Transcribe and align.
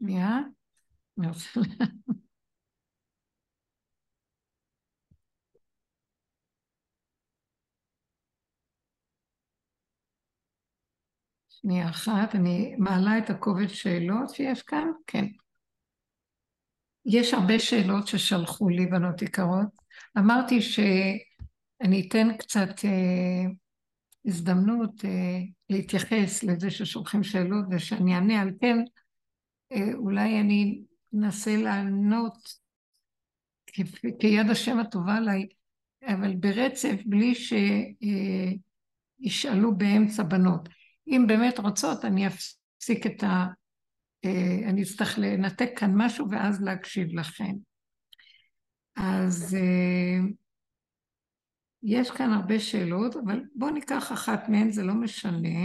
שנייה. 0.00 0.38
שנייה 11.48 11.90
אחת, 11.90 12.34
אני 12.34 12.74
מעלה 12.78 13.18
את 13.18 13.30
הכובד 13.30 13.68
שאלות 13.68 14.30
שיש 14.30 14.62
כאן, 14.62 14.88
כן. 15.06 15.24
יש 17.06 17.34
הרבה 17.34 17.58
שאלות 17.58 18.06
ששלחו 18.06 18.68
לי 18.68 18.86
בנות 18.86 19.22
יקרות. 19.22 19.68
אמרתי 20.18 20.62
שאני 20.62 22.08
אתן 22.08 22.36
קצת 22.36 22.84
אה, 22.84 23.50
הזדמנות 24.24 25.04
אה, 25.04 25.40
להתייחס 25.70 26.42
לזה 26.42 26.70
ששולחים 26.70 27.22
שאלות 27.22 27.64
ושאני 27.70 28.14
אענה 28.14 28.40
על 28.40 28.50
כן, 28.60 28.76
אולי 29.94 30.40
אני 30.40 30.82
אנסה 31.14 31.56
לענות 31.56 32.60
כיד 34.20 34.50
השם 34.50 34.78
הטובה 34.78 35.16
עליי, 35.16 35.46
אבל 36.06 36.36
ברצף, 36.36 36.96
בלי 37.06 37.34
שישאלו 39.20 39.70
אה, 39.70 39.74
באמצע 39.76 40.22
בנות. 40.22 40.68
אם 41.08 41.24
באמת 41.28 41.58
רוצות, 41.58 42.04
אני 42.04 42.26
אפסיק 42.26 43.06
את 43.06 43.22
ה... 43.22 43.46
אה, 44.24 44.68
אני 44.68 44.82
אצטרך 44.82 45.18
לנתק 45.18 45.70
כאן 45.76 45.90
משהו 45.94 46.30
ואז 46.30 46.62
להקשיב 46.62 47.08
לכם. 47.18 47.52
אז 48.96 49.54
אה, 49.54 50.18
יש 51.82 52.10
כאן 52.10 52.32
הרבה 52.32 52.60
שאלות, 52.60 53.16
אבל 53.16 53.42
בואו 53.54 53.70
ניקח 53.70 54.12
אחת 54.12 54.48
מהן, 54.48 54.70
זה 54.70 54.82
לא 54.82 54.94
משנה. 54.94 55.58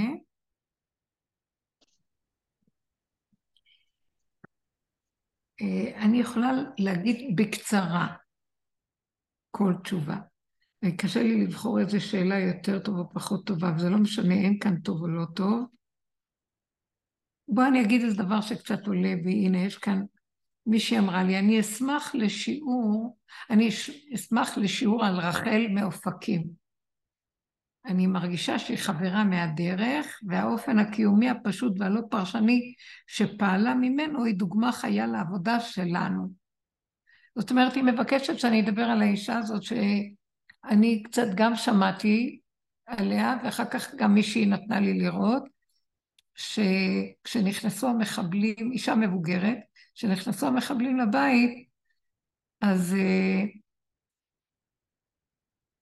אני 5.95 6.20
יכולה 6.20 6.52
להגיד 6.80 7.36
בקצרה 7.36 8.08
כל 9.52 9.73
תשובה. 9.84 10.17
קשה 10.97 11.23
לי 11.23 11.44
לבחור 11.45 11.80
איזה 11.80 12.00
שאלה 12.00 12.39
יותר 12.39 12.80
טובה 12.80 13.00
או 13.00 13.09
פחות 13.14 13.45
טובה, 13.45 13.73
וזה 13.75 13.89
לא 13.89 13.97
משנה, 13.97 14.34
אין 14.34 14.59
כאן 14.59 14.80
טוב 14.80 15.02
או 15.02 15.08
לא 15.08 15.25
טוב. 15.36 15.66
בואו 17.47 17.67
אני 17.67 17.81
אגיד 17.81 18.02
איזה 18.02 18.23
דבר 18.23 18.42
שקצת 18.42 18.88
עולה 18.88 19.14
בי, 19.23 19.45
הנה 19.45 19.58
יש 19.58 19.78
כאן 19.78 20.02
מישהי 20.66 21.00
אמרה 21.00 21.23
לי, 21.23 21.39
אני 21.39 21.59
אשמח 21.59 22.16
לשיעור, 22.16 23.17
אני 23.50 23.69
אשמח 24.14 24.58
לשיעור 24.58 25.06
על 25.06 25.16
רחל 25.16 25.67
מאופקים. 25.69 26.64
אני 27.88 28.08
מרגישה 28.08 28.59
שהיא 28.59 28.78
חברה 28.78 29.23
מהדרך, 29.23 30.19
והאופן 30.28 30.80
הקיומי 30.80 31.30
הפשוט 31.30 31.73
והלא 31.80 32.02
פרשני 32.09 32.73
שפעלה 33.08 33.75
ממנו 33.75 34.23
היא 34.23 34.36
דוגמה 34.36 34.72
חיה 34.72 35.08
לעבודה 35.08 35.59
שלנו. 35.59 36.30
זאת 37.36 37.52
אומרת, 37.52 37.75
היא 37.75 37.83
מבקשת 37.83 38.39
שאני 38.39 38.61
אדבר 38.61 38.83
על 38.83 39.02
האישה 39.02 39.38
הזאת 39.38 39.63
שאני 39.63 41.03
קצת 41.03 41.28
גם 41.36 41.56
שמעתי 41.56 42.39
עליה, 42.86 43.36
ואחר 43.44 43.66
כך 43.66 43.95
גם 43.95 44.13
מישהי 44.13 44.45
נתנה 44.45 44.80
לי 44.80 44.94
לראות, 45.00 45.44
שכשנכנסו 46.36 47.88
המחבלים, 47.88 48.72
אישה 48.72 48.95
מבוגרת, 48.95 49.58
כשנכנסו 49.95 50.47
המחבלים 50.47 50.97
לבית, 50.97 51.67
אז 52.61 52.94
uh, 52.94 53.64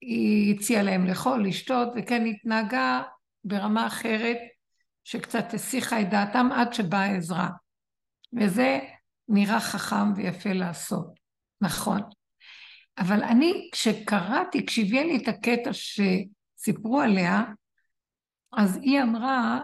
היא 0.05 0.55
הציעה 0.55 0.83
להם 0.83 1.05
לאכול, 1.05 1.47
לשתות, 1.47 1.87
וכן 1.95 2.25
התנהגה 2.25 3.03
ברמה 3.43 3.87
אחרת, 3.87 4.37
שקצת 5.03 5.53
הסיחה 5.53 6.01
את 6.01 6.09
דעתם 6.09 6.49
עד 6.51 6.73
שבאה 6.73 7.15
עזרה. 7.15 7.49
וזה 8.39 8.79
נראה 9.27 9.59
חכם 9.59 10.13
ויפה 10.15 10.53
לעשות, 10.53 11.19
נכון. 11.61 12.01
אבל 12.97 13.23
אני, 13.23 13.69
כשקראתי, 13.71 14.65
כשהביאה 14.65 15.03
לי 15.03 15.17
את 15.17 15.27
הקטע 15.27 15.69
שסיפרו 15.73 17.01
עליה, 17.01 17.43
אז 18.51 18.77
היא 18.81 19.01
אמרה, 19.01 19.59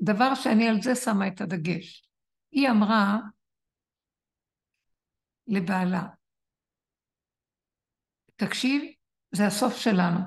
דבר 0.00 0.34
שאני 0.34 0.68
על 0.68 0.82
זה 0.82 0.94
שמה 0.94 1.26
את 1.28 1.40
הדגש. 1.40 2.08
היא 2.52 2.68
אמרה 2.70 3.18
לבעלה, 5.46 6.02
תקשיב, 8.36 8.82
זה 9.32 9.46
הסוף 9.46 9.76
שלנו. 9.76 10.20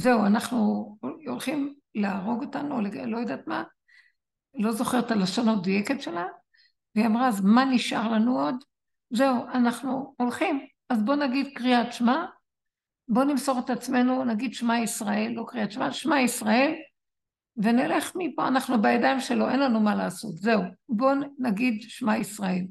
זהו, 0.00 0.26
אנחנו 0.26 0.88
הולכים 1.26 1.74
להרוג 1.94 2.42
אותנו, 2.44 2.80
לא 3.06 3.18
יודעת 3.18 3.46
מה, 3.46 3.62
לא 4.54 4.72
זוכרת 4.72 5.06
את 5.06 5.10
הלשון 5.10 5.48
המדויקת 5.48 6.02
שלה, 6.02 6.24
והיא 6.94 7.06
אמרה, 7.06 7.28
אז 7.28 7.40
מה 7.40 7.64
נשאר 7.64 8.12
לנו 8.12 8.40
עוד? 8.40 8.54
זהו, 9.10 9.46
אנחנו 9.54 10.14
הולכים, 10.18 10.66
אז 10.90 11.02
בואו 11.02 11.16
נגיד 11.16 11.46
קריאת 11.54 11.92
שמע, 11.92 12.24
בואו 13.08 13.24
נמסור 13.24 13.58
את 13.58 13.70
עצמנו, 13.70 14.24
נגיד 14.24 14.54
שמע 14.54 14.78
ישראל, 14.78 15.32
לא 15.32 15.44
קריאת 15.48 15.72
שמע, 15.72 15.92
שמע 15.92 16.20
ישראל, 16.20 16.74
ונלך 17.56 18.12
מפה, 18.14 18.48
אנחנו 18.48 18.82
בידיים 18.82 19.20
שלו, 19.20 19.48
אין 19.48 19.60
לנו 19.60 19.80
מה 19.80 19.94
לעשות, 19.94 20.32
זהו, 20.34 20.62
בואו 20.88 21.14
נגיד 21.38 21.82
שמע 21.82 22.16
ישראל. 22.16 22.66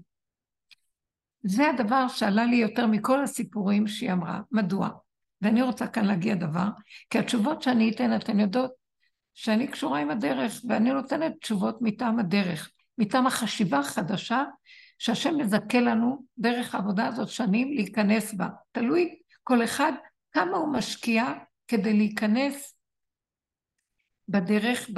זה 1.47 1.69
הדבר 1.69 2.07
שעלה 2.07 2.45
לי 2.45 2.55
יותר 2.55 2.87
מכל 2.87 3.23
הסיפורים 3.23 3.87
שהיא 3.87 4.11
אמרה. 4.11 4.39
מדוע? 4.51 4.89
ואני 5.41 5.61
רוצה 5.61 5.87
כאן 5.87 6.05
להגיע 6.05 6.35
דבר, 6.35 6.67
כי 7.09 7.19
התשובות 7.19 7.61
שאני 7.61 7.91
אתן, 7.91 8.15
אתן 8.15 8.39
יודעות 8.39 8.71
שאני 9.33 9.67
קשורה 9.67 9.99
עם 9.99 10.09
הדרך, 10.09 10.61
ואני 10.69 10.93
נותנת 10.93 11.33
תשובות 11.41 11.77
מטעם 11.81 12.19
הדרך, 12.19 12.71
מטעם 12.97 13.27
החשיבה 13.27 13.79
החדשה 13.79 14.43
שהשם 14.99 15.37
מזכה 15.37 15.79
לנו 15.79 16.25
דרך 16.37 16.75
העבודה 16.75 17.07
הזאת 17.07 17.29
שנים 17.29 17.73
להיכנס 17.73 18.33
בה. 18.33 18.47
תלוי 18.71 19.15
כל 19.43 19.63
אחד 19.63 19.91
כמה 20.31 20.57
הוא 20.57 20.73
משקיע 20.73 21.33
כדי 21.67 21.93
להיכנס 21.93 22.77
בדרך, 24.27 24.89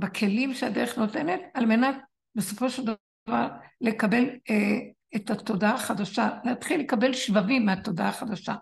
בכלים 0.00 0.54
שהדרך 0.54 0.98
נותנת, 0.98 1.40
על 1.54 1.66
מנת 1.66 1.96
בסופו 2.34 2.70
של 2.70 2.82
דבר 2.84 3.48
לקבל 3.80 4.24
אה, 4.50 4.78
את 5.16 5.30
התודעה 5.30 5.74
החדשה, 5.74 6.28
להתחיל 6.44 6.80
לקבל 6.80 7.12
שבבים 7.12 7.66
מהתודעה 7.66 8.08
החדשה. 8.08 8.54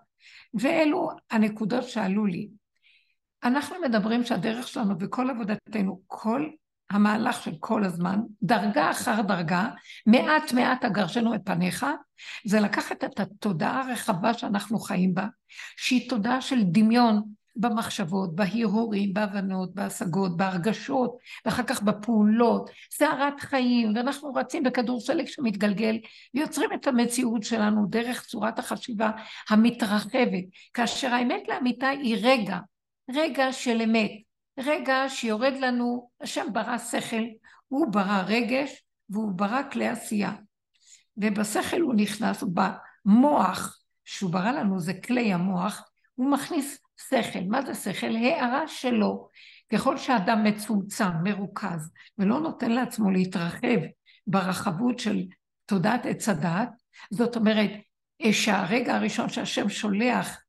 ואלו 0.53 1.09
הנקודות 1.31 1.83
שעלו 1.89 2.25
לי. 2.25 2.49
אנחנו 3.43 3.75
מדברים 3.81 4.23
שהדרך 4.23 4.67
שלנו 4.67 4.95
וכל 4.99 5.29
עבודתנו, 5.29 6.01
כל 6.07 6.49
המהלך 6.89 7.43
של 7.43 7.51
כל 7.59 7.83
הזמן, 7.83 8.19
דרגה 8.43 8.91
אחר 8.91 9.21
דרגה, 9.21 9.69
מעט 10.05 10.53
מעט 10.53 10.85
אגרשנו 10.85 11.33
מפניך, 11.33 11.85
זה 12.45 12.59
לקחת 12.59 13.03
את 13.03 13.19
התודעה 13.19 13.81
הרחבה 13.81 14.33
שאנחנו 14.33 14.79
חיים 14.79 15.13
בה, 15.13 15.27
שהיא 15.77 16.09
תודעה 16.09 16.41
של 16.41 16.63
דמיון, 16.63 17.23
במחשבות, 17.55 18.35
בהרהורים, 18.35 19.13
בהבנות, 19.13 19.75
בהשגות, 19.75 20.37
בהרגשות, 20.37 21.17
ואחר 21.45 21.63
כך 21.63 21.81
בפעולות, 21.81 22.69
סערת 22.91 23.39
חיים, 23.39 23.93
ואנחנו 23.95 24.33
רצים 24.33 24.63
בכדור 24.63 24.99
שלג 24.99 25.27
שמתגלגל, 25.27 25.97
ויוצרים 26.33 26.69
את 26.73 26.87
המציאות 26.87 27.43
שלנו 27.43 27.85
דרך 27.89 28.25
צורת 28.25 28.59
החשיבה 28.59 29.11
המתרחבת, 29.49 30.43
כאשר 30.73 31.13
האמת 31.13 31.43
לאמיתה 31.47 31.89
היא 31.89 32.17
רגע, 32.21 32.57
רגע 33.13 33.53
של 33.53 33.81
אמת, 33.81 34.11
רגע 34.59 35.05
שיורד 35.07 35.53
לנו, 35.59 36.09
השם 36.21 36.45
ברא 36.53 36.77
שכל, 36.77 37.23
הוא 37.67 37.87
ברא 37.87 38.23
רגש, 38.27 38.83
והוא 39.09 39.31
ברא 39.31 39.61
כלי 39.71 39.87
עשייה. 39.87 40.31
ובשכל 41.17 41.81
הוא 41.81 41.93
נכנס, 41.93 42.43
במוח. 42.43 43.83
שהוא 44.05 44.31
ברא 44.31 44.51
לנו, 44.51 44.79
זה 44.79 44.93
כלי 44.93 45.33
המוח, 45.33 45.89
הוא 46.15 46.31
מכניס 46.31 46.79
שכל. 47.09 47.39
מה 47.49 47.61
זה 47.61 47.75
שכל? 47.75 48.15
הערה 48.15 48.67
שלו. 48.67 49.29
ככל 49.73 49.97
שאדם 49.97 50.43
מצומצם, 50.43 51.09
מרוכז, 51.23 51.91
ולא 52.17 52.39
נותן 52.39 52.71
לעצמו 52.71 53.11
להתרחב 53.11 53.79
ברחבות 54.27 54.99
של 54.99 55.23
תודעת 55.65 56.05
עץ 56.05 56.29
הדעת, 56.29 56.69
זאת 57.11 57.35
אומרת 57.35 57.69
שהרגע 58.31 58.95
הראשון 58.95 59.29
שהשם 59.29 59.69
שולח 59.69 60.41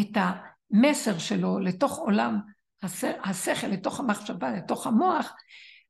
את 0.00 0.16
המסר 0.16 1.18
שלו 1.18 1.58
לתוך 1.58 1.98
עולם 1.98 2.40
השכל, 3.24 3.66
לתוך 3.66 4.00
המחשבה, 4.00 4.50
לתוך 4.50 4.86
המוח, 4.86 5.34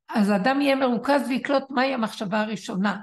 אז 0.09 0.29
האדם 0.29 0.61
יהיה 0.61 0.75
מרוכז 0.75 1.27
ויקלוט 1.27 1.63
מהי 1.69 1.93
המחשבה 1.93 2.41
הראשונה. 2.41 2.97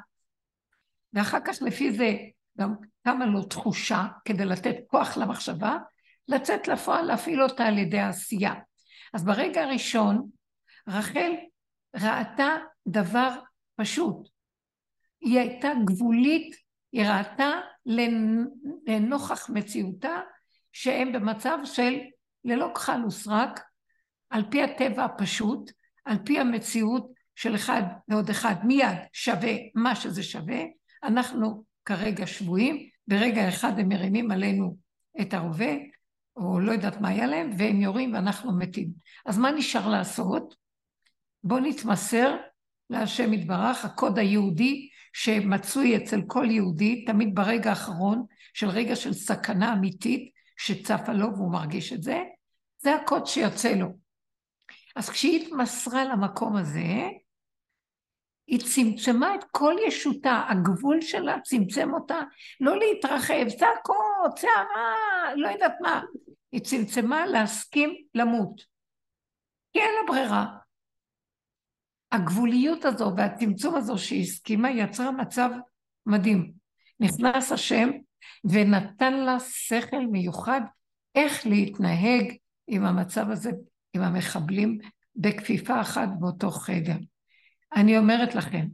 ואחר 1.12 1.39
כך 1.45 1.56
לפי 1.62 1.93
זה 1.93 2.17
גם 2.59 2.75
קמה 3.05 3.27
לו 3.27 3.43
תחושה 3.43 4.06
כדי 4.25 4.45
לתת 4.45 4.75
כוח 4.87 5.17
למחשבה, 5.17 5.77
לצאת 6.31 6.69
לפועל, 6.69 7.05
להפעיל 7.05 7.43
אותה 7.43 7.65
על 7.65 7.79
ידי 7.79 7.99
העשייה. 7.99 8.55
אז 9.15 9.25
ברגע 9.25 9.62
הראשון, 9.62 10.29
רחל 10.88 11.32
ראתה 11.97 12.56
דבר 12.87 13.31
פשוט. 13.77 14.29
היא 15.21 15.38
הייתה 15.38 15.69
גבולית, 15.85 16.56
היא 16.93 17.05
ראתה 17.05 17.50
לנוכח 18.87 19.50
מציאותה 19.50 20.21
שהם 20.73 21.12
במצב 21.12 21.59
של 21.65 21.99
ללא 22.44 22.73
כחל 22.75 23.05
וסרק, 23.06 23.61
על 24.31 24.43
פי 24.50 24.62
הטבע 24.62 25.05
הפשוט, 25.05 25.71
על 26.05 26.17
פי 26.25 26.41
המציאות 26.41 27.12
של 27.35 27.55
אחד 27.55 27.83
ועוד 28.09 28.31
אחד 28.31 28.55
מיד 28.65 28.99
שווה 29.12 29.53
מה 29.75 29.97
שזה 29.97 30.23
שווה, 30.23 30.61
אנחנו 31.03 31.65
כרגע 31.85 32.26
שבויים, 32.26 32.88
ברגע 33.06 33.49
אחד 33.49 33.79
הם 33.79 33.88
מרימים 33.88 34.31
עלינו 34.31 34.76
את 35.21 35.35
הרובה, 35.35 35.73
או 36.41 36.61
לא 36.61 36.73
יודעת 36.73 37.01
מה 37.01 37.09
היה 37.09 37.27
להם, 37.27 37.51
והם 37.59 37.81
יורים 37.81 38.15
ואנחנו 38.15 38.59
מתים. 38.59 38.89
אז 39.27 39.39
מה 39.39 39.51
נשאר 39.51 39.89
לעשות? 39.89 40.55
בואו 41.45 41.61
נתמסר 41.61 42.37
להשם 42.91 43.33
יתברך, 43.33 43.85
הקוד 43.85 44.19
היהודי 44.19 44.89
שמצוי 45.13 45.97
אצל 45.97 46.21
כל 46.27 46.47
יהודי, 46.51 47.05
תמיד 47.05 47.35
ברגע 47.35 47.71
האחרון, 47.71 48.25
של 48.55 48.69
רגע 48.69 48.97
של 48.97 49.13
סכנה 49.13 49.73
אמיתית 49.73 50.31
שצפה 50.57 51.13
לו 51.13 51.37
והוא 51.37 51.53
מרגיש 51.53 51.93
את 51.93 52.03
זה, 52.03 52.23
זה 52.79 52.95
הקוד 52.95 53.27
שיוצא 53.27 53.73
לו. 53.75 53.87
אז 54.97 55.11
כשהיא 55.11 55.47
התמסרה 55.47 56.05
למקום 56.05 56.57
הזה, 56.57 57.09
היא 58.47 58.61
צמצמה 58.61 59.35
את 59.35 59.45
כל 59.51 59.75
ישותה, 59.87 60.45
הגבול 60.49 61.01
שלה 61.01 61.41
צמצם 61.45 61.95
אותה, 61.95 62.21
לא 62.61 62.79
להתרחב, 62.79 63.49
צעקות, 63.49 64.39
צערה, 64.39 65.35
לא 65.37 65.49
יודעת 65.49 65.75
מה. 65.81 66.03
היא 66.52 66.61
צמצמה 66.61 67.26
להסכים 67.26 67.97
למות. 68.14 68.61
כי 69.73 69.79
אין 69.79 69.91
לה 69.94 70.12
ברירה. 70.12 70.47
הגבוליות 72.12 72.85
הזו 72.85 73.12
והצמצום 73.17 73.75
הזו 73.75 73.99
שהיא 73.99 74.23
הסכימה 74.23 74.70
יצרה 74.70 75.11
מצב 75.11 75.50
מדהים. 76.06 76.52
נכנס 77.00 77.52
השם 77.52 77.91
ונתן 78.44 79.14
לה 79.14 79.37
שכל 79.41 80.06
מיוחד 80.06 80.61
איך 81.14 81.47
להתנהג 81.47 82.35
עם 82.67 82.85
המצב 82.85 83.31
הזה, 83.31 83.50
עם 83.94 84.02
המחבלים, 84.02 84.79
בכפיפה 85.17 85.81
אחת 85.81 86.08
באותו 86.19 86.50
חדר. 86.50 86.97
אני 87.76 87.99
אומרת 87.99 88.35
לכם, 88.35 88.67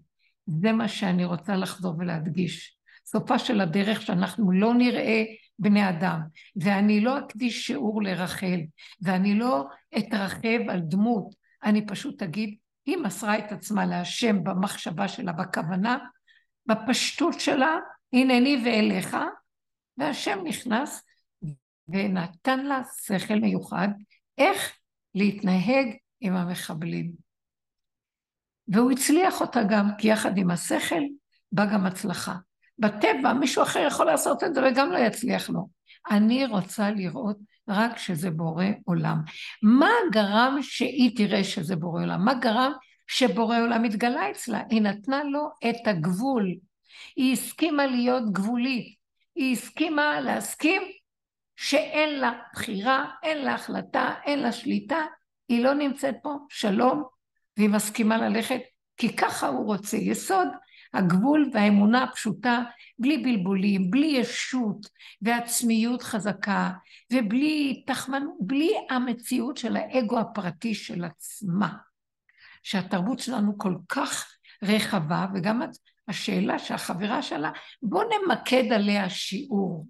זה 0.47 0.73
מה 0.73 0.89
שאני 0.89 1.25
רוצה 1.25 1.57
לחזור 1.57 1.95
ולהדגיש. 1.99 2.77
סופה 3.07 3.39
של 3.39 3.61
הדרך 3.61 4.03
שאנחנו 4.03 4.53
לא 4.53 4.75
נראה 4.75 5.25
בני 5.59 5.89
אדם, 5.89 6.21
ואני 6.57 7.01
לא 7.01 7.19
אקדיש 7.19 7.67
שיעור 7.67 8.03
לרחל, 8.03 8.61
ואני 9.01 9.39
לא 9.39 9.65
אתרחב 9.99 10.69
על 10.69 10.81
דמות, 10.81 11.35
אני 11.65 11.87
פשוט 11.87 12.23
אגיד, 12.23 12.57
היא 12.87 12.97
מסרה 12.97 13.39
את 13.39 13.53
עצמה 13.53 13.87
להשם 13.87 14.45
במחשבה 14.45 15.09
שלה, 15.09 15.33
בכוונה, 15.33 15.99
בפשטות 16.67 17.41
שלה, 17.41 17.77
הנני 18.13 18.63
ואליך, 18.65 19.17
והשם 19.99 20.39
נכנס 20.45 21.03
ונתן 21.89 22.65
לה 22.65 22.81
שכל 23.07 23.35
מיוחד 23.35 23.89
איך 24.39 24.79
להתנהג 25.15 25.97
עם 26.21 26.37
המחבלים. 26.37 27.13
והוא 28.69 28.93
הצליח 28.93 29.41
אותה 29.41 29.61
גם, 29.71 29.91
כי 29.99 30.09
יחד 30.09 30.39
עם 30.39 30.51
השכל 30.51 31.03
בא 31.53 31.73
גם 31.73 31.87
הצלחה. 31.87 32.35
בטבע 32.79 33.33
מישהו 33.33 33.63
אחר 33.63 33.85
יכול 33.87 34.07
לעשות 34.07 34.45
את 34.45 34.55
זה 34.55 34.61
וגם 34.65 34.93
לא 34.93 34.99
יצליח 34.99 35.51
לו. 35.51 35.69
אני 36.11 36.47
רוצה 36.47 36.91
לראות 36.91 37.37
רק 37.69 37.99
שזה 37.99 38.31
בורא 38.31 38.65
עולם. 38.85 39.17
מה 39.63 39.91
גרם 40.13 40.59
שהיא 40.63 41.17
תראה 41.17 41.45
שזה 41.45 41.77
בורא 41.77 42.03
עולם? 42.03 42.25
מה 42.25 42.35
גרם 42.35 42.73
שבורא 43.07 43.61
עולם 43.61 43.85
התגלה 43.85 44.31
אצלה? 44.31 44.61
היא 44.71 44.83
נתנה 44.83 45.25
לו 45.25 45.49
את 45.71 45.87
הגבול. 45.87 46.55
היא 47.17 47.33
הסכימה 47.33 47.87
להיות 47.87 48.33
גבולית. 48.33 48.97
היא 49.35 49.53
הסכימה 49.53 50.21
להסכים 50.21 50.83
שאין 51.57 52.21
לה 52.21 52.33
בחירה, 52.53 53.05
אין 53.23 53.45
לה 53.45 53.55
החלטה, 53.55 54.15
אין 54.25 54.39
לה 54.39 54.53
שליטה, 54.53 55.05
היא 55.49 55.65
לא 55.65 55.75
נמצאת 55.75 56.15
פה, 56.23 56.37
שלום, 56.49 57.05
והיא 57.57 57.69
מסכימה 57.69 58.29
ללכת, 58.29 58.61
כי 58.97 59.17
ככה 59.17 59.49
הוא 59.49 59.67
רוצה. 59.67 59.97
יסוד 59.97 60.49
הגבול 60.97 61.51
והאמונה 61.53 62.03
הפשוטה, 62.03 62.63
בלי 62.99 63.19
בלבולים, 63.19 63.91
בלי 63.91 64.07
ישות 64.07 64.87
ועצמיות 65.23 66.03
חזקה, 66.03 66.73
ובלי 67.13 67.85
תחמנות, 67.87 68.37
בלי 68.41 68.71
המציאות 68.91 69.57
של 69.57 69.77
האגו 69.77 70.19
הפרטי 70.19 70.75
של 70.75 71.05
עצמה. 71.05 71.77
שהתרבות 72.63 73.19
שלנו 73.19 73.59
כל 73.59 73.75
כך 73.89 74.37
רחבה, 74.63 75.27
וגם 75.35 75.63
השאלה 76.09 76.59
שהחברה 76.59 77.23
שאלה, 77.23 77.51
בואו 77.83 78.09
נמקד 78.09 78.73
עליה 78.73 79.11
שיעור. 79.11 79.87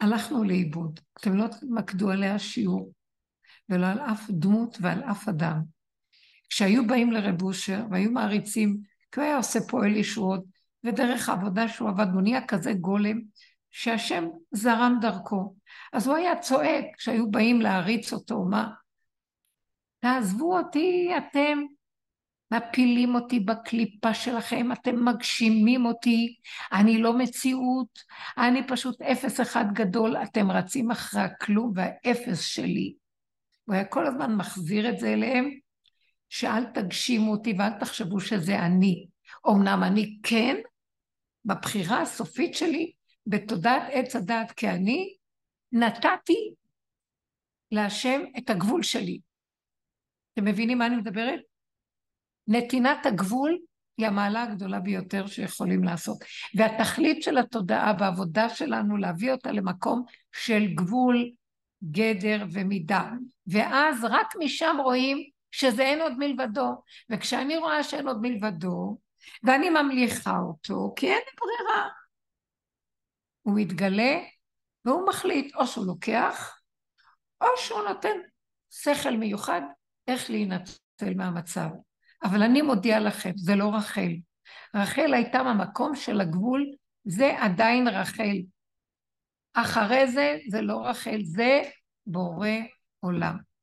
הלכנו 0.00 0.44
לאיבוד. 0.44 1.00
אתם 1.20 1.36
לא 1.36 1.46
תמקדו 1.60 2.10
עליה 2.10 2.38
שיעור, 2.38 2.92
ולא 3.68 3.86
על 3.86 3.98
אף 3.98 4.30
דמות 4.30 4.78
ועל 4.80 5.02
אף 5.02 5.28
אדם. 5.28 5.62
כשהיו 6.50 6.86
באים 6.86 7.12
לרב 7.12 7.42
אושר 7.42 7.84
והיו 7.90 8.10
מעריצים, 8.10 8.80
כי 9.14 9.20
הוא 9.20 9.26
היה 9.26 9.36
עושה 9.36 9.60
פועל 9.68 9.96
ישועות, 9.96 10.44
ודרך 10.84 11.28
העבודה 11.28 11.68
שהוא 11.68 11.88
עבד, 11.88 12.06
הוא 12.12 12.22
נהיה 12.22 12.46
כזה 12.46 12.72
גולם, 12.72 13.20
שהשם 13.70 14.24
זרם 14.50 14.98
דרכו. 15.00 15.54
אז 15.92 16.06
הוא 16.06 16.16
היה 16.16 16.38
צועק 16.38 16.84
כשהיו 16.96 17.30
באים 17.30 17.60
להריץ 17.60 18.12
אותו, 18.12 18.44
מה? 18.44 18.70
תעזבו 20.00 20.58
אותי 20.58 21.10
אתם, 21.16 21.58
מפילים 22.50 23.14
אותי 23.14 23.40
בקליפה 23.40 24.14
שלכם, 24.14 24.72
אתם 24.72 25.04
מגשימים 25.04 25.86
אותי, 25.86 26.36
אני 26.72 26.98
לא 26.98 27.18
מציאות, 27.18 27.98
אני 28.38 28.66
פשוט 28.66 29.02
אפס 29.02 29.40
אחד 29.40 29.64
גדול, 29.72 30.16
אתם 30.16 30.50
רצים 30.50 30.90
אחרי 30.90 31.22
הכלום 31.22 31.72
והאפס 31.74 32.40
שלי. 32.40 32.94
הוא 33.64 33.74
היה 33.74 33.84
כל 33.84 34.06
הזמן 34.06 34.34
מחזיר 34.34 34.88
את 34.88 34.98
זה 34.98 35.12
אליהם, 35.12 35.63
שאל 36.34 36.64
תגשימו 36.64 37.32
אותי 37.32 37.54
ואל 37.58 37.78
תחשבו 37.80 38.20
שזה 38.20 38.58
אני. 38.58 39.06
אמנם 39.48 39.82
אני 39.82 40.18
כן, 40.22 40.56
בבחירה 41.44 42.00
הסופית 42.00 42.54
שלי, 42.54 42.92
בתודעת 43.26 43.82
עץ 43.90 44.16
הדעת 44.16 44.52
כאני, 44.52 45.14
נתתי 45.72 46.54
להשם 47.72 48.20
את 48.38 48.50
הגבול 48.50 48.82
שלי. 48.82 49.20
אתם 50.32 50.44
מבינים 50.44 50.78
מה 50.78 50.86
אני 50.86 50.96
מדברת? 50.96 51.40
נתינת 52.48 53.06
הגבול 53.06 53.58
היא 53.98 54.06
המעלה 54.06 54.42
הגדולה 54.42 54.80
ביותר 54.80 55.26
שיכולים 55.26 55.84
לעשות. 55.84 56.18
והתכלית 56.54 57.22
של 57.22 57.38
התודעה 57.38 57.92
בעבודה 57.92 58.48
שלנו 58.48 58.96
להביא 58.96 59.32
אותה 59.32 59.52
למקום 59.52 60.04
של 60.32 60.66
גבול, 60.74 61.30
גדר 61.90 62.44
ומידה. 62.52 63.10
ואז 63.46 64.04
רק 64.04 64.34
משם 64.38 64.76
רואים 64.84 65.33
שזה 65.56 65.82
אין 65.82 66.00
עוד 66.00 66.12
מלבדו. 66.18 66.82
וכשאני 67.10 67.56
רואה 67.56 67.82
שאין 67.82 68.08
עוד 68.08 68.18
מלבדו, 68.20 68.98
ואני 69.42 69.70
ממליכה 69.70 70.38
אותו, 70.38 70.92
כי 70.96 71.06
אין 71.06 71.18
לי 71.18 71.32
ברירה. 71.40 71.88
הוא 73.42 73.54
מתגלה 73.56 74.20
והוא 74.84 75.08
מחליט 75.08 75.54
או 75.54 75.66
שהוא 75.66 75.86
לוקח, 75.86 76.58
או 77.40 77.46
שהוא 77.56 77.82
נותן 77.88 78.16
שכל 78.70 79.16
מיוחד 79.16 79.60
איך 80.08 80.30
להינצל 80.30 81.14
מהמצב. 81.16 81.68
אבל 82.24 82.42
אני 82.42 82.62
מודיע 82.62 83.00
לכם, 83.00 83.32
זה 83.36 83.54
לא 83.56 83.70
רחל. 83.74 84.10
רחל 84.74 85.14
הייתה 85.14 85.42
במקום 85.42 85.96
של 85.96 86.20
הגבול, 86.20 86.66
זה 87.04 87.36
עדיין 87.40 87.88
רחל. 87.88 88.36
אחרי 89.54 90.06
זה, 90.06 90.38
זה 90.50 90.60
לא 90.60 90.86
רחל, 90.86 91.18
זה 91.22 91.62
בורא 92.06 92.48
עולם. 93.00 93.53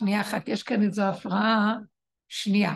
שנייה 0.00 0.20
אחת, 0.20 0.48
יש 0.48 0.62
כאן 0.62 0.82
איזו 0.82 1.02
הפרעה 1.02 1.74
שנייה. 2.28 2.74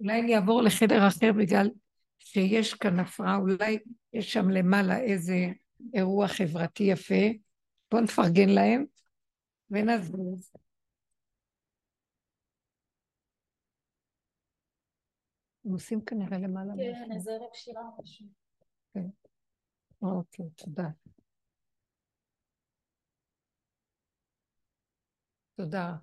אולי 0.00 0.20
אני 0.20 0.36
אעבור 0.36 0.62
לחדר 0.62 1.08
אחר 1.08 1.32
בגלל 1.38 1.70
שיש 2.18 2.74
כאן 2.74 2.98
הפרעה, 2.98 3.36
אולי 3.36 3.78
יש 4.12 4.32
שם 4.32 4.50
למעלה 4.50 5.00
איזה 5.00 5.34
אירוע 5.94 6.28
חברתי 6.28 6.82
יפה. 6.82 7.14
בואו 7.90 8.02
נפרגן 8.02 8.48
להם 8.48 8.84
ונזוז. 9.70 10.52
הם 15.64 15.72
עושים 15.72 16.00
כנראה 16.04 16.38
למעלה. 16.38 16.72
כן, 16.76 17.12
איזה 17.14 17.30
ערב 17.30 17.54
שירה 17.54 17.82
פשוט. 18.02 18.26
כן. 18.94 19.06
אוקיי, 20.02 20.46
תודה. 20.56 20.88
תודה. 25.56 25.96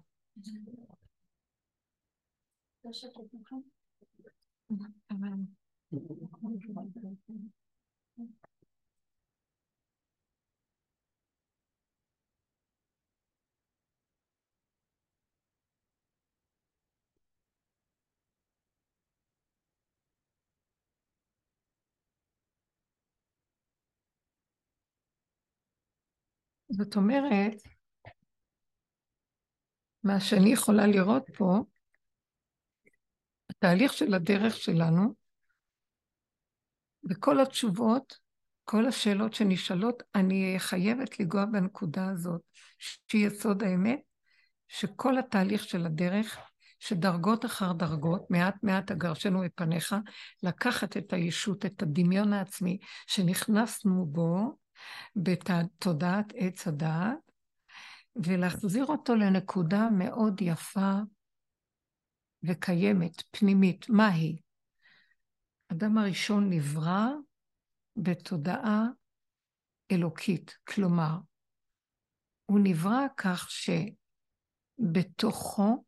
זאת 26.69 26.95
אומרת, 26.95 27.53
מה 30.03 30.19
שאני 30.19 30.53
יכולה 30.53 30.87
לראות 30.87 31.23
פה, 31.37 31.59
התהליך 33.57 33.93
של 33.93 34.13
הדרך 34.13 34.55
שלנו, 34.55 35.13
וכל 37.09 37.39
התשובות, 37.39 38.17
כל 38.63 38.85
השאלות 38.85 39.33
שנשאלות, 39.33 40.03
אני 40.15 40.55
חייבת 40.57 41.19
לנגוע 41.19 41.45
בנקודה 41.45 42.09
הזאת, 42.09 42.41
שהיא 42.79 43.27
יסוד 43.27 43.63
האמת, 43.63 43.99
שכל 44.67 45.17
התהליך 45.17 45.63
של 45.63 45.85
הדרך, 45.85 46.37
שדרגות 46.79 47.45
אחר 47.45 47.73
דרגות, 47.73 48.31
מעט 48.31 48.55
מעט 48.63 48.91
אגרשנו 48.91 49.41
מפניך, 49.41 49.95
לקחת 50.43 50.97
את 50.97 51.13
הישות, 51.13 51.65
את 51.65 51.81
הדמיון 51.81 52.33
העצמי 52.33 52.77
שנכנסנו 53.07 54.05
בו, 54.05 54.57
בתודעת 55.15 56.33
עץ 56.35 56.67
הדעת, 56.67 57.17
ולהחזיר 58.15 58.85
אותו 58.85 59.15
לנקודה 59.15 59.89
מאוד 59.97 60.41
יפה 60.41 60.91
וקיימת, 62.45 63.23
פנימית. 63.31 63.89
מה 63.89 64.07
היא? 64.07 64.37
אדם 65.71 65.97
הראשון 65.97 66.49
נברא 66.49 67.07
בתודעה 67.97 68.83
אלוקית, 69.91 70.57
כלומר, 70.67 71.17
הוא 72.45 72.59
נברא 72.63 73.05
כך 73.17 73.49
שבתוכו 74.79 75.83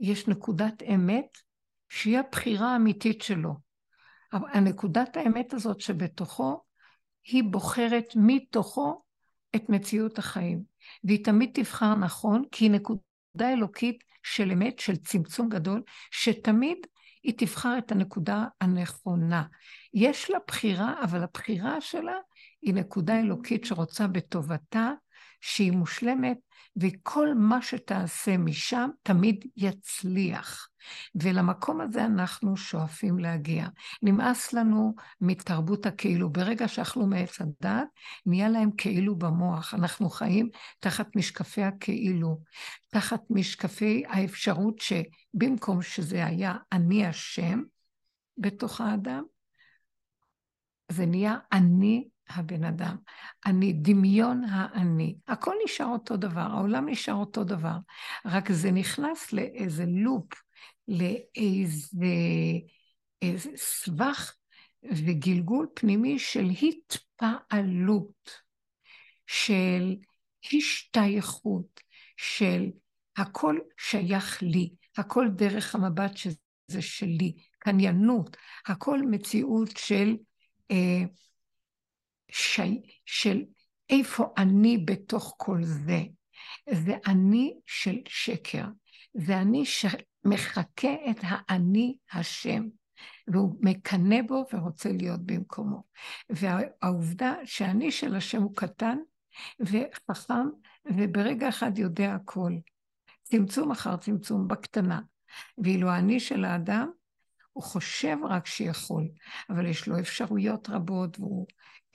יש 0.00 0.28
נקודת 0.28 0.82
אמת 0.82 1.38
שהיא 1.88 2.18
הבחירה 2.18 2.72
האמיתית 2.72 3.22
שלו. 3.22 3.54
הנקודת 4.32 5.16
האמת 5.16 5.54
הזאת 5.54 5.80
שבתוכו, 5.80 6.62
היא 7.24 7.44
בוחרת 7.50 8.06
מתוכו 8.16 9.02
את 9.56 9.68
מציאות 9.68 10.18
החיים. 10.18 10.62
והיא 11.04 11.24
תמיד 11.24 11.50
תבחר 11.54 11.94
נכון, 11.94 12.42
כי 12.52 12.64
היא 12.64 12.70
נקודה 12.70 13.52
אלוקית 13.52 14.04
של 14.34 14.50
אמת, 14.50 14.78
של 14.78 14.96
צמצום 14.96 15.48
גדול, 15.48 15.82
שתמיד 16.10 16.78
היא 17.22 17.34
תבחר 17.36 17.78
את 17.78 17.92
הנקודה 17.92 18.44
הנכונה. 18.60 19.44
יש 19.94 20.30
לה 20.30 20.38
בחירה, 20.46 20.94
אבל 21.04 21.22
הבחירה 21.22 21.80
שלה 21.80 22.16
היא 22.62 22.74
נקודה 22.74 23.20
אלוקית 23.20 23.64
שרוצה 23.64 24.06
בטובתה, 24.06 24.90
שהיא 25.40 25.72
מושלמת, 25.72 26.38
וכל 26.76 27.34
מה 27.34 27.62
שתעשה 27.62 28.36
משם 28.36 28.90
תמיד 29.02 29.44
יצליח. 29.56 30.67
ולמקום 31.14 31.80
הזה 31.80 32.04
אנחנו 32.04 32.56
שואפים 32.56 33.18
להגיע. 33.18 33.68
נמאס 34.02 34.52
לנו 34.52 34.94
מתרבות 35.20 35.86
הכאילו. 35.86 36.30
ברגע 36.30 36.68
שאכלו 36.68 37.06
מעץ 37.06 37.40
הדת, 37.40 37.86
נהיה 38.26 38.48
להם 38.48 38.70
כאילו 38.76 39.16
במוח. 39.16 39.74
אנחנו 39.74 40.10
חיים 40.10 40.48
תחת 40.80 41.16
משקפי 41.16 41.62
הכאילו, 41.62 42.40
תחת 42.90 43.20
משקפי 43.30 44.02
האפשרות 44.08 44.78
שבמקום 44.78 45.82
שזה 45.82 46.26
היה 46.26 46.54
אני 46.72 47.06
השם 47.06 47.62
בתוך 48.38 48.80
האדם, 48.80 49.22
זה 50.92 51.06
נהיה 51.06 51.36
אני 51.52 52.08
הבן 52.30 52.64
אדם. 52.64 52.96
אני, 53.46 53.72
דמיון 53.72 54.44
האני. 54.44 55.16
הכל 55.28 55.54
נשאר 55.64 55.86
אותו 55.86 56.16
דבר, 56.16 56.40
העולם 56.40 56.88
נשאר 56.88 57.14
אותו 57.14 57.44
דבר, 57.44 57.76
רק 58.24 58.52
זה 58.52 58.70
נכנס 58.72 59.32
לאיזה 59.32 59.84
לופ, 59.86 60.42
לאיזה 60.88 62.06
איזה 63.22 63.50
סבך 63.56 64.34
וגלגול 64.82 65.68
פנימי 65.74 66.18
של 66.18 66.48
התפעלות, 66.62 68.30
של 69.26 69.96
השתייכות, 70.54 71.80
של 72.16 72.70
הכל 73.16 73.58
שייך 73.78 74.42
לי, 74.42 74.70
הכל 74.96 75.28
דרך 75.36 75.74
המבט 75.74 76.16
שזה 76.16 76.82
שלי, 76.82 77.36
קניינות, 77.58 78.36
הכל 78.66 79.00
מציאות 79.10 79.76
של 79.76 80.16
אה, 80.70 81.02
שי, 82.30 82.80
של 83.06 83.42
איפה 83.90 84.24
אני 84.38 84.78
בתוך 84.78 85.34
כל 85.36 85.58
זה. 85.62 86.00
זה 86.70 86.92
אני 87.06 87.54
של 87.66 87.96
שקר. 88.08 88.64
זה 89.14 89.38
אני 89.38 89.64
שמחקה 90.24 90.94
את 91.10 91.18
האני 91.22 91.96
השם, 92.12 92.62
והוא 93.28 93.56
מקנא 93.60 94.22
בו 94.22 94.44
ורוצה 94.52 94.92
להיות 94.92 95.26
במקומו. 95.26 95.82
והעובדה 96.30 97.34
שאני 97.44 97.90
של 97.90 98.14
השם 98.14 98.42
הוא 98.42 98.56
קטן 98.56 98.98
וחכם, 99.60 100.48
וברגע 100.86 101.48
אחד 101.48 101.78
יודע 101.78 102.14
הכל. 102.14 102.52
צמצום 103.22 103.70
אחר 103.70 103.96
צמצום 103.96 104.48
בקטנה. 104.48 105.00
ואילו 105.58 105.90
האני 105.90 106.20
של 106.20 106.44
האדם, 106.44 106.90
הוא 107.52 107.64
חושב 107.64 108.16
רק 108.28 108.46
שיכול, 108.46 109.08
אבל 109.50 109.66
יש 109.66 109.88
לו 109.88 109.98
אפשרויות 109.98 110.68
רבות, 110.68 111.18
והוא 111.20 111.46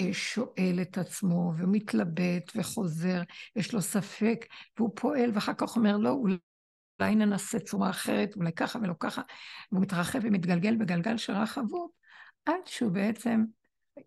אה, 0.01 0.13
שואל 0.13 0.79
את 0.81 0.97
עצמו 0.97 1.53
ומתלבט 1.57 2.51
וחוזר, 2.55 3.21
יש 3.55 3.73
לו 3.73 3.81
ספק, 3.81 4.45
והוא 4.77 4.91
פועל, 4.95 5.31
ואחר 5.33 5.53
כך 5.53 5.75
אומר, 5.75 5.97
לא, 5.97 6.09
אולי 6.09 6.37
ננסה 7.01 7.59
צורה 7.59 7.89
אחרת, 7.89 8.35
אולי 8.35 8.51
ככה 8.51 8.79
ולא 8.79 8.93
ככה, 8.99 9.21
והוא 9.71 9.81
מתרחב 9.81 10.19
ומתגלגל 10.23 10.75
בגלגל 10.75 11.17
של 11.17 11.33
רחבות, 11.33 11.91
עד 12.45 12.61
שהוא 12.65 12.91
בעצם 12.91 13.43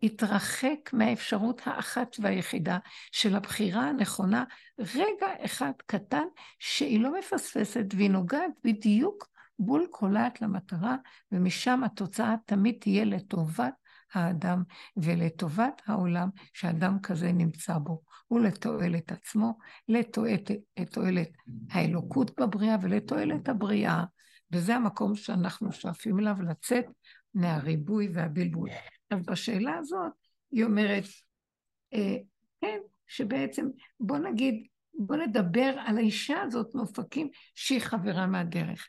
התרחק 0.03 0.93
מהאפשרות 0.93 1.61
האחת 1.65 2.17
והיחידה 2.19 2.79
של 3.13 3.37
הבחירה 3.37 3.89
הנכונה, 3.89 4.45
רגע 4.79 5.27
אחד 5.45 5.73
קטן 5.87 6.25
שהיא 6.59 7.01
לא 7.01 7.19
מפספסת 7.19 7.85
והיא 7.97 8.11
נוגעת 8.11 8.51
בדיוק 8.65 9.29
בול 9.59 9.87
קולעת 9.91 10.43
למטרה, 10.43 10.97
ומשם 11.33 11.85
התוצאה 11.85 12.35
תמיד 12.47 12.77
תהיה 12.81 13.05
לטובת 13.05 13.75
האדם 14.15 14.63
ולטובת 14.97 15.83
העולם 15.87 16.29
שאדם 16.53 17.01
כזה 17.03 17.33
נמצא 17.33 17.79
בו, 17.79 18.03
ולתועלת 18.31 19.13
עצמו, 19.13 19.59
לתועלת 19.89 21.31
האלוקות 21.71 22.41
בבריאה 22.41 22.77
ולתועלת 22.83 23.49
הבריאה. 23.49 24.05
וזה 24.53 24.77
המקום 24.77 25.17
שאנחנו 25.17 25.73
שואפים 25.73 26.19
אליו 26.19 26.35
לצאת 26.51 26.85
מהריבוי 27.35 28.09
והבלבול. 28.15 28.71
אז 29.11 29.27
בשאלה 29.27 29.77
הזאת 29.79 30.13
היא 30.53 30.65
אומרת, 30.65 31.05
אה, 31.95 32.17
כן, 32.61 32.79
שבעצם 33.07 33.67
בוא 34.01 34.19
נגיד, 34.19 34.67
בוא 34.99 35.17
נדבר 35.17 35.75
על 35.87 35.99
האישה 35.99 36.43
הזאת 36.43 36.75
מאופקים 36.75 37.29
שהיא 37.55 37.81
חברה 37.81 38.27
מהדרך. 38.27 38.89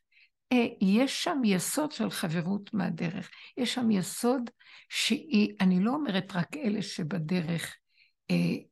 אה, 0.52 0.66
יש 0.82 1.24
שם 1.24 1.42
יסוד 1.44 1.92
של 1.92 2.10
חברות 2.10 2.74
מהדרך. 2.74 3.30
יש 3.58 3.74
שם 3.74 3.92
יסוד 3.92 4.50
שהיא, 4.90 5.56
אני 5.62 5.80
לא 5.80 5.92
אומרת 5.92 6.36
רק 6.36 6.58
אלה 6.58 6.82
שבדרך 6.82 7.76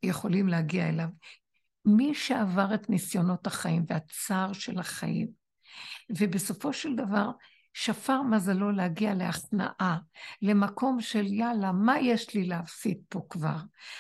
יכולים 0.04 0.48
להגיע 0.48 0.90
אליו. 0.90 1.08
מי 1.86 2.14
שעבר 2.14 2.74
את 2.74 2.90
ניסיונות 2.90 3.48
החיים 3.48 3.86
והצער 3.88 4.54
של 4.54 4.80
החיים, 4.80 5.28
ובסופו 6.10 6.74
של 6.74 6.96
דבר 6.96 7.32
שפר 7.74 8.22
מזלו 8.22 8.72
להגיע 8.72 9.14
להכנעה, 9.14 9.98
למקום 10.42 11.02
של 11.02 11.34
יאללה, 11.34 11.72
מה 11.72 12.00
יש 12.00 12.36
לי 12.36 12.44
להפסיד 12.44 12.98
פה 13.10 13.22
כבר? 13.30 13.58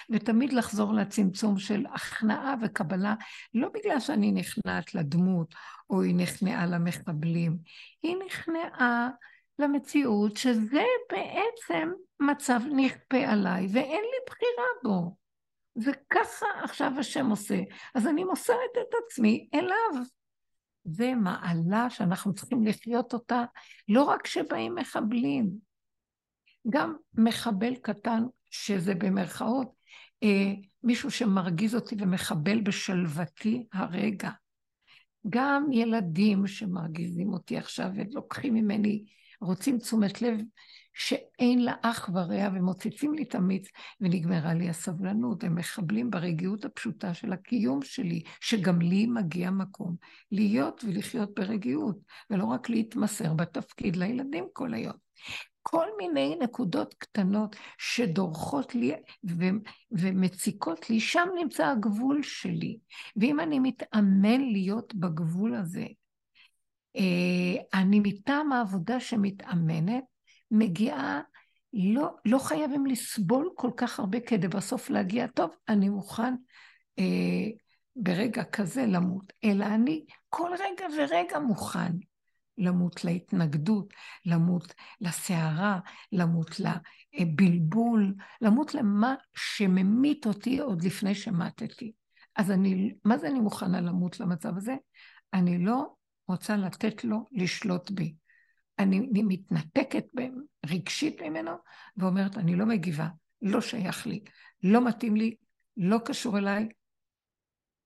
ותמיד 0.09 0.53
לחזור 0.53 0.93
לצמצום 0.93 1.59
של 1.59 1.85
הכנעה 1.93 2.55
וקבלה, 2.61 3.15
לא 3.53 3.69
בגלל 3.73 3.99
שאני 3.99 4.31
נכנעת 4.31 4.95
לדמות, 4.95 5.55
או 5.89 6.01
היא 6.01 6.15
נכנעה 6.15 6.65
למחבלים, 6.65 7.57
היא 8.03 8.15
נכנעה 8.25 9.09
למציאות 9.59 10.37
שזה 10.37 10.83
בעצם 11.11 11.89
מצב 12.19 12.59
נכפה 12.75 13.17
עליי, 13.17 13.67
ואין 13.71 14.01
לי 14.01 14.17
בחירה 14.27 14.65
בו. 14.83 15.24
וככה 15.77 16.45
עכשיו 16.63 16.91
השם 16.99 17.29
עושה. 17.29 17.57
אז 17.95 18.07
אני 18.07 18.23
מוסרת 18.23 18.57
את 18.81 18.93
עצמי 19.05 19.47
אליו. 19.53 20.03
זה 20.83 21.15
מעלה 21.15 21.89
שאנחנו 21.89 22.33
צריכים 22.33 22.65
לחיות 22.65 23.13
אותה, 23.13 23.43
לא 23.89 24.03
רק 24.03 24.21
כשבאים 24.21 24.75
מחבלים, 24.75 25.49
גם 26.69 26.95
מחבל 27.13 27.75
קטן, 27.75 28.23
שזה 28.51 28.95
במרכאות, 28.95 29.67
אה, 30.23 30.53
מישהו 30.83 31.11
שמרגיז 31.11 31.75
אותי 31.75 31.95
ומחבל 31.99 32.61
בשלוותי 32.61 33.67
הרגע. 33.73 34.29
גם 35.29 35.71
ילדים 35.71 36.47
שמרגיזים 36.47 37.33
אותי 37.33 37.57
עכשיו 37.57 37.87
ולוקחים 37.95 38.53
ממני, 38.53 39.05
רוצים 39.41 39.77
תשומת 39.77 40.21
לב 40.21 40.39
שאין 40.93 41.63
לה 41.63 41.73
אח 41.81 42.09
ורע 42.13 42.49
ומוצצים 42.53 43.13
לי 43.13 43.23
את 43.23 43.35
המיץ 43.35 43.67
ונגמרה 44.01 44.53
לי 44.53 44.69
הסבלנות. 44.69 45.43
הם 45.43 45.55
מחבלים 45.55 46.09
ברגיעות 46.09 46.65
הפשוטה 46.65 47.13
של 47.13 47.33
הקיום 47.33 47.81
שלי, 47.81 48.23
שגם 48.41 48.81
לי 48.81 49.05
מגיע 49.05 49.51
מקום 49.51 49.95
להיות 50.31 50.83
ולחיות 50.87 51.39
ברגיעות, 51.39 51.97
ולא 52.29 52.45
רק 52.45 52.69
להתמסר 52.69 53.33
בתפקיד 53.33 53.95
לילדים 53.95 54.45
כל 54.53 54.73
היום. 54.73 55.05
כל 55.61 55.87
מיני 55.97 56.35
נקודות 56.41 56.93
קטנות 56.93 57.55
שדורכות 57.77 58.75
לי 58.75 58.93
ו- 59.29 59.59
ומציקות 59.91 60.89
לי, 60.89 60.99
שם 60.99 61.27
נמצא 61.35 61.67
הגבול 61.67 62.23
שלי. 62.23 62.77
ואם 63.17 63.39
אני 63.39 63.59
מתאמן 63.59 64.41
להיות 64.41 64.95
בגבול 64.95 65.55
הזה, 65.55 65.85
אני 67.73 67.99
מטעם 68.03 68.51
העבודה 68.51 68.99
שמתאמנת, 68.99 70.03
מגיעה, 70.51 71.21
לא, 71.73 72.15
לא 72.25 72.39
חייבים 72.39 72.85
לסבול 72.85 73.49
כל 73.55 73.71
כך 73.77 73.99
הרבה 73.99 74.19
כדי 74.19 74.47
בסוף 74.47 74.89
להגיע, 74.89 75.27
טוב, 75.27 75.51
אני 75.69 75.89
מוכן 75.89 76.33
אה, 76.99 77.49
ברגע 77.95 78.43
כזה 78.43 78.85
למות, 78.85 79.33
אלא 79.43 79.65
אני 79.65 80.05
כל 80.29 80.51
רגע 80.59 80.85
ורגע 80.97 81.39
מוכן 81.39 81.91
למות 82.57 83.03
להתנגדות, 83.03 83.93
למות 84.25 84.73
לסערה, 85.01 85.79
למות 86.11 86.51
לבלבול, 87.13 88.13
למות 88.41 88.73
למה 88.73 89.15
שממית 89.35 90.25
אותי 90.25 90.59
עוד 90.59 90.83
לפני 90.83 91.15
שמטתי. 91.15 91.91
אז 92.35 92.51
אני, 92.51 92.93
מה 93.05 93.17
זה 93.17 93.27
אני 93.27 93.39
מוכנה 93.39 93.81
למות 93.81 94.19
למצב 94.19 94.57
הזה? 94.57 94.75
אני 95.33 95.57
לא 95.57 95.94
רוצה 96.27 96.55
לתת 96.55 97.03
לו 97.03 97.25
לשלוט 97.31 97.91
בי. 97.91 98.15
אני, 98.79 98.99
אני 98.99 99.23
מתנתקת 99.23 100.05
רגשית 100.65 101.21
ממנו 101.21 101.51
ואומרת, 101.97 102.37
אני 102.37 102.55
לא 102.55 102.65
מגיבה, 102.65 103.07
לא 103.41 103.61
שייך 103.61 104.07
לי, 104.07 104.23
לא 104.63 104.87
מתאים 104.87 105.15
לי, 105.15 105.35
לא 105.77 105.97
קשור 106.05 106.37
אליי, 106.37 106.67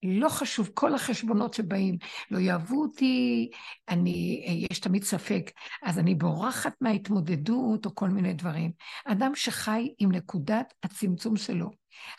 לא 0.03 0.29
חשוב, 0.29 0.69
כל 0.73 0.95
החשבונות 0.95 1.53
שבאים, 1.53 1.97
לא 2.31 2.39
יאהבו 2.39 2.81
אותי, 2.81 3.49
אני, 3.89 4.45
יש 4.71 4.79
תמיד 4.79 5.03
ספק, 5.03 5.51
אז 5.83 5.99
אני 5.99 6.15
בורחת 6.15 6.73
מההתמודדות 6.81 7.85
או 7.85 7.95
כל 7.95 8.09
מיני 8.09 8.33
דברים. 8.33 8.71
אדם 9.05 9.31
שחי 9.35 9.93
עם 9.99 10.11
נקודת 10.11 10.73
הצמצום 10.83 11.37
שלו, 11.37 11.69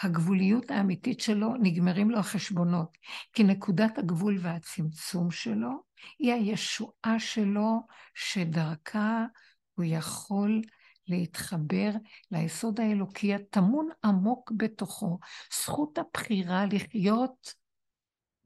הגבוליות 0.02 0.70
האמיתית 0.70 1.20
שלו, 1.20 1.54
נגמרים 1.60 2.10
לו 2.10 2.18
החשבונות, 2.18 2.98
כי 3.32 3.44
נקודת 3.44 3.98
הגבול 3.98 4.38
והצמצום 4.40 5.30
שלו 5.30 5.89
היא 6.18 6.32
הישועה 6.32 7.18
שלו, 7.18 7.80
שדרכה 8.14 9.26
הוא 9.74 9.84
יכול 9.88 10.62
להתחבר 11.08 11.90
ליסוד 12.30 12.80
האלוקי 12.80 13.34
הטמון 13.34 13.88
עמוק 14.04 14.52
בתוכו. 14.56 15.18
זכות 15.54 15.98
הבחירה 15.98 16.66
לחיות 16.66 17.54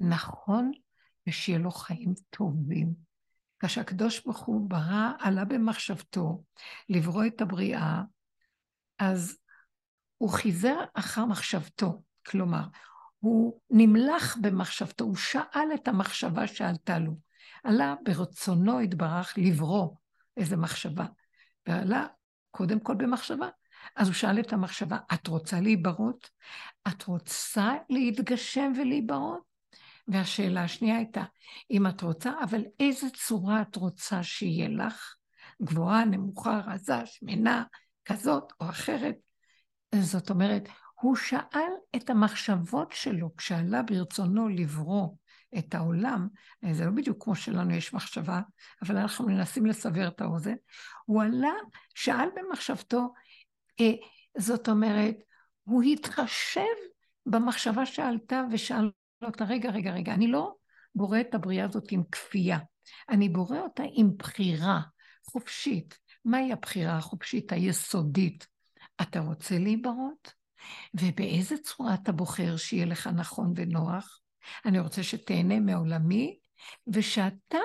נכון 0.01 0.73
ושיהיה 1.27 1.59
לו 1.59 1.71
חיים 1.71 2.15
טובים. 2.31 2.95
כשהקדוש 3.59 4.25
ברוך 4.25 4.41
הוא 4.41 4.71
ברא, 4.71 5.13
עלה 5.19 5.45
במחשבתו 5.45 6.43
לברוא 6.89 7.25
את 7.27 7.41
הבריאה, 7.41 8.03
אז 8.99 9.39
הוא 10.19 10.31
חיזר 10.31 10.77
אחר 10.95 11.25
מחשבתו. 11.25 12.03
כלומר, 12.27 12.63
הוא 13.19 13.61
נמלח 13.71 14.37
במחשבתו, 14.41 15.05
הוא 15.05 15.17
שאל 15.17 15.69
את 15.75 15.89
המחשבה 15.89 16.47
שעלתה 16.47 16.99
לו. 16.99 17.13
עלה 17.65 17.95
ברצונו 18.05 18.81
התברך 18.81 19.35
לברוא 19.37 19.95
איזה 20.37 20.57
מחשבה. 20.57 21.05
ועלה 21.67 22.07
קודם 22.51 22.81
כל 22.81 22.95
במחשבה. 22.95 23.49
אז 23.97 24.07
הוא 24.07 24.15
שאל 24.15 24.41
את 24.41 24.53
המחשבה, 24.53 24.99
את 25.15 25.27
רוצה 25.27 25.61
להיברות? 25.61 26.31
את 26.89 27.03
רוצה 27.03 27.75
להתגשם 27.91 28.73
ולהיברות? 28.77 29.41
והשאלה 30.09 30.65
השנייה 30.65 30.97
הייתה, 30.97 31.25
אם 31.71 31.87
את 31.87 32.03
רוצה, 32.03 32.33
אבל 32.45 32.63
איזה 32.81 33.07
צורה 33.11 33.63
את 33.63 33.77
רוצה 33.77 34.23
שיהיה 34.23 34.69
לך? 34.69 35.15
גבוהה, 35.63 36.05
נמוכה, 36.05 36.61
רזה, 36.67 37.07
שמנה, 37.07 37.65
כזאת 38.05 38.53
או 38.61 38.69
אחרת? 38.71 39.17
זאת 39.95 40.31
אומרת, 40.31 40.69
הוא 41.01 41.17
שאל 41.17 41.73
את 41.97 42.11
המחשבות 42.11 42.93
שלו 42.93 43.37
כשעלה 43.37 43.83
ברצונו 43.83 44.49
לברוא 44.49 45.09
את 45.59 45.75
העולם, 45.75 46.29
זה 46.73 46.85
לא 46.85 46.91
בדיוק 46.91 47.25
כמו 47.25 47.35
שלנו 47.35 47.75
יש 47.75 47.95
מחשבה, 47.95 48.41
אבל 48.83 48.97
אנחנו 48.97 49.27
מנסים 49.27 49.67
לסבר 49.67 50.09
את 50.09 50.21
האוזן, 50.21 50.55
הוא 51.05 51.23
עלה, 51.23 51.53
שאל 51.95 52.29
במחשבתו, 52.37 53.13
אה, 53.81 53.93
זאת 54.39 54.69
אומרת, 54.69 55.17
הוא 55.65 55.83
התחשב 55.83 56.61
במחשבה 57.27 57.87
שעלתה 57.87 58.43
ושאל 58.53 58.91
אותה, 59.25 59.45
רגע, 59.45 59.71
רגע, 59.71 59.91
רגע, 59.91 60.15
אני 60.15 60.27
לא 60.27 60.55
בורא 60.95 61.21
את 61.21 61.35
הבריאה 61.35 61.65
הזאת 61.65 61.85
עם 61.91 62.03
כפייה, 62.13 62.59
אני 63.09 63.29
בורא 63.29 63.59
אותה 63.59 63.83
עם 63.93 64.17
בחירה 64.17 64.81
חופשית. 65.31 65.99
מהי 66.25 66.53
הבחירה 66.53 66.97
החופשית 66.97 67.53
היסודית? 67.53 68.47
אתה 69.03 69.21
רוצה 69.21 69.59
להיברות? 69.59 70.33
ובאיזה 70.95 71.59
צורה 71.59 71.95
אתה 71.95 72.13
בוחר 72.13 72.57
שיהיה 72.57 72.87
לך 72.87 73.07
נכון 73.07 73.53
ונוח? 73.57 74.21
אני 74.65 74.79
רוצה 74.81 75.03
שתהנה 75.03 75.61
מעולמי, 75.61 76.39
ושאתה 76.87 77.59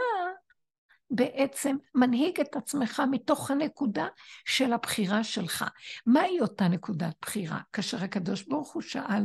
בעצם 1.12 1.76
מנהיג 1.96 2.40
את 2.40 2.56
עצמך 2.56 3.02
מתוך 3.12 3.52
הנקודה 3.52 4.08
של 4.46 4.74
הבחירה 4.74 5.24
שלך. 5.24 5.66
מהי 6.06 6.42
אותה 6.42 6.68
נקודת 6.68 7.16
בחירה? 7.22 7.60
כאשר 7.74 8.04
הקדוש 8.04 8.44
ברוך 8.44 8.74
הוא 8.74 8.82
שאל 8.82 9.24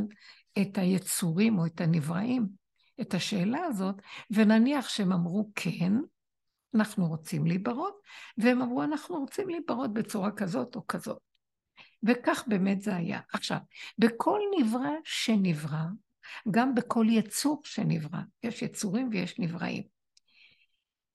את 0.61 0.77
היצורים 0.77 1.59
או 1.59 1.65
את 1.65 1.81
הנבראים 1.81 2.47
את 3.01 3.13
השאלה 3.13 3.59
הזאת, 3.65 3.95
ונניח 4.31 4.89
שהם 4.89 5.11
אמרו 5.11 5.51
כן, 5.55 5.93
אנחנו 6.75 7.07
רוצים 7.07 7.45
להיברות, 7.45 7.99
והם 8.37 8.61
אמרו 8.61 8.83
אנחנו 8.83 9.15
רוצים 9.15 9.49
להיברות 9.49 9.93
בצורה 9.93 10.31
כזאת 10.31 10.75
או 10.75 10.87
כזאת. 10.87 11.17
וכך 12.03 12.43
באמת 12.47 12.81
זה 12.81 12.95
היה. 12.95 13.19
עכשיו, 13.33 13.57
בכל 13.97 14.39
נברא 14.59 14.91
שנברא, 15.03 15.85
גם 16.51 16.75
בכל 16.75 17.05
יצור 17.09 17.61
שנברא, 17.63 18.19
יש 18.43 18.61
יצורים 18.61 19.09
ויש 19.11 19.39
נבראים. 19.39 19.83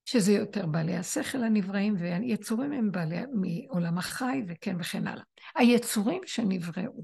שזה 0.05 0.33
יותר 0.33 0.67
בעלי 0.67 0.97
השכל 0.97 1.43
הנבראים, 1.43 1.95
והיצורים 1.99 2.73
הם 2.73 2.93
בעלי 2.93 3.17
מעולם 3.33 3.99
החי 3.99 4.43
וכן 4.49 4.77
וכן 4.81 5.07
הלאה. 5.07 5.23
היצורים 5.55 6.21
שנבראו 6.27 7.03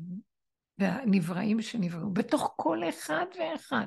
והנבראים 0.79 1.63
שנבראו, 1.63 2.11
בתוך 2.11 2.55
כל 2.57 2.89
אחד 2.89 3.27
ואחד 3.39 3.87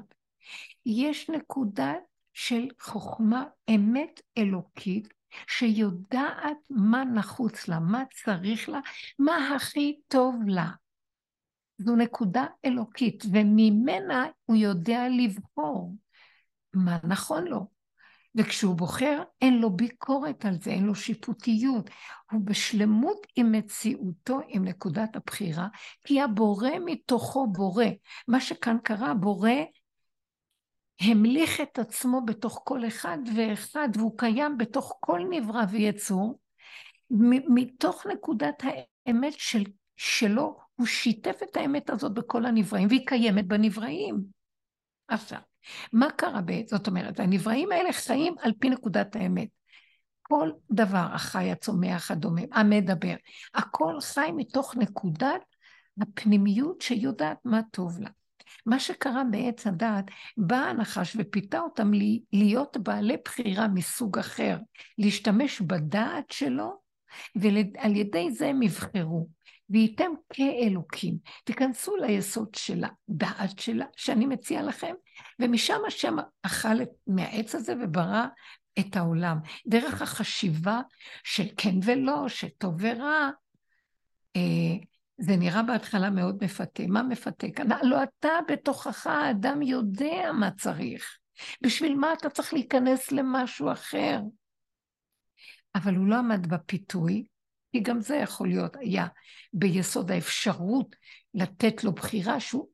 יש 0.86 1.29
נקודה 1.29 1.93
של 2.34 2.67
חוכמה, 2.79 3.43
אמת 3.75 4.21
אלוקית, 4.38 5.13
שיודעת 5.47 6.58
מה 6.69 7.03
נחוץ 7.05 7.67
לה, 7.67 7.79
מה 7.79 8.03
צריך 8.23 8.69
לה, 8.69 8.79
מה 9.19 9.55
הכי 9.55 9.99
טוב 10.08 10.36
לה. 10.47 10.69
זו 11.80 11.96
נקודה 11.96 12.46
אלוקית, 12.65 13.24
וממנה 13.32 14.26
הוא 14.46 14.56
יודע 14.56 15.04
לבחור 15.10 15.96
מה 16.74 16.98
נכון 17.04 17.46
לו. 17.46 17.80
וכשהוא 18.36 18.76
בוחר, 18.76 19.24
אין 19.42 19.58
לו 19.58 19.70
ביקורת 19.70 20.46
על 20.46 20.56
זה, 20.62 20.72
אין 20.72 20.86
לו 20.86 20.96
שיפוטיות. 20.96 21.89
הוא 22.32 22.42
בשלמות 22.44 23.28
עם 23.36 23.52
מציאותו, 23.52 24.39
עם 24.48 24.65
נקודת 24.65 25.15
הבחירה, 25.15 25.68
כי 26.04 26.22
הבורא 26.22 26.70
מתוכו 26.86 27.48
בורא. 27.48 27.86
מה 28.28 28.42
שכאן 28.42 28.78
קרה, 28.84 29.13
בורא 29.13 29.52
המליך 31.02 31.62
את 31.62 31.80
עצמו 31.80 32.26
בתוך 32.26 32.62
כל 32.63 32.88
אחד 32.88 33.18
ואחד, 33.36 33.89
והוא 33.96 34.18
קיים 34.18 34.58
בתוך 34.58 34.98
כל 35.00 35.22
נברא 35.30 35.63
ויצור, 35.70 36.39
מתוך 37.50 38.06
נקודת 38.08 38.63
האמת 38.63 39.34
של, 39.34 39.63
שלו, 39.98 40.68
הוא 40.80 40.88
שיתף 40.88 41.39
את 41.44 41.58
האמת 41.58 41.89
הזאת 41.89 42.13
בכל 42.13 42.46
הנבראים, 42.46 42.88
והיא 42.88 43.08
קיימת 43.08 43.48
בנבראים. 43.48 44.24
עכשיו, 45.08 45.39
מה 45.94 46.12
קרה 46.12 46.42
ב... 46.46 46.52
זאת 46.68 46.88
אומרת, 46.88 47.20
הנבראים 47.20 47.72
האלה 47.72 47.94
חיים 47.94 48.36
על 48.42 48.52
פי 48.60 48.70
נקודת 48.70 49.15
האמת. 49.15 49.48
כל 50.22 50.52
דבר, 50.72 51.08
החי, 51.13 51.52
הצומח, 51.52 52.12
הדומם, 52.12 52.46
המדבר, 52.54 53.15
הכל 53.54 54.02
חי 54.02 54.30
מתוך 54.36 54.76
נקודת 54.76 55.42
הפנימיות 56.02 56.82
שיודעת 56.82 57.38
מה 57.46 57.62
טוב 57.72 58.00
לה. 58.00 58.10
מה 58.65 58.80
שקרה 58.80 59.24
בעץ 59.32 59.68
הדעת, 59.68 60.06
בא 60.38 60.56
הנחש 60.56 61.15
ופיתה 61.20 61.60
אותם 61.60 61.92
להיות 62.34 62.78
בעלי 62.78 63.18
בחירה 63.26 63.68
מסוג 63.68 64.20
אחר, 64.20 64.58
להשתמש 64.98 65.62
בדעת 65.62 66.32
שלו, 66.32 66.80
ועל 67.36 67.96
ידי 67.96 68.32
זה 68.32 68.48
הם 68.48 68.62
יבחרו. 68.62 69.38
וייתם 69.69 70.12
כאלוקים. 70.34 71.17
תיכנסו 71.43 71.95
ליסוד 71.95 72.55
של 72.55 72.84
הדעת 72.84 73.60
שלה, 73.60 73.86
שאני 73.95 74.25
מציע 74.25 74.63
לכם, 74.63 74.93
ומשם 75.39 75.79
השם 75.88 76.15
אכל 76.41 76.77
מהעץ 77.08 77.55
הזה 77.55 77.73
וברא 77.84 78.25
את 78.79 78.95
העולם. 78.95 79.38
דרך 79.67 80.01
החשיבה 80.01 80.82
של 81.23 81.47
כן 81.58 81.75
ולא, 81.84 82.27
שטוב 82.27 82.75
ורע, 82.79 83.29
אה, 84.36 84.41
זה 85.17 85.36
נראה 85.36 85.63
בהתחלה 85.63 86.10
מאוד 86.10 86.43
מפתה. 86.43 86.84
מה 86.88 87.03
מפתה? 87.03 87.47
לא 87.84 88.03
אתה 88.03 88.29
בתוכך, 88.47 89.08
האדם 89.08 89.62
יודע 89.62 90.32
מה 90.39 90.51
צריך. 90.51 91.17
בשביל 91.62 91.95
מה 91.95 92.13
אתה 92.13 92.29
צריך 92.29 92.53
להיכנס 92.53 93.12
למשהו 93.12 93.71
אחר? 93.71 94.19
אבל 95.75 95.95
הוא 95.95 96.08
לא 96.08 96.15
עמד 96.15 96.47
בפיתוי, 96.47 97.23
כי 97.71 97.79
גם 97.79 98.01
זה 98.01 98.15
יכול 98.15 98.47
להיות, 98.47 98.75
היה 98.79 99.08
ביסוד 99.53 100.12
האפשרות 100.12 100.95
לתת 101.34 101.84
לו 101.84 101.91
בחירה 101.91 102.39
שהוא 102.39 102.67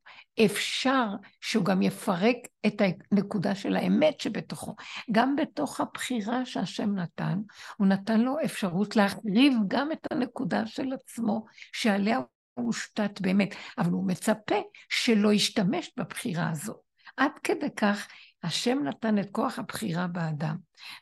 אפשר 0.46 1.08
שהוא 1.42 1.66
גם 1.66 1.82
יפרק 1.82 2.38
את 2.66 2.82
הנקודה 3.12 3.56
של 3.56 3.76
האמת 3.76 4.20
שבתוכו. 4.20 4.76
גם 5.12 5.36
בתוך 5.36 5.82
הבחירה 5.82 6.46
שהשם 6.46 6.96
נתן, 6.96 7.40
הוא 7.78 7.88
נתן 7.88 8.22
לו 8.22 8.36
אפשרות 8.46 8.96
להחריב 8.96 9.54
גם 9.68 9.92
את 9.92 10.08
הנקודה 10.12 10.68
של 10.68 10.94
עצמו, 10.94 11.46
שעליה 11.74 12.20
הוא 12.54 12.66
הושתת 12.66 13.22
באמת, 13.22 13.56
אבל 13.78 13.92
הוא 13.92 14.08
מצפה 14.08 14.56
שלא 14.90 15.34
ישתמש 15.34 15.92
בבחירה 15.98 16.50
הזו. 16.50 16.74
עד 17.18 17.32
כדי 17.44 17.70
כך 17.78 18.08
השם 18.44 18.78
נתן 18.84 19.20
את 19.20 19.28
כוח 19.32 19.60
הבחירה 19.60 20.08
באדם. 20.08 20.56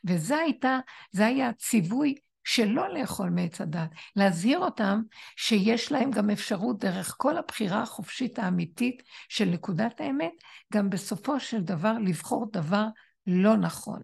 וזה 0.04 0.36
הייתה, 0.36 0.78
זה 1.12 1.26
היה 1.26 1.48
הציווי 1.48 2.14
שלא 2.44 2.88
לאכול 2.88 3.30
מעץ 3.30 3.60
הדת, 3.60 3.90
להזהיר 4.16 4.58
אותם 4.58 5.02
שיש 5.36 5.92
להם 5.92 6.10
גם 6.10 6.30
אפשרות 6.30 6.78
דרך 6.78 7.14
כל 7.18 7.36
הבחירה 7.36 7.82
החופשית 7.82 8.38
האמיתית 8.38 9.02
של 9.28 9.44
נקודת 9.44 10.00
האמת, 10.00 10.32
גם 10.72 10.90
בסופו 10.90 11.40
של 11.40 11.60
דבר 11.60 11.92
לבחור 12.00 12.46
דבר 12.52 12.86
לא 13.26 13.56
נכון. 13.56 14.00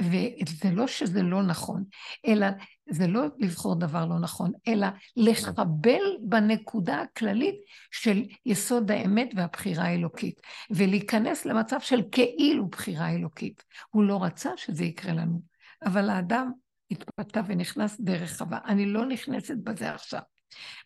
וזה 0.00 0.70
לא 0.72 0.86
שזה 0.86 1.22
לא 1.22 1.42
נכון, 1.42 1.84
אלא 2.26 2.46
זה 2.90 3.06
לא 3.06 3.22
לבחור 3.38 3.74
דבר 3.74 4.06
לא 4.06 4.18
נכון, 4.18 4.52
אלא 4.68 4.86
לחבל 5.16 6.02
בנקודה 6.22 7.00
הכללית 7.00 7.54
של 7.90 8.22
יסוד 8.46 8.90
האמת 8.90 9.30
והבחירה 9.36 9.84
האלוקית, 9.84 10.40
ולהיכנס 10.70 11.44
למצב 11.44 11.80
של 11.80 12.02
כאילו 12.12 12.68
בחירה 12.68 13.10
אלוקית. 13.10 13.64
הוא 13.90 14.04
לא 14.04 14.22
רצה 14.22 14.50
שזה 14.56 14.84
יקרה 14.84 15.12
לנו, 15.12 15.42
אבל 15.84 16.10
האדם 16.10 16.52
התפתה 16.92 17.40
ונכנס 17.46 18.00
דרך 18.00 18.38
חווה. 18.38 18.58
אני 18.64 18.86
לא 18.86 19.06
נכנסת 19.06 19.56
בזה 19.56 19.94
עכשיו. 19.94 20.20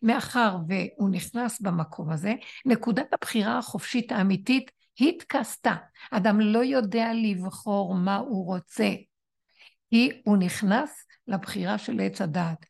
מאחר 0.02 0.56
והוא 0.68 1.10
נכנס 1.10 1.60
במקום 1.60 2.10
הזה, 2.10 2.34
נקודת 2.66 3.12
הבחירה 3.12 3.58
החופשית 3.58 4.12
האמיתית 4.12 4.70
התכסתה. 5.00 5.74
אדם 6.10 6.40
לא 6.40 6.64
יודע 6.64 7.10
לבחור 7.14 7.94
מה 7.94 8.16
הוא 8.16 8.46
רוצה, 8.46 8.90
כי 9.90 10.22
הוא 10.24 10.36
נכנס 10.36 11.06
לבחירה 11.28 11.78
של 11.78 12.00
עץ 12.00 12.20
הדעת. 12.20 12.66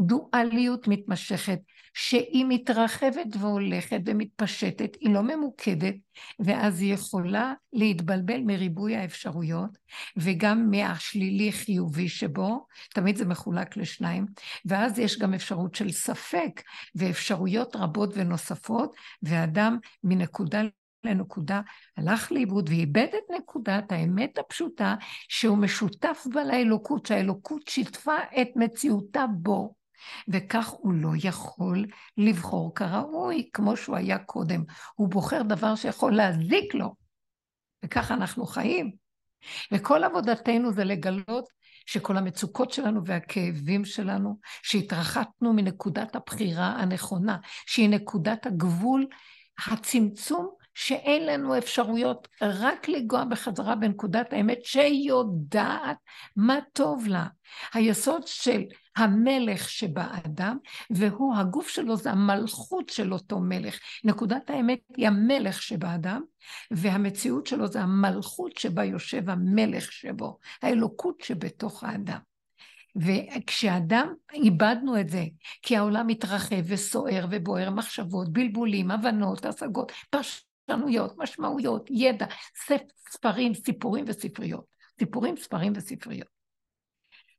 דואליות 0.00 0.88
מתמשכת, 0.88 1.58
שהיא 1.94 2.44
מתרחבת 2.48 3.36
והולכת 3.40 4.00
ומתפשטת, 4.06 4.96
היא 5.00 5.14
לא 5.14 5.22
ממוקדת, 5.22 5.94
ואז 6.38 6.80
היא 6.80 6.94
יכולה 6.94 7.54
להתבלבל 7.72 8.40
מריבוי 8.40 8.96
האפשרויות, 8.96 9.70
וגם 10.16 10.70
מהשלילי-חיובי 10.70 12.08
שבו, 12.08 12.66
תמיד 12.94 13.16
זה 13.16 13.24
מחולק 13.24 13.76
לשניים, 13.76 14.26
ואז 14.64 14.98
יש 14.98 15.18
גם 15.18 15.34
אפשרות 15.34 15.74
של 15.74 15.90
ספק, 15.90 16.62
ואפשרויות 16.94 17.76
רבות 17.76 18.10
ונוספות, 18.14 18.94
ואדם 19.22 19.78
מנקודה 20.04 20.62
לנקודה, 21.04 21.60
הלך 21.96 22.32
לאיבוד 22.32 22.68
ואיבד 22.68 23.08
את 23.08 23.34
נקודת 23.38 23.92
האמת 23.92 24.38
הפשוטה 24.38 24.94
שהוא 25.28 25.58
משותף 25.58 26.26
בה 26.34 26.44
לאלוקות, 26.44 27.06
שהאלוקות 27.06 27.68
שיתפה 27.68 28.16
את 28.40 28.48
מציאותה 28.56 29.24
בו. 29.26 29.83
וכך 30.28 30.68
הוא 30.68 30.92
לא 30.92 31.10
יכול 31.24 31.86
לבחור 32.16 32.74
כראוי, 32.74 33.50
כמו 33.52 33.76
שהוא 33.76 33.96
היה 33.96 34.18
קודם. 34.18 34.64
הוא 34.94 35.08
בוחר 35.08 35.42
דבר 35.42 35.74
שיכול 35.74 36.16
להזיק 36.16 36.74
לו, 36.74 36.94
וככה 37.84 38.14
אנחנו 38.14 38.46
חיים. 38.46 38.92
וכל 39.72 40.04
עבודתנו 40.04 40.72
זה 40.72 40.84
לגלות 40.84 41.44
שכל 41.86 42.16
המצוקות 42.16 42.72
שלנו 42.72 43.00
והכאבים 43.06 43.84
שלנו, 43.84 44.38
שהתרחקנו 44.62 45.52
מנקודת 45.52 46.16
הבחירה 46.16 46.66
הנכונה, 46.66 47.36
שהיא 47.66 47.88
נקודת 47.88 48.46
הגבול, 48.46 49.06
הצמצום 49.66 50.54
שאין 50.74 51.26
לנו 51.26 51.58
אפשרויות 51.58 52.28
רק 52.42 52.88
לגוע 52.88 53.24
בחזרה 53.24 53.74
בנקודת 53.74 54.32
האמת 54.32 54.64
שיודעת 54.64 55.96
מה 56.36 56.58
טוב 56.72 57.06
לה. 57.06 57.26
היסוד 57.72 58.26
של 58.26 58.62
המלך 58.96 59.68
שבאדם, 59.68 60.58
והוא, 60.90 61.36
הגוף 61.36 61.68
שלו 61.68 61.96
זה 61.96 62.10
המלכות 62.10 62.88
של 62.88 63.12
אותו 63.12 63.40
מלך. 63.40 63.78
נקודת 64.04 64.50
האמת 64.50 64.78
היא 64.96 65.06
המלך 65.06 65.62
שבאדם, 65.62 66.22
והמציאות 66.70 67.46
שלו 67.46 67.66
זה 67.66 67.80
המלכות 67.80 68.56
שבה 68.56 68.84
יושב 68.84 69.30
המלך 69.30 69.92
שבו, 69.92 70.38
האלוקות 70.62 71.20
שבתוך 71.20 71.84
האדם. 71.84 72.18
וכשאדם, 72.96 74.14
איבדנו 74.32 75.00
את 75.00 75.08
זה, 75.08 75.24
כי 75.62 75.76
העולם 75.76 76.06
מתרחב 76.06 76.62
וסוער 76.66 77.26
ובוער, 77.30 77.70
מחשבות, 77.70 78.32
בלבולים, 78.32 78.90
הבנות, 78.90 79.44
השגות, 79.44 79.92
פרשנויות, 80.10 81.14
משמעויות, 81.18 81.86
ידע, 81.90 82.26
ספרים, 83.10 83.54
סיפורים 83.54 84.04
וספריות. 84.08 84.64
סיפורים, 84.98 85.36
ספרים 85.36 85.72
וספריות. 85.76 86.33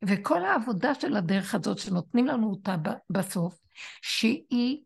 וכל 0.04 0.46
העבודה 0.46 0.96
של 0.96 1.16
הדרך 1.16 1.56
הזאת 1.56 1.78
שנותנים 1.78 2.28
לנו 2.28 2.50
אותה 2.50 2.76
בסוף, 3.10 3.60
שהיא 4.02 4.82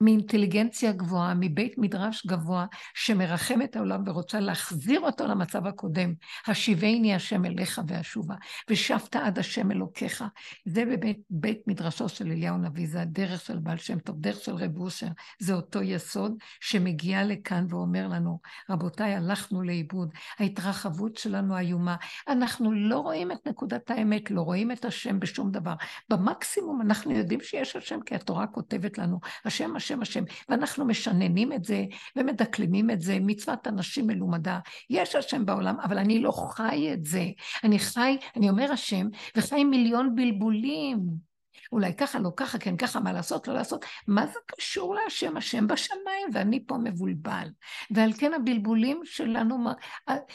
מאינטליגנציה 0.00 0.92
גבוהה, 0.92 1.34
מבית 1.34 1.78
מדרש 1.78 2.26
גבוה, 2.26 2.66
שמרחם 2.94 3.62
את 3.62 3.76
העולם 3.76 4.02
ורוצה 4.06 4.40
להחזיר 4.40 5.00
אותו 5.00 5.26
למצב 5.26 5.66
הקודם. 5.66 6.14
השיבני 6.46 7.14
השם 7.14 7.44
אליך 7.44 7.80
ואשובה, 7.88 8.34
ושבת 8.70 9.16
עד 9.16 9.38
השם 9.38 9.70
אלוקיך. 9.70 10.24
זה 10.64 10.84
בבית 10.84 11.18
בית 11.30 11.58
מדרשו 11.66 12.08
של 12.08 12.26
אליהו 12.26 12.54
הנביא, 12.54 12.88
זה 12.88 13.00
הדרך 13.00 13.40
של 13.40 13.58
בעל 13.58 13.76
שם 13.76 13.98
טוב, 13.98 14.16
דרך 14.20 14.40
של 14.40 14.54
רב 14.54 14.78
אושר. 14.78 15.08
זה 15.38 15.54
אותו 15.54 15.82
יסוד 15.82 16.34
שמגיע 16.60 17.24
לכאן 17.24 17.66
ואומר 17.68 18.08
לנו, 18.08 18.38
רבותיי, 18.70 19.14
הלכנו 19.14 19.62
לאיבוד, 19.62 20.10
ההתרחבות 20.38 21.16
שלנו 21.16 21.58
איומה. 21.58 21.96
אנחנו 22.28 22.72
לא 22.72 22.98
רואים 22.98 23.32
את 23.32 23.46
נקודת 23.46 23.90
האמת, 23.90 24.30
לא 24.30 24.40
רואים 24.40 24.72
את 24.72 24.84
השם 24.84 25.20
בשום 25.20 25.50
דבר. 25.50 25.74
במקסימום 26.10 26.80
אנחנו 26.80 27.12
יודעים 27.12 27.40
שיש 27.40 27.76
השם, 27.76 28.00
כי 28.06 28.14
התורה 28.14 28.46
כותבת 28.46 28.98
לנו, 28.98 29.20
השם, 29.44 29.76
השם, 29.76 29.89
השם 29.90 30.02
השם, 30.02 30.24
ואנחנו 30.48 30.84
משננים 30.84 31.52
את 31.52 31.64
זה 31.64 31.84
ומדקלמים 32.16 32.90
את 32.90 33.00
זה, 33.00 33.18
מצוות 33.20 33.66
אנשים 33.66 34.06
מלומדה. 34.06 34.58
יש 34.90 35.16
השם 35.16 35.46
בעולם, 35.46 35.80
אבל 35.80 35.98
אני 35.98 36.20
לא 36.20 36.32
חי 36.32 36.92
את 36.92 37.04
זה. 37.04 37.24
אני 37.64 37.78
חי, 37.78 38.16
אני 38.36 38.50
אומר 38.50 38.72
השם, 38.72 39.06
וחי 39.36 39.64
מיליון 39.64 40.14
בלבולים. 40.14 41.29
אולי 41.72 41.94
ככה, 41.94 42.18
לא 42.18 42.30
ככה, 42.36 42.58
כן 42.58 42.76
ככה, 42.76 43.00
מה 43.00 43.12
לעשות, 43.12 43.48
לא 43.48 43.54
לעשות. 43.54 43.84
מה 44.06 44.26
זה 44.26 44.38
קשור 44.46 44.94
להשם? 44.94 45.36
השם 45.36 45.66
בשמיים, 45.66 46.28
ואני 46.32 46.64
פה 46.66 46.78
מבולבל. 46.78 47.48
ועל 47.90 48.12
כן 48.12 48.34
הבלבולים 48.34 49.00
שלנו 49.04 49.58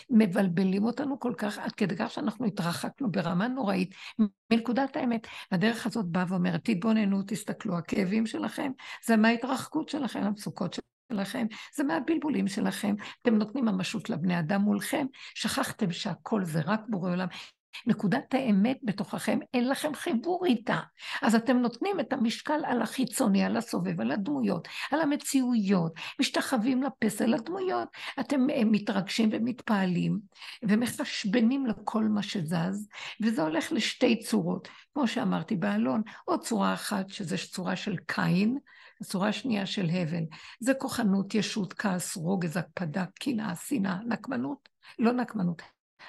מבלבלים 0.10 0.84
אותנו 0.84 1.20
כל 1.20 1.34
כך, 1.38 1.60
עד 1.60 1.72
כדי 1.72 1.96
כך 1.96 2.12
שאנחנו 2.12 2.46
התרחקנו 2.46 3.12
ברמה 3.12 3.48
נוראית 3.48 3.96
מנקודת 4.52 4.96
האמת. 4.96 5.28
הדרך 5.52 5.86
הזאת 5.86 6.06
באה 6.06 6.26
ואומרת, 6.28 6.62
תתבוננו, 6.64 7.22
תסתכלו, 7.28 7.78
הכאבים 7.78 8.26
שלכם, 8.26 8.72
זה 9.06 9.18
מההתרחקות 9.18 9.90
שלכם, 9.90 10.24
המצוקות 10.24 10.80
שלכם, 11.12 11.48
זה 11.76 11.84
מהבלבולים 11.84 12.48
שלכם. 12.48 12.96
אתם 13.22 13.36
נותנים 13.36 13.66
ממשות 13.66 14.10
לבני 14.10 14.40
אדם 14.40 14.62
מולכם, 14.62 15.06
שכחתם 15.36 15.92
שהכל 15.92 16.44
זה 16.44 16.62
רק 16.66 16.82
בורא 16.90 17.12
עולם. 17.12 17.28
נקודת 17.86 18.34
האמת 18.34 18.78
בתוככם, 18.84 19.40
אין 19.54 19.70
לכם 19.70 19.94
חיבור 19.94 20.46
איתה. 20.46 20.80
אז 21.22 21.36
אתם 21.36 21.58
נותנים 21.58 22.00
את 22.00 22.14
המשקל 22.14 22.60
על 22.66 22.82
החיצוני, 22.82 23.44
על 23.44 23.58
הסובב, 23.58 24.02
על 24.02 24.12
הדמויות, 24.12 24.68
על 24.92 25.02
המציאויות, 25.02 25.94
משתחווים 26.20 26.84
לפסל 26.84 27.34
הדמויות. 27.34 27.88
אתם 28.20 28.50
אה, 28.50 28.62
מתרגשים 28.66 29.30
ומתפעלים 29.32 30.20
ומחשבנים 30.64 31.66
לכל 31.66 32.04
מה 32.04 32.24
שזז, 32.24 32.88
וזה 33.22 33.42
הולך 33.42 33.72
לשתי 33.72 34.20
צורות. 34.20 34.68
כמו 34.94 35.08
שאמרתי 35.08 35.56
באלון, 35.56 36.02
עוד 36.26 36.42
צורה 36.42 36.74
אחת, 36.74 37.10
שזו 37.10 37.36
צורה 37.52 37.76
של 37.76 37.98
קין, 37.98 38.58
הצורה 39.02 39.30
השנייה 39.30 39.66
של 39.66 39.90
הבל. 39.90 40.24
זה 40.60 40.74
כוחנות, 40.74 41.36
ישות, 41.36 41.74
כעס, 41.74 42.16
רוגז, 42.16 42.58
הקפדה, 42.58 43.06
קנאה, 43.20 43.56
שנאה, 43.56 43.98
נקמנות, 44.08 44.70
לא 45.00 45.12
נקמנות, 45.14 45.62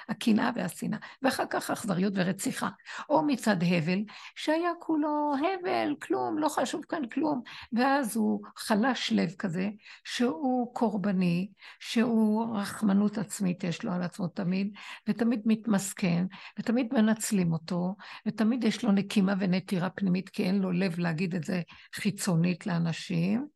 הקנאה 0.09 0.51
והשנאה, 0.55 0.99
ואחר 1.21 1.43
כך 1.49 1.71
אכזריות 1.71 2.13
ורציחה. 2.15 2.69
או 3.09 3.23
מצד 3.23 3.55
הבל, 3.63 4.03
שהיה 4.35 4.71
כולו 4.79 5.33
הבל, 5.37 5.95
כלום, 6.01 6.37
לא 6.37 6.49
חשוב 6.49 6.85
כאן 6.89 7.07
כלום. 7.13 7.41
ואז 7.73 8.17
הוא 8.17 8.41
חלש 8.57 9.11
לב 9.11 9.31
כזה, 9.39 9.69
שהוא 10.03 10.73
קורבני, 10.73 11.49
שהוא 11.79 12.57
רחמנות 12.57 13.17
עצמית 13.17 13.63
יש 13.63 13.83
לו 13.83 13.91
על 13.91 14.03
עצמו 14.03 14.27
תמיד, 14.27 14.73
ותמיד 15.07 15.41
מתמסכן, 15.45 16.25
ותמיד 16.59 16.93
מנצלים 16.93 17.53
אותו, 17.53 17.95
ותמיד 18.27 18.63
יש 18.63 18.83
לו 18.83 18.91
נקימה 18.91 19.33
ונטירה 19.39 19.89
פנימית, 19.89 20.29
כי 20.29 20.43
אין 20.43 20.59
לו 20.59 20.71
לב 20.71 20.99
להגיד 20.99 21.35
את 21.35 21.43
זה 21.43 21.61
חיצונית 21.95 22.67
לאנשים. 22.67 23.47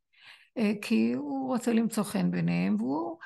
אה, 0.57 0.71
כי 0.81 1.13
הוא 1.13 1.47
רוצה 1.47 1.73
למצוא 1.73 2.03
חן 2.03 2.31
ביניהם, 2.31 2.75
והוא 2.79 3.17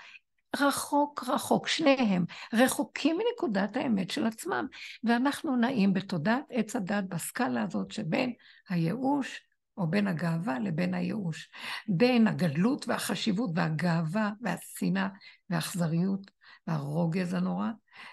רחוק 0.59 1.23
רחוק, 1.27 1.67
שניהם 1.67 2.25
רחוקים 2.53 3.17
מנקודת 3.17 3.77
האמת 3.77 4.11
של 4.11 4.25
עצמם, 4.25 4.67
ואנחנו 5.03 5.55
נעים 5.55 5.93
בתודעת 5.93 6.43
עץ 6.49 6.75
הדת 6.75 7.03
בסקאלה 7.03 7.63
הזאת 7.63 7.91
שבין 7.91 8.33
הייאוש 8.69 9.41
או 9.77 9.87
בין 9.87 10.07
הגאווה 10.07 10.59
לבין 10.59 10.93
הייאוש, 10.93 11.49
בין 11.87 12.27
הגדלות 12.27 12.87
והחשיבות 12.87 13.49
והגאווה 13.55 14.31
והשנאה 14.41 15.07
והאכזריות 15.49 16.31
והרוגז 16.67 17.33
הנורא, 17.33 17.69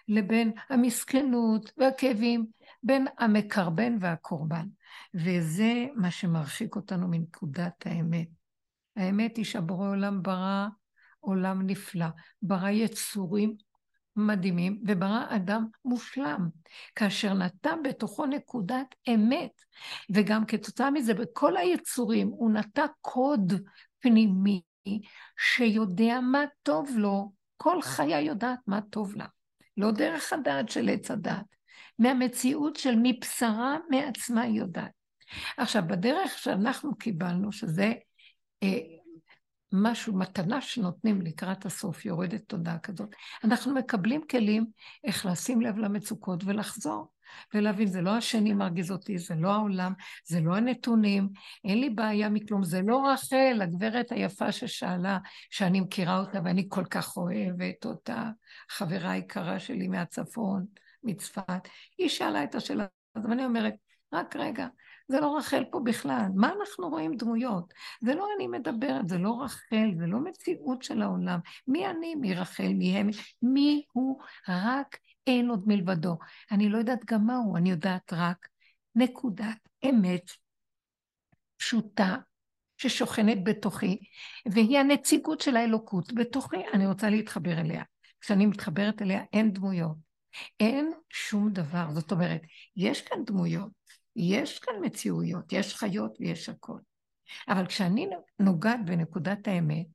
לבין 0.09 0.53
המסכנות 0.71 1.73
והכאבים, 1.77 2.47
בין 2.83 3.07
המקרבן 3.19 3.97
והקורבן. 4.01 4.67
וזה 5.15 5.87
מה 5.95 6.11
שמרחיק 6.11 6.77
אותנו 6.77 7.09
מנקודת 7.09 7.87
האמת. 7.87 8.29
האמת 8.97 9.37
היא 9.37 9.45
שהבורא 9.45 9.89
עולם 9.89 10.23
ברא 10.23 10.67
עולם 11.23 11.67
נפלא, 11.67 12.07
ברא 12.43 12.69
יצורים 12.69 13.55
מדהימים 14.17 14.83
וברא 14.87 15.25
אדם 15.29 15.67
מושלם, 15.85 16.49
כאשר 16.95 17.35
נתן 17.35 17.79
בתוכו 17.85 18.27
נקודת 18.27 18.95
אמת, 19.09 19.51
וגם 20.11 20.45
כתוצאה 20.47 20.91
מזה 20.91 21.15
בכל 21.15 21.57
היצורים 21.57 22.29
הוא 22.29 22.53
נטע 22.53 22.87
קוד 23.01 23.53
פנימי 24.01 24.63
שיודע 25.39 26.21
מה 26.21 26.45
טוב 26.63 26.91
לו, 26.97 27.33
כל 27.57 27.83
חיה 27.83 28.21
יודעת 28.21 28.59
מה 28.67 28.81
טוב 28.91 29.17
לה, 29.17 29.27
לא 29.77 29.91
דרך 29.91 30.33
הדעת 30.33 30.69
של 30.69 30.89
עץ 30.89 31.11
הדעת, 31.11 31.57
מהמציאות 31.99 32.77
של 32.77 32.95
מבשרה 33.03 33.77
מעצמה 33.91 34.47
יודעת. 34.47 34.91
עכשיו, 35.57 35.83
בדרך 35.87 36.39
שאנחנו 36.39 36.97
קיבלנו, 36.97 37.53
שזה 37.53 37.93
אה, 38.63 38.79
משהו, 39.73 40.17
מתנה 40.17 40.61
שנותנים 40.61 41.23
לקראת 41.23 41.67
הסוף, 41.67 42.05
יורדת 42.07 42.43
תודה 42.47 42.79
כזאת. 42.79 43.15
אנחנו 43.45 43.75
מקבלים 43.75 44.21
כלים 44.31 44.67
איך 45.05 45.27
לשים 45.27 45.61
לב 45.61 45.79
למצוקות 45.79 46.45
ולחזור. 46.45 47.13
ולהבין, 47.55 47.87
זה 47.87 48.01
לא 48.01 48.11
השני 48.11 48.53
מרגיז 48.53 48.91
אותי, 48.91 49.19
זה 49.19 49.35
לא 49.35 49.53
העולם, 49.53 49.93
זה 50.25 50.41
לא 50.41 50.57
הנתונים, 50.57 51.29
אין 51.65 51.81
לי 51.81 51.91
בעיה 51.91 52.29
מכלום, 52.29 52.65
זה 52.65 52.83
לא 52.83 53.07
רחל, 53.07 53.59
הגברת 53.63 54.13
היפה 54.13 54.53
ששאלה, 54.53 55.19
שאני 55.51 55.81
מכירה 55.81 56.19
אותה 56.19 56.41
ואני 56.45 56.67
כל 56.69 56.85
כך 56.85 57.17
אוהבת 57.17 57.85
אותה, 57.85 58.31
חברה 58.69 59.11
היקרה 59.11 59.61
שלי 59.61 59.89
מהצפון, 59.89 60.67
מצפת, 61.03 61.69
היא 61.99 62.09
שאלה 62.09 62.45
את 62.45 62.55
השאלה 62.55 62.87
הזאת, 63.17 63.31
ואני 63.31 63.45
אומרת, 63.45 63.75
רק 64.13 64.37
רגע, 64.37 64.67
זה 65.09 65.21
לא 65.21 65.37
רחל 65.37 65.65
פה 65.71 65.81
בכלל. 65.85 66.27
מה 66.35 66.53
אנחנו 66.61 66.89
רואים 66.89 67.17
דמויות? 67.17 67.75
זה 68.01 68.15
לא 68.15 68.27
אני 68.37 68.47
מדברת, 68.47 69.09
זה 69.09 69.19
לא 69.19 69.43
רחל, 69.43 69.91
זה 69.99 70.07
לא 70.07 70.19
מציאות 70.19 70.83
של 70.83 71.03
העולם. 71.03 71.39
מי 71.67 71.87
אני? 71.87 72.15
מי 72.15 72.35
רחל? 72.35 72.69
מי 72.69 72.97
הם? 72.97 73.11
מי 73.43 73.85
הוא? 73.93 74.23
רק 74.49 74.97
אין 75.27 75.49
עוד 75.49 75.63
מלבדו. 75.67 76.19
אני 76.51 76.69
לא 76.69 76.79
יודעת 76.79 77.05
גם 77.05 77.27
מה 77.27 77.37
הוא, 77.37 77.59
אני 77.59 77.71
יודעת 77.71 78.13
רק 78.13 78.49
נקודת 78.95 79.69
אמת 79.91 80.31
פשוטה 81.57 82.17
ששוכנת 82.77 83.39
בתוכי, 83.45 83.99
והיא 84.47 84.79
הנציגות 84.79 85.41
של 85.41 85.57
האלוקות 85.57 86.13
בתוכי, 86.13 86.57
אני 86.75 86.87
רוצה 86.87 87.11
להתחבר 87.11 87.61
אליה. 87.61 87.83
כשאני 88.21 88.47
מתחברת 88.47 89.03
אליה 89.03 89.23
אין 89.33 89.53
דמויות, 89.53 89.97
אין 90.61 90.93
שום 91.11 91.51
דבר. 91.51 91.87
זאת 91.91 92.13
אומרת, 92.13 92.41
יש 92.77 93.03
כאן 93.03 93.25
דמויות, 93.25 93.71
יש 94.17 94.59
כאן 94.59 94.75
מציאויות, 94.83 95.53
יש 95.53 95.75
חיות 95.75 96.17
ויש 96.21 96.49
הכל. 96.49 96.79
אבל 97.49 97.67
כשאני 97.67 98.09
נוגעת 98.39 98.85
בנקודת 98.85 99.49
האמת, 99.49 99.87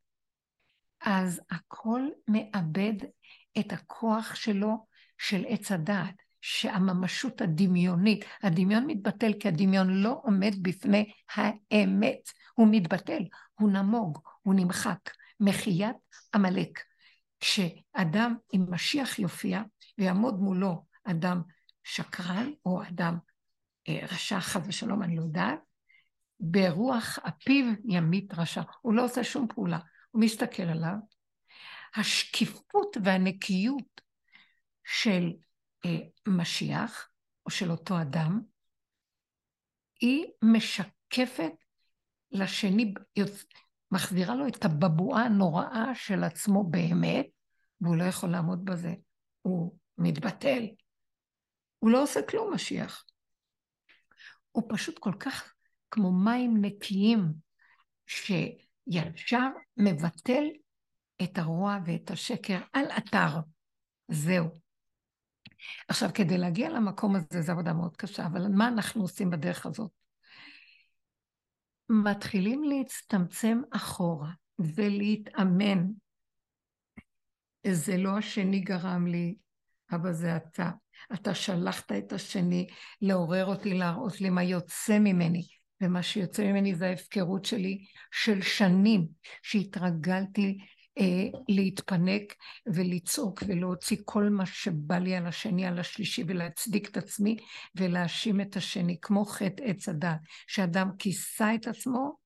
אז 1.02 1.42
הכל 1.50 2.02
מאבד 2.28 2.94
את 3.60 3.72
הכוח 3.72 4.36
שלו 4.36 4.86
של 5.18 5.46
עץ 5.48 5.72
הדעת, 5.72 6.16
שהממשות 6.42 7.42
הדמיונית, 7.42 8.26
הדמיון 8.44 8.86
מתבטל 8.88 9.34
כי 9.40 9.48
הדמיון 9.48 9.90
לא 9.90 10.20
עומד 10.24 10.54
בפני 10.62 11.12
האמת, 11.36 12.20
הוא 12.54 12.68
מתבטל, 12.72 13.24
הוא 13.60 13.72
נמוג, 13.72 14.20
הוא 14.42 14.54
נמחק, 14.54 15.00
מחיית 15.40 15.96
עמלק. 16.36 16.80
כשאדם 17.40 18.36
עם 18.54 18.66
משיח 18.70 19.20
יופיע 19.20 19.62
ויעמוד 19.98 20.40
מולו 20.40 20.86
אדם 21.04 21.42
שקרן 21.84 22.52
או 22.66 22.84
אדם 22.84 23.18
רשע, 23.90 24.40
חס 24.40 24.62
ושלום, 24.68 25.04
אני 25.04 25.16
לא 25.16 25.22
יודעת, 25.22 25.60
ברוח 26.40 27.20
אפיו 27.28 27.66
ימית 27.86 28.34
רשע. 28.34 28.62
הוא 28.82 28.94
לא 28.94 29.06
עושה 29.06 29.24
שום 29.24 29.48
פעולה, 29.48 29.80
הוא 30.12 30.22
מסתכל 30.22 30.64
עליו. 30.64 30.96
השקיפות 31.96 32.98
והנקיות 33.04 34.02
של 34.84 35.34
אה, 35.86 35.98
משיח, 36.28 37.10
או 37.46 37.52
של 37.52 37.72
אותו 37.72 38.02
אדם, 38.02 38.42
היא 40.02 40.26
משקפת 40.44 41.54
לשני, 42.32 42.94
מחזירה 43.92 44.36
לו 44.36 44.48
את 44.48 44.66
הבבואה 44.66 45.22
הנוראה 45.22 45.96
של 45.96 46.24
עצמו 46.24 46.64
באמת, 46.64 47.26
והוא 47.82 47.96
לא 47.96 48.04
יכול 48.04 48.30
לעמוד 48.30 48.66
בזה. 48.66 48.94
הוא 49.42 49.78
מתבטל. 49.98 50.68
הוא 51.80 51.92
לא 51.92 52.04
עושה 52.04 52.22
כלום, 52.22 52.54
משיח. 52.54 53.04
הוא 54.58 54.66
פשוט 54.70 55.00
כל 55.00 55.14
כך 55.20 55.54
כמו 55.92 56.12
מים 56.12 56.62
נקיים, 56.62 57.34
שישר 58.06 59.48
מבטל 59.78 60.44
את 61.24 61.38
הרוע 61.38 61.78
ואת 61.86 62.12
השקר 62.12 62.60
על 62.74 62.86
אתר. 62.98 63.40
זהו. 64.08 64.48
עכשיו, 65.88 66.10
כדי 66.14 66.38
להגיע 66.38 66.70
למקום 66.70 67.16
הזה, 67.16 67.42
זו 67.42 67.52
עבודה 67.52 67.74
מאוד 67.74 67.98
קשה, 67.98 68.26
אבל 68.26 68.48
מה 68.48 68.68
אנחנו 68.68 69.02
עושים 69.02 69.30
בדרך 69.30 69.66
הזאת? 69.66 69.92
מתחילים 71.90 72.64
להצטמצם 72.64 73.62
אחורה 73.72 74.32
ולהתאמן. 74.60 75.88
זה 77.68 77.98
לא 77.98 78.18
השני 78.18 78.60
גרם 78.60 79.08
לי, 79.08 79.36
אבא 79.96 80.12
זה 80.12 80.36
אתה. 80.36 80.70
אתה 81.14 81.34
שלחת 81.34 81.92
את 81.92 82.14
השני 82.14 82.68
לעורר 83.02 83.46
אותי, 83.46 83.74
להראות 83.74 84.22
לי 84.22 84.30
מה 84.30 84.44
יוצא 84.44 85.00
ממני. 85.00 85.48
ומה 85.82 86.04
שיוצא 86.04 86.44
ממני 86.44 86.76
זה 86.76 86.88
ההפקרות 86.88 87.46
שלי 87.46 87.86
של 88.12 88.42
שנים 88.42 89.08
שהתרגלתי 89.44 90.58
אה, 91.00 91.40
להתפנק 91.50 92.34
ולצעוק 92.66 93.44
ולהוציא 93.48 93.98
כל 94.06 94.30
מה 94.30 94.46
שבא 94.46 94.98
לי 94.98 95.16
על 95.16 95.28
השני, 95.28 95.66
על 95.66 95.80
השלישי, 95.80 96.24
ולהצדיק 96.28 96.90
את 96.90 96.98
עצמי 96.98 97.38
ולהאשים 97.76 98.42
את 98.42 98.56
השני, 98.56 98.98
כמו 99.02 99.26
חטא 99.26 99.64
עץ 99.64 99.90
הדת, 99.90 100.20
שאדם 100.48 100.90
כיסה 101.00 101.56
את 101.56 101.68
עצמו 101.68 102.18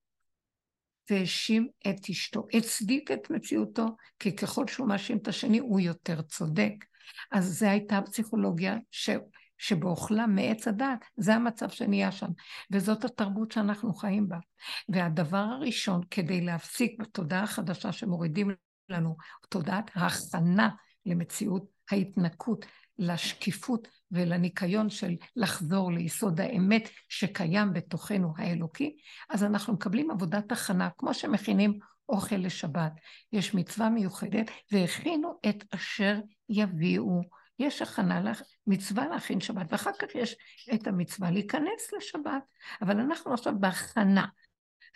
והאשים 1.10 1.68
את 1.88 2.10
אשתו, 2.10 2.46
הצדיק 2.52 3.10
את 3.10 3.30
מציאותו, 3.30 3.86
כי 4.18 4.36
ככל 4.36 4.66
שהוא 4.66 4.88
מאשים 4.88 5.18
את 5.18 5.28
השני 5.28 5.58
הוא 5.58 5.80
יותר 5.80 6.22
צודק. 6.22 6.74
אז 7.32 7.58
זו 7.58 7.66
הייתה 7.66 7.98
הפסיכולוגיה 7.98 8.76
ש... 8.90 9.10
שבאוכלה 9.58 10.26
מעץ 10.26 10.68
הדת, 10.68 11.04
זה 11.16 11.34
המצב 11.34 11.68
שנהיה 11.68 12.12
שם. 12.12 12.30
וזאת 12.70 13.04
התרבות 13.04 13.52
שאנחנו 13.52 13.94
חיים 13.94 14.28
בה. 14.28 14.36
והדבר 14.88 15.36
הראשון, 15.36 16.00
כדי 16.10 16.40
להפסיק 16.40 17.00
בתודעה 17.00 17.42
החדשה 17.42 17.92
שמורידים 17.92 18.50
לנו, 18.88 19.16
תודעת 19.48 19.90
ההכנה 19.94 20.68
למציאות 21.06 21.64
ההתנקות, 21.90 22.66
לשקיפות 22.98 23.88
ולניקיון 24.10 24.90
של 24.90 25.14
לחזור 25.36 25.92
ליסוד 25.92 26.40
האמת 26.40 26.88
שקיים 27.08 27.72
בתוכנו 27.72 28.32
האלוקי, 28.36 28.96
אז 29.30 29.44
אנחנו 29.44 29.72
מקבלים 29.72 30.10
עבודת 30.10 30.52
הכנה, 30.52 30.88
כמו 30.98 31.14
שמכינים 31.14 31.78
אוכל 32.12 32.36
לשבת. 32.36 32.92
יש 33.32 33.54
מצווה 33.54 33.88
מיוחדת, 33.90 34.50
והכינו 34.72 35.38
את 35.48 35.64
אשר 35.74 36.20
יביאו. 36.48 37.20
יש 37.58 37.82
הכנה, 37.82 38.32
מצווה 38.66 39.08
להכין 39.08 39.40
שבת, 39.40 39.66
ואחר 39.68 39.90
כך 39.98 40.14
יש 40.14 40.36
את 40.74 40.86
המצווה 40.86 41.30
להיכנס 41.30 41.92
לשבת. 41.96 42.42
אבל 42.82 43.00
אנחנו 43.00 43.34
עכשיו 43.34 43.52
בהכנה. 43.60 44.26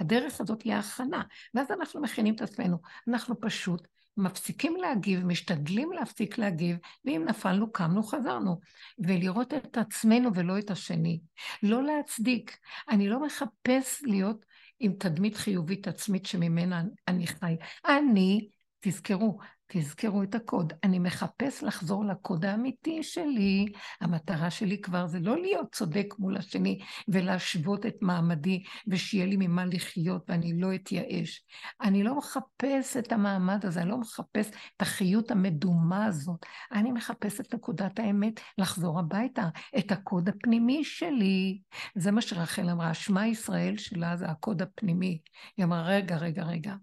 הדרך 0.01 0.41
הזאת 0.41 0.63
היא 0.63 0.75
ההכנה, 0.75 1.23
ואז 1.55 1.71
אנחנו 1.71 2.01
מכינים 2.01 2.35
את 2.35 2.41
עצמנו. 2.41 2.79
אנחנו 3.09 3.41
פשוט 3.41 3.87
מפסיקים 4.17 4.77
להגיב, 4.77 5.25
משתדלים 5.25 5.93
להפסיק 5.93 6.39
להגיב, 6.39 6.77
ואם 7.05 7.25
נפלנו, 7.29 7.73
קמנו, 7.73 8.03
חזרנו. 8.03 8.61
ולראות 8.99 9.55
את 9.55 9.79
עצמנו 9.79 10.35
ולא 10.35 10.59
את 10.59 10.71
השני. 10.71 11.21
לא 11.63 11.83
להצדיק. 11.83 12.59
אני 12.89 13.09
לא 13.09 13.27
מחפש 13.27 14.03
להיות 14.03 14.45
עם 14.81 14.93
תדמית 14.99 15.37
חיובית 15.37 15.89
עצמית 15.89 16.27
שממנה 16.27 16.83
אני 17.09 17.27
חי. 17.27 17.57
אני, 17.87 18.49
תזכרו, 18.81 19.39
תזכרו 19.69 20.23
את 20.23 20.35
הקוד. 20.35 20.73
אני 20.85 20.99
מחפש 20.99 21.63
לחזור 21.63 22.05
לקוד 22.05 22.45
האמיתי 22.45 23.03
שלי. 23.03 23.67
המטרה 24.01 24.51
שלי 24.51 24.81
כבר 24.81 25.07
זה 25.07 25.21
לא 25.21 25.41
להיות 25.41 25.73
צודק 25.73 26.15
מול 26.19 26.37
השני 26.37 26.79
ולהשוות 27.09 27.87
את 27.87 27.95
מעמדי 28.01 28.63
ושיהיה 28.89 29.27
לי 29.27 29.37
ממה 29.39 29.65
לחיות 29.65 30.25
ואני 30.29 30.61
לא 30.61 30.75
אתייאש. 30.75 31.45
אני 31.81 32.03
לא 32.03 32.19
מחפש 32.19 32.97
את 32.97 33.13
המעמד 33.13 33.67
הזה, 33.67 33.83
אני 33.83 33.91
לא 33.91 33.99
מחפש 33.99 34.51
את 34.77 34.83
החיות 34.83 35.31
המדומה 35.31 36.05
הזאת. 36.05 36.47
אני 36.73 36.93
מחפש 36.93 37.41
את 37.41 37.55
נקודת 37.55 37.99
האמת, 37.99 38.41
לחזור 38.59 38.99
הביתה, 38.99 39.49
את 39.79 39.93
הקוד 39.93 40.29
הפנימי 40.29 40.85
שלי. 40.85 41.61
זה 41.95 42.11
מה 42.11 42.21
שרחל 42.21 42.71
אמרה, 42.71 42.95
שמע 42.95 43.27
ישראל 43.27 43.77
שלה 43.77 44.17
זה 44.17 44.27
הקוד 44.27 44.63
הפנימי. 44.63 45.19
היא 45.57 45.65
אמרה, 45.65 45.83
רגע, 45.83 46.17
רגע, 46.17 46.45
רגע. 46.45 46.75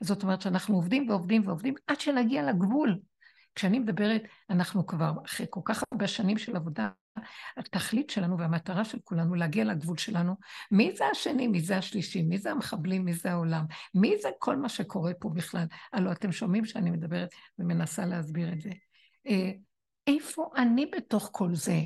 זאת 0.00 0.22
אומרת 0.22 0.40
שאנחנו 0.40 0.74
עובדים 0.74 1.08
ועובדים 1.08 1.42
ועובדים 1.46 1.74
עד 1.86 2.00
שנגיע 2.00 2.42
לגבול. 2.42 2.98
כשאני 3.54 3.78
מדברת, 3.78 4.22
אנחנו 4.50 4.86
כבר 4.86 5.12
אחרי 5.26 5.46
כל 5.50 5.60
כך 5.64 5.84
הרבה 5.92 6.06
שנים 6.06 6.38
של 6.38 6.56
עבודה, 6.56 6.88
התכלית 7.56 8.10
שלנו 8.10 8.38
והמטרה 8.38 8.84
של 8.84 8.98
כולנו 9.04 9.34
להגיע 9.34 9.64
לגבול 9.64 9.98
שלנו, 9.98 10.34
מי 10.70 10.92
זה 10.96 11.06
השני, 11.06 11.48
מי 11.48 11.60
זה 11.60 11.76
השלישי, 11.76 12.22
מי 12.22 12.38
זה 12.38 12.50
המחבלים, 12.50 13.04
מי 13.04 13.12
זה 13.12 13.30
העולם, 13.30 13.64
מי 13.94 14.14
זה 14.22 14.28
כל 14.38 14.56
מה 14.56 14.68
שקורה 14.68 15.12
פה 15.20 15.28
בכלל. 15.28 15.64
הלוא 15.92 16.12
אתם 16.12 16.32
שומעים 16.32 16.64
שאני 16.64 16.90
מדברת 16.90 17.28
ומנסה 17.58 18.06
להסביר 18.06 18.52
את 18.52 18.60
זה. 18.60 18.70
אה, 19.26 19.50
איפה 20.06 20.50
אני 20.56 20.86
בתוך 20.86 21.28
כל 21.32 21.54
זה? 21.54 21.80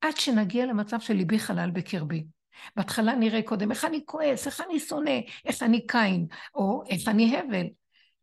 עד 0.00 0.16
שנגיע 0.16 0.66
למצב 0.66 1.00
של 1.00 1.14
ליבי 1.14 1.38
חלל 1.38 1.70
בקרבי. 1.70 2.24
בהתחלה 2.76 3.14
נראה 3.14 3.42
קודם 3.42 3.70
איך 3.70 3.84
אני 3.84 4.00
כועס, 4.06 4.46
איך 4.46 4.60
אני 4.60 4.80
שונא, 4.80 5.20
איך 5.44 5.62
אני 5.62 5.86
קין, 5.86 6.26
או 6.54 6.82
איך 6.90 7.08
אני 7.08 7.36
הבל. 7.36 7.66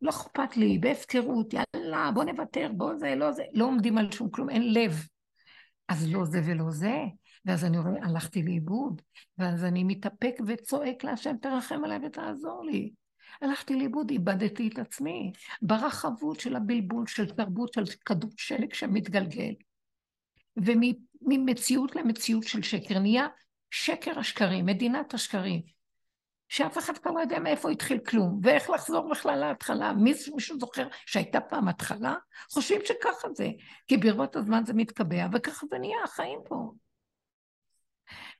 לא 0.02 0.10
אכפת 0.10 0.56
לי, 0.56 0.78
בהפקרות, 0.78 1.54
יאללה, 1.54 2.10
בוא 2.14 2.24
נוותר, 2.24 2.70
בוא 2.76 2.94
זה, 2.96 3.14
לא 3.14 3.32
זה, 3.32 3.42
לא 3.52 3.64
עומדים 3.64 3.98
על 3.98 4.12
שום 4.12 4.30
כלום, 4.30 4.50
אין 4.50 4.74
לב. 4.74 5.06
אז 5.88 6.12
לא 6.12 6.24
זה 6.24 6.40
ולא 6.46 6.70
זה. 6.70 6.96
ואז 7.44 7.64
אני 7.64 7.78
רואה, 7.78 7.92
הלכתי 8.02 8.42
לאיבוד, 8.42 9.02
ואז 9.38 9.64
אני 9.64 9.84
מתאפק 9.84 10.34
וצועק 10.46 11.04
להשם, 11.04 11.36
תרחם 11.42 11.84
עליי 11.84 11.98
ותעזור 12.06 12.64
לי. 12.64 12.92
הלכתי 13.42 13.74
לאיבוד, 13.74 14.10
איבדתי 14.10 14.68
את 14.68 14.78
עצמי, 14.78 15.32
ברחבות 15.62 16.40
של 16.40 16.56
הבלבול, 16.56 17.06
של 17.06 17.30
תרבות, 17.30 17.72
של 17.72 17.84
כדור 18.06 18.30
שלג 18.36 18.74
שמתגלגל. 18.74 19.52
וממציאות 20.56 21.96
למציאות 21.96 22.44
של 22.44 22.62
שקר 22.62 22.98
נהיה 22.98 23.26
שקר 23.72 24.18
השקרים, 24.18 24.66
מדינת 24.66 25.14
השקרים, 25.14 25.62
שאף 26.48 26.78
אחד 26.78 26.98
כבר 26.98 27.10
לא 27.10 27.20
יודע 27.20 27.38
מאיפה 27.38 27.70
התחיל 27.70 27.98
כלום, 27.98 28.40
ואיך 28.42 28.70
לחזור 28.70 29.10
בכלל 29.10 29.38
להתחלה. 29.38 29.92
מישהו 29.92 30.58
זוכר 30.60 30.88
שהייתה 31.06 31.40
פעם 31.40 31.68
התחלה? 31.68 32.14
חושבים 32.50 32.80
שככה 32.84 33.28
זה, 33.34 33.48
כי 33.88 33.96
ברבות 33.96 34.36
הזמן 34.36 34.64
זה 34.66 34.72
מתקבע, 34.74 35.26
וככה 35.32 35.66
זה 35.70 35.78
נהיה 35.78 35.96
החיים 36.04 36.38
פה. 36.44 36.72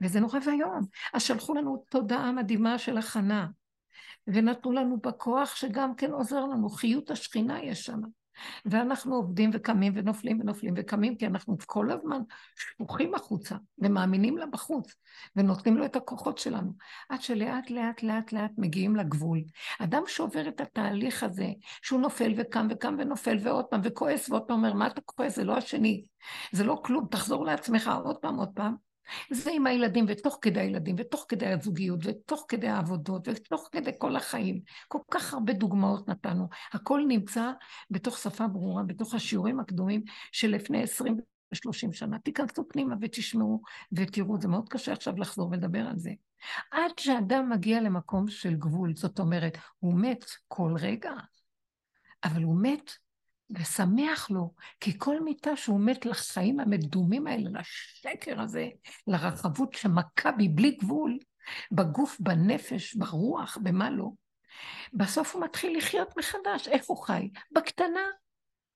וזה 0.01 0.21
נורא 0.21 0.39
ואיום. 0.47 0.81
אז 1.13 1.23
שלחו 1.23 1.55
לנו 1.55 1.85
תודעה 1.91 2.33
מדהימה 2.33 2.79
של 2.79 2.99
הכנה, 2.99 3.47
ונתנו 4.27 4.73
לנו 4.73 5.01
בכוח 5.01 5.57
שגם 5.57 5.95
כן 5.95 6.11
עוזר 6.11 6.45
לנו, 6.45 6.69
חיות 6.69 7.11
השכינה 7.11 7.63
יש 7.63 7.83
שם. 7.83 8.01
ואנחנו 8.65 9.15
עובדים 9.15 9.51
וקמים 9.53 9.93
ונופלים 9.97 10.41
ונופלים 10.41 10.75
וקמים, 10.77 11.17
כי 11.17 11.27
אנחנו 11.27 11.57
כל 11.67 11.91
הזמן 11.91 12.21
שפוכים 12.57 13.15
החוצה 13.15 13.57
ומאמינים 13.79 14.39
לה 14.39 14.47
בחוץ, 14.47 14.95
ונותנים 15.37 15.77
לו 15.77 15.85
את 15.85 15.97
הכוחות 15.97 16.39
שלנו, 16.39 16.73
עד 17.09 17.23
שלאט 17.23 17.71
לאט 17.71 18.03
לאט 18.03 18.33
לאט 18.33 18.51
מגיעים 18.59 18.97
לגבול. 18.97 19.39
אדם 19.79 20.03
שעובר 20.07 20.49
את 20.49 20.61
התהליך 20.61 21.23
הזה, 21.23 21.49
שהוא 21.83 22.01
נופל 22.01 22.35
וקם 22.37 22.67
וקם 22.71 22.97
ונופל 22.99 23.37
ועוד 23.41 23.65
פעם 23.65 23.81
וכועס 23.85 24.31
ועוד 24.31 24.43
פעם 24.43 24.57
אומר, 24.57 24.73
מה 24.73 24.87
אתה 24.87 25.01
כועס? 25.01 25.37
זה 25.37 25.45
לא 25.45 25.57
השני, 25.57 26.05
זה 26.53 26.65
לא 26.65 26.81
כלום, 26.85 27.07
תחזור 27.11 27.45
לעצמך 27.45 27.91
עוד 28.05 28.17
פעם 28.17 28.37
עוד 28.37 28.51
פעם. 28.55 28.92
זה 29.31 29.51
עם 29.55 29.67
הילדים, 29.67 30.05
ותוך 30.09 30.39
כדי 30.43 30.61
הילדים, 30.61 30.97
ותוך 30.99 31.27
כדי 31.29 31.47
הזוגיות, 31.47 32.01
ותוך 32.03 32.45
כדי 32.49 32.69
העבודות, 32.69 33.29
ותוך 33.29 33.69
כדי 33.73 33.91
כל 33.99 34.17
החיים. 34.17 34.61
כל 34.89 34.99
כך 35.11 35.35
הרבה 35.35 35.53
דוגמאות 35.53 36.09
נתנו. 36.09 36.49
הכל 36.73 37.05
נמצא 37.09 37.51
בתוך 37.91 38.19
שפה 38.19 38.49
ברורה, 38.49 38.83
בתוך 38.83 39.15
השיעורים 39.15 39.61
הקדומים 39.61 40.03
של 40.33 40.51
לפני 40.51 40.83
עשרים 40.83 41.17
ושלושים 41.53 41.93
שנה. 41.93 42.19
תיכנסו 42.19 42.69
פנימה 42.69 42.95
ותשמעו 43.01 43.63
ותראו, 43.93 44.41
זה 44.41 44.49
מאוד 44.49 44.69
קשה 44.69 44.93
עכשיו 44.93 45.17
לחזור 45.17 45.49
ולדבר 45.51 45.87
על 45.87 45.99
זה. 45.99 46.11
עד 46.71 46.99
שאדם 47.01 47.51
מגיע 47.51 47.81
למקום 47.81 48.29
של 48.29 48.55
גבול, 48.55 48.97
זאת 48.97 49.19
אומרת, 49.19 49.59
הוא 49.79 49.95
מת 49.95 50.25
כל 50.49 50.75
רגע, 50.81 51.13
אבל 52.25 52.43
הוא 52.43 52.57
מת 52.63 52.91
ושמח 53.55 54.31
לו, 54.31 54.55
כי 54.81 54.99
כל 54.99 55.21
מיטה 55.21 55.57
שהוא 55.57 55.81
מת 55.81 56.07
לחיים 56.07 56.61
המדומים 56.61 57.27
האלה, 57.27 57.51
לשקר 57.61 58.41
הזה, 58.41 58.69
לרחבות 59.07 59.73
שמכה 59.73 60.33
בי 60.33 60.49
בלי 60.49 60.71
גבול, 60.71 61.19
בגוף, 61.73 62.17
בנפש, 62.21 62.95
ברוח, 62.95 63.59
במה 63.63 63.91
לא, 63.91 64.11
בסוף 64.93 65.35
הוא 65.35 65.45
מתחיל 65.45 65.77
לחיות 65.79 66.17
מחדש. 66.17 66.69
איך 66.69 66.85
הוא 66.87 66.97
חי? 66.97 67.29
בקטנה. 67.53 68.01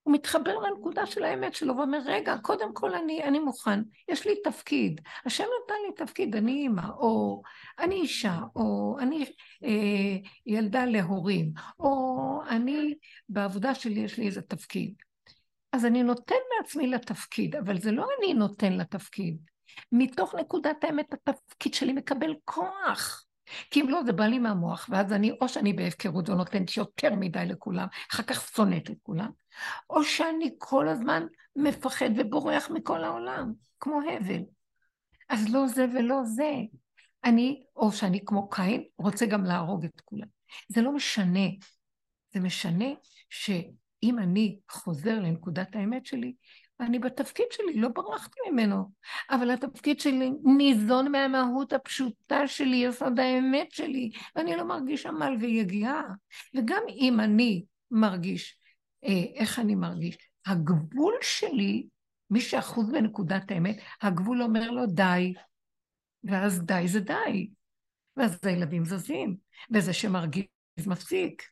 הוא 0.07 0.14
מתחבר 0.14 0.59
לנקודה 0.59 1.07
של 1.07 1.25
האמת 1.25 1.55
שלו 1.55 1.77
ואומר, 1.77 1.99
רגע, 2.07 2.37
קודם 2.42 2.75
כל 2.75 2.95
אני, 2.95 3.25
אני 3.25 3.38
מוכן, 3.38 3.81
יש 4.09 4.27
לי 4.27 4.35
תפקיד. 4.45 5.01
השם 5.25 5.45
נתן 5.45 5.75
לי 5.87 6.07
תפקיד, 6.07 6.37
אני 6.37 6.53
אימא, 6.53 6.88
או 6.99 7.42
אני 7.79 7.95
אישה, 7.95 8.38
או 8.57 8.97
אני 9.01 9.25
אה, 9.64 10.29
ילדה 10.47 10.85
להורים, 10.85 11.53
או 11.81 12.40
אני, 12.49 12.95
בעבודה 13.29 13.75
שלי 13.75 14.01
יש 14.01 14.19
לי 14.19 14.27
איזה 14.27 14.42
תפקיד. 14.42 14.95
אז 15.73 15.85
אני 15.85 16.03
נותן 16.03 16.35
מעצמי 16.59 16.87
לתפקיד, 16.87 17.57
אבל 17.57 17.79
זה 17.79 17.92
לא 17.92 18.07
אני 18.19 18.35
נותן 18.35 18.73
לתפקיד. 18.73 19.37
מתוך 19.92 20.35
נקודת 20.35 20.85
האמת 20.85 21.12
התפקיד 21.12 21.75
שלי 21.75 21.92
מקבל 21.92 22.35
כוח. 22.45 23.25
כי 23.70 23.80
אם 23.80 23.88
לא, 23.88 24.02
זה 24.06 24.12
בא 24.12 24.24
לי 24.24 24.38
מהמוח, 24.38 24.87
ואז 24.90 25.12
אני, 25.12 25.30
או 25.40 25.48
שאני 25.48 25.72
בהפקרות 25.72 26.28
ונותנת 26.28 26.76
יותר 26.76 27.14
מדי 27.14 27.44
לכולם, 27.46 27.87
אחר 28.12 28.22
כך 28.22 28.48
שונאת 28.56 28.90
את 28.90 28.96
כולם, 29.02 29.30
או 29.90 30.04
שאני 30.04 30.50
כל 30.59 30.88
הזמן 30.88 31.26
מפחד 31.56 32.11
ובורח 32.16 32.70
מכל 32.70 33.04
העולם, 33.04 33.52
כמו 33.80 34.00
הבל. 34.11 34.42
אז 35.28 35.48
לא 35.48 35.66
זה 35.66 35.87
ולא 35.94 36.24
זה. 36.24 36.52
אני, 37.24 37.64
או 37.76 37.92
שאני 37.92 38.20
כמו 38.24 38.50
קין, 38.50 38.85
רוצה 38.98 39.26
גם 39.26 39.44
להרוג 39.44 39.85
את 39.85 40.00
כולם. 40.04 40.26
זה 40.68 40.82
לא 40.82 40.92
משנה. 40.92 41.48
זה 42.35 42.40
משנה 42.40 42.85
שאם 43.30 44.18
אני 44.18 44.59
חוזר 44.70 45.20
לנקודת 45.20 45.76
האמת 45.76 46.06
שלי, 46.06 46.35
אני 46.80 46.98
בתפקיד 46.98 47.46
שלי, 47.50 47.80
לא 47.80 47.88
ברחתי 47.88 48.40
ממנו, 48.50 48.90
אבל 49.30 49.50
התפקיד 49.50 50.00
שלי 50.00 50.32
ניזון 50.44 51.12
מהמהות 51.12 51.72
הפשוטה 51.72 52.46
שלי, 52.46 52.76
יסוד 52.76 53.20
האמת 53.20 53.72
שלי, 53.72 54.10
ואני 54.36 54.56
לא 54.56 54.64
מרגיש 54.64 55.06
עמל 55.06 55.36
ויגיעה. 55.40 56.02
וגם 56.56 56.82
אם 56.88 57.20
אני 57.20 57.64
מרגיש, 57.90 58.58
אה, 59.04 59.24
איך 59.34 59.58
אני 59.58 59.74
מרגיש? 59.74 60.16
הגבול 60.46 61.14
שלי, 61.22 61.86
מי 62.30 62.40
שאחוז 62.40 62.90
בנקודת 62.90 63.50
האמת, 63.50 63.76
הגבול 64.02 64.42
אומר 64.42 64.70
לו 64.70 64.86
די, 64.86 65.34
ואז 66.24 66.62
די 66.62 66.88
זה 66.88 67.00
די. 67.00 67.48
ואז 68.16 68.38
הילדים 68.42 68.84
זזים, 68.84 69.36
וזה 69.70 69.92
שמרגיש 69.92 70.46
מפסיק. 70.86 71.42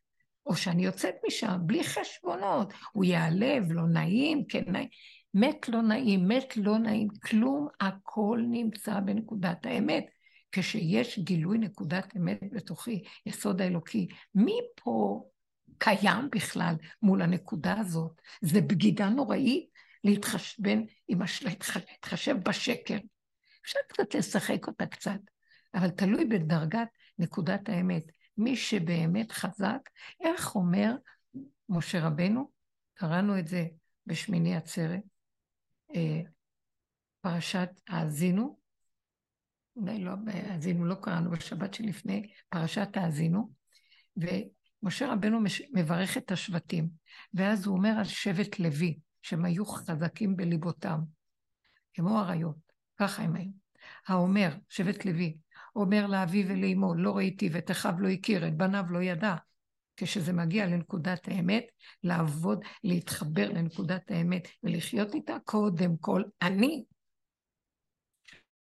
או 0.47 0.57
שאני 0.57 0.85
יוצאת 0.85 1.15
משם 1.27 1.59
בלי 1.61 1.85
חשבונות, 1.85 2.73
הוא 2.93 3.05
ייעלב, 3.05 3.73
לא 3.73 3.83
נעים, 3.89 4.45
כן 4.49 4.63
נעים. 4.67 4.89
מת 5.35 5.69
לא 5.69 5.83
נעים, 5.83 6.29
מת 6.29 6.57
לא 6.57 6.79
נעים, 6.79 7.09
כלום, 7.09 7.69
הכל 7.81 8.41
נמצא 8.51 9.01
בנקודת 9.01 9.67
האמת. 9.67 10.07
כשיש 10.53 11.19
גילוי 11.19 11.59
נקודת 11.59 12.17
אמת 12.17 12.41
בתוכי, 12.53 13.03
יסוד 13.27 13.61
האלוקי, 13.61 14.09
מי 14.35 14.59
פה 14.75 15.25
קיים 15.79 16.31
בכלל 16.31 16.75
מול 17.03 17.23
הנקודה 17.23 17.75
הזאת? 17.79 18.21
זה 18.43 18.61
בגידה 18.61 19.09
נוראית 19.09 19.69
להתחשבן, 20.05 20.83
עם 21.09 21.23
הש... 21.23 21.43
להתחשב 21.43 22.37
בשקר. 22.45 22.97
אפשר 23.65 23.79
קצת 23.89 24.15
לשחק 24.15 24.67
אותה 24.67 24.87
קצת, 24.87 25.21
אבל 25.75 25.91
תלוי 25.91 26.25
בדרגת 26.25 26.89
נקודת 27.19 27.69
האמת. 27.69 28.05
מי 28.37 28.57
שבאמת 28.57 29.33
חזק, 29.33 29.91
איך 30.21 30.55
אומר 30.55 30.95
משה 31.69 32.07
רבנו? 32.07 32.51
קראנו 32.95 33.39
את 33.39 33.49
זה 33.49 33.67
בשמיני 34.07 34.57
עצרת, 34.57 35.01
אה, 35.95 36.21
פרשת 37.21 37.71
האזינו, 37.89 38.59
אולי 39.77 39.99
לא, 39.99 40.13
האזינו 40.27 40.85
לא 40.85 40.95
קראנו 40.95 41.31
בשבת 41.31 41.75
שלפני, 41.75 42.33
פרשת 42.49 42.89
האזינו, 42.95 43.53
ומשה 44.17 45.13
רבנו 45.13 45.41
מברך 45.73 46.17
את 46.17 46.31
השבטים, 46.31 46.89
ואז 47.35 47.67
הוא 47.67 47.77
אומר 47.77 47.95
על 47.99 48.05
שבט 48.05 48.59
לוי, 48.59 48.99
שהם 49.23 49.45
היו 49.45 49.67
חזקים 49.67 50.37
בליבותם, 50.37 50.99
כמו 51.95 52.21
אריות, 52.21 52.57
ככה 52.97 53.23
הם 53.23 53.37
היו. 53.37 53.51
האומר, 54.09 54.49
שבט 54.69 55.05
לוי, 55.05 55.37
אומר 55.77 56.07
לאביו 56.07 56.49
ולאמו, 56.49 56.95
לא 56.95 57.17
ראיתי 57.17 57.49
ואת 57.53 57.71
אחיו 57.71 57.93
לא 57.99 58.09
הכיר, 58.09 58.49
את 58.49 58.57
בניו 58.57 58.85
לא 58.91 59.03
ידע. 59.03 59.35
כשזה 59.97 60.33
מגיע 60.33 60.67
לנקודת 60.67 61.29
האמת, 61.29 61.65
לעבוד, 62.03 62.65
להתחבר 62.85 63.49
לנקודת 63.49 64.11
האמת 64.11 64.49
ולחיות 64.63 65.15
איתה, 65.15 65.37
קודם 65.45 65.97
כל 65.97 66.23
אני. 66.43 66.85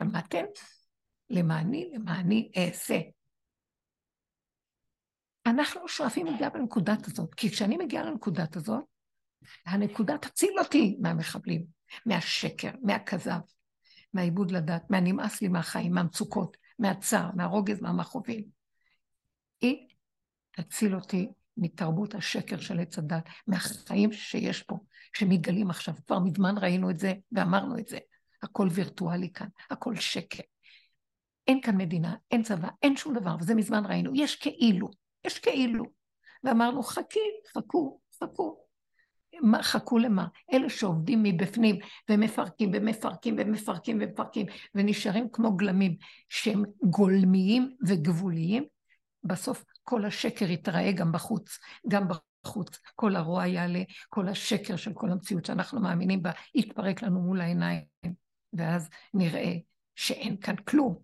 שמעתם? 0.03 0.45
למעני, 1.31 1.91
למעני 1.95 2.51
אעשה. 2.57 2.99
אנחנו 5.47 5.89
שואפים 5.89 6.27
להגיע 6.27 6.49
בנקודת 6.49 7.07
הזאת, 7.07 7.35
כי 7.35 7.51
כשאני 7.51 7.77
מגיעה 7.77 8.05
לנקודת 8.05 8.57
הזאת, 8.57 8.85
הנקודה 9.67 10.19
תציל 10.19 10.55
אותי 10.59 10.97
מהמחבלים, 11.01 11.65
מהשקר, 12.07 12.71
מהכזב, 12.83 13.39
מהעיבוד 14.15 14.51
לדת, 14.51 14.83
מהנמאס 14.91 15.43
לי 15.43 15.49
מהחיים, 15.49 15.93
מהמצוקות, 15.93 16.57
מהצער, 16.83 17.31
מהרוגז, 17.35 17.81
מהמכאובים. 17.81 18.45
היא 19.61 19.89
תציל 20.51 20.95
אותי 20.95 21.29
מתרבות 21.57 22.15
השקר 22.15 22.61
של 22.61 22.81
עץ 22.81 22.99
הדת, 22.99 23.25
מהחיים 23.47 24.13
שיש 24.13 24.63
פה, 24.63 24.79
שמתגלים 25.17 25.71
עכשיו. 25.71 25.95
כבר 26.07 26.19
מזמן 26.19 26.55
ראינו 26.59 26.91
את 26.91 26.99
זה 26.99 27.13
ואמרנו 27.33 27.79
את 27.79 27.89
זה. 27.89 27.99
הכל 28.43 28.69
וירטואלי 28.71 29.33
כאן, 29.33 29.49
הכל 29.71 29.97
שקר. 29.97 30.43
אין 31.47 31.61
כאן 31.61 31.77
מדינה, 31.77 32.15
אין 32.31 32.43
צבא, 32.43 32.69
אין 32.83 32.97
שום 32.97 33.15
דבר, 33.15 33.37
וזה 33.41 33.55
מזמן 33.55 33.87
ראינו. 33.87 34.13
יש 34.15 34.37
כאילו, 34.37 34.91
יש 35.25 35.39
כאילו. 35.39 35.85
ואמרנו, 36.45 36.83
חכי, 36.83 37.21
חכו, 37.55 38.01
חכו. 38.21 38.62
מה, 39.41 39.63
חכו 39.63 39.99
למה? 39.99 40.27
אלה 40.53 40.71
שעובדים 40.71 41.23
מבפנים 41.23 41.77
ומפרקים 42.11 42.71
ומפרקים 42.75 43.37
ומפרקים 43.39 43.99
ומפרקים 44.01 44.47
ונשארים 44.75 45.29
כמו 45.33 45.57
גלמים 45.57 45.97
שהם 46.29 46.63
גולמיים 46.83 47.77
וגבוליים, 47.87 48.65
בסוף 49.25 49.65
כל 49.83 50.05
השקר 50.05 50.51
יתראה 50.51 50.93
גם 50.93 51.13
בחוץ, 51.13 51.59
גם 51.89 52.09
בחוץ. 52.09 52.79
כל 52.95 53.17
הרוע 53.17 53.47
יעלה, 53.47 53.83
כל 54.09 54.29
השקר 54.29 54.77
של 54.77 54.93
כל 54.93 55.11
המציאות 55.11 55.45
שאנחנו 55.45 55.81
מאמינים 55.81 56.23
בה 56.23 56.31
יתפרק 56.55 57.03
לנו 57.03 57.21
מול 57.21 57.41
העיניים, 57.41 57.83
ואז 58.53 58.89
נראה 59.15 59.53
שאין 59.97 60.37
כאן 60.37 60.57
כלום. 60.57 60.99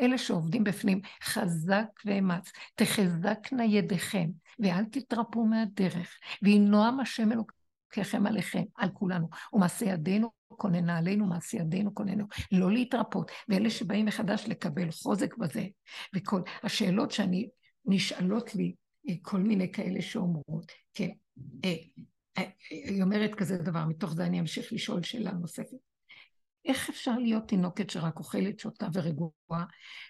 אלה 0.00 0.18
שעובדים 0.18 0.64
בפנים, 0.64 1.00
חזק 1.22 1.86
ואמץ, 2.04 2.52
תחזקנה 2.74 3.64
ידיכם, 3.64 4.28
ואל 4.62 4.84
תתרפו 4.84 5.44
מהדרך, 5.44 6.18
ויהי 6.42 6.58
נועם 6.58 7.00
השם 7.00 7.32
אלוקיכם 7.32 8.26
עליכם, 8.26 8.62
על 8.74 8.88
כולנו, 8.92 9.28
ומעשה 9.52 9.86
ידינו 9.86 10.30
כוננה 10.48 10.98
עלינו, 10.98 11.26
מעשה 11.26 11.56
ידינו 11.56 11.94
כוננו, 11.94 12.24
לא 12.52 12.72
להתרפות. 12.72 13.30
ואלה 13.48 13.70
שבאים 13.70 14.06
מחדש 14.06 14.44
לקבל 14.48 14.90
חוזק 14.90 15.36
בזה, 15.36 15.66
וכל 16.16 16.42
השאלות 16.62 17.10
שאני, 17.10 17.48
נשאלות 17.84 18.54
לי, 18.54 18.74
אה, 19.08 19.14
כל 19.22 19.40
מיני 19.40 19.72
כאלה 19.72 20.02
שאומרות, 20.02 20.72
כן, 20.94 21.10
אה, 21.64 21.74
אה, 22.38 22.44
היא 22.70 23.02
אומרת 23.02 23.34
כזה 23.34 23.58
דבר, 23.58 23.84
מתוך 23.84 24.14
זה 24.14 24.24
אני 24.24 24.40
אמשיך 24.40 24.72
לשאול 24.72 25.02
שאלה 25.02 25.32
נוספת. 25.32 25.89
איך 26.64 26.88
אפשר 26.88 27.18
להיות 27.18 27.48
תינוקת 27.48 27.90
שרק 27.90 28.18
אוכלת, 28.18 28.58
שותה 28.58 28.86
ורגועה, 28.92 29.64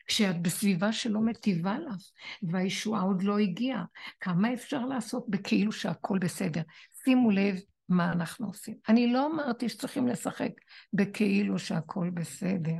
כשאת 0.06 0.42
בסביבה 0.42 0.92
שלא 0.92 1.20
מטיבה 1.20 1.78
לך, 1.78 2.02
והישועה 2.42 3.02
עוד 3.02 3.22
לא 3.22 3.38
הגיעה? 3.38 3.84
כמה 4.20 4.54
אפשר 4.54 4.86
לעשות 4.86 5.24
בכאילו 5.28 5.72
שהכל 5.72 6.18
בסדר? 6.18 6.62
שימו 7.04 7.30
לב 7.30 7.60
מה 7.88 8.12
אנחנו 8.12 8.46
עושים. 8.46 8.74
אני 8.88 9.12
לא 9.12 9.26
אמרתי 9.26 9.68
שצריכים 9.68 10.08
לשחק 10.08 10.50
בכאילו 10.92 11.58
שהכל 11.58 12.10
בסדר. 12.14 12.76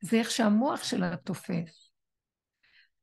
זה 0.00 0.16
איך 0.16 0.30
שהמוח 0.30 0.84
שלה 0.84 1.16
תופס. 1.16 1.90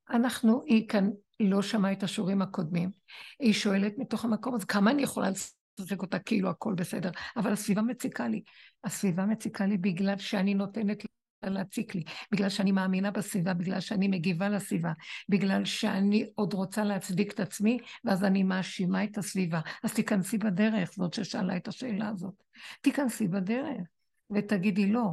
אנחנו, 0.09 0.63
היא 0.65 0.89
כאן 0.89 1.09
לא 1.39 1.61
שמעה 1.61 1.91
את 1.91 2.03
השיעורים 2.03 2.41
הקודמים. 2.41 2.91
היא 3.39 3.53
שואלת 3.53 3.93
מתוך 3.97 4.25
המקום 4.25 4.55
הזה, 4.55 4.65
כמה 4.65 4.91
אני 4.91 5.01
יכולה 5.01 5.31
לשחק 5.79 6.01
אותה 6.01 6.19
כאילו 6.19 6.49
הכל 6.49 6.73
בסדר? 6.73 7.11
אבל 7.37 7.51
הסביבה 7.51 7.81
מציקה 7.81 8.27
לי. 8.27 8.41
הסביבה 8.83 9.25
מציקה 9.25 9.65
לי 9.65 9.77
בגלל 9.77 10.17
שאני 10.17 10.53
נותנת 10.53 11.03
לה 11.43 11.49
להציק 11.49 11.95
לי, 11.95 12.03
בגלל 12.31 12.49
שאני 12.49 12.71
מאמינה 12.71 13.11
בסביבה, 13.11 13.53
בגלל 13.53 13.79
שאני 13.79 14.07
מגיבה 14.07 14.49
לסביבה, 14.49 14.91
בגלל 15.29 15.65
שאני 15.65 16.29
עוד 16.35 16.53
רוצה 16.53 16.83
להצדיק 16.83 17.31
את 17.31 17.39
עצמי, 17.39 17.77
ואז 18.03 18.23
אני 18.23 18.43
מאשימה 18.43 19.03
את 19.03 19.17
הסביבה. 19.17 19.59
אז 19.83 19.93
תיכנסי 19.93 20.37
בדרך, 20.37 20.91
זאת 20.93 21.13
ששאלה 21.13 21.57
את 21.57 21.67
השאלה 21.67 22.09
הזאת. 22.09 22.33
תיכנסי 22.81 23.27
בדרך. 23.27 23.87
ותגידי 24.35 24.85
לא, 24.85 25.09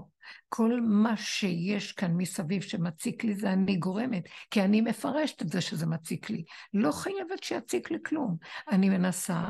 כל 0.49 0.81
מה 0.81 1.17
שיש 1.17 1.93
כאן 1.93 2.13
מסביב 2.17 2.63
שמציק 2.63 3.25
לי 3.25 3.35
זה 3.35 3.53
אני 3.53 3.77
גורמת, 3.77 4.23
כי 4.51 4.63
אני 4.63 4.81
מפרשת 4.81 5.43
את 5.43 5.49
זה 5.49 5.61
שזה 5.61 5.87
מציק 5.87 6.31
לי. 6.31 6.45
לא 6.75 6.93
חייבת 6.93 7.43
שיציק 7.43 7.91
לי 7.91 7.99
כלום. 8.05 8.37
אני 8.71 8.89
מנסה 8.89 9.45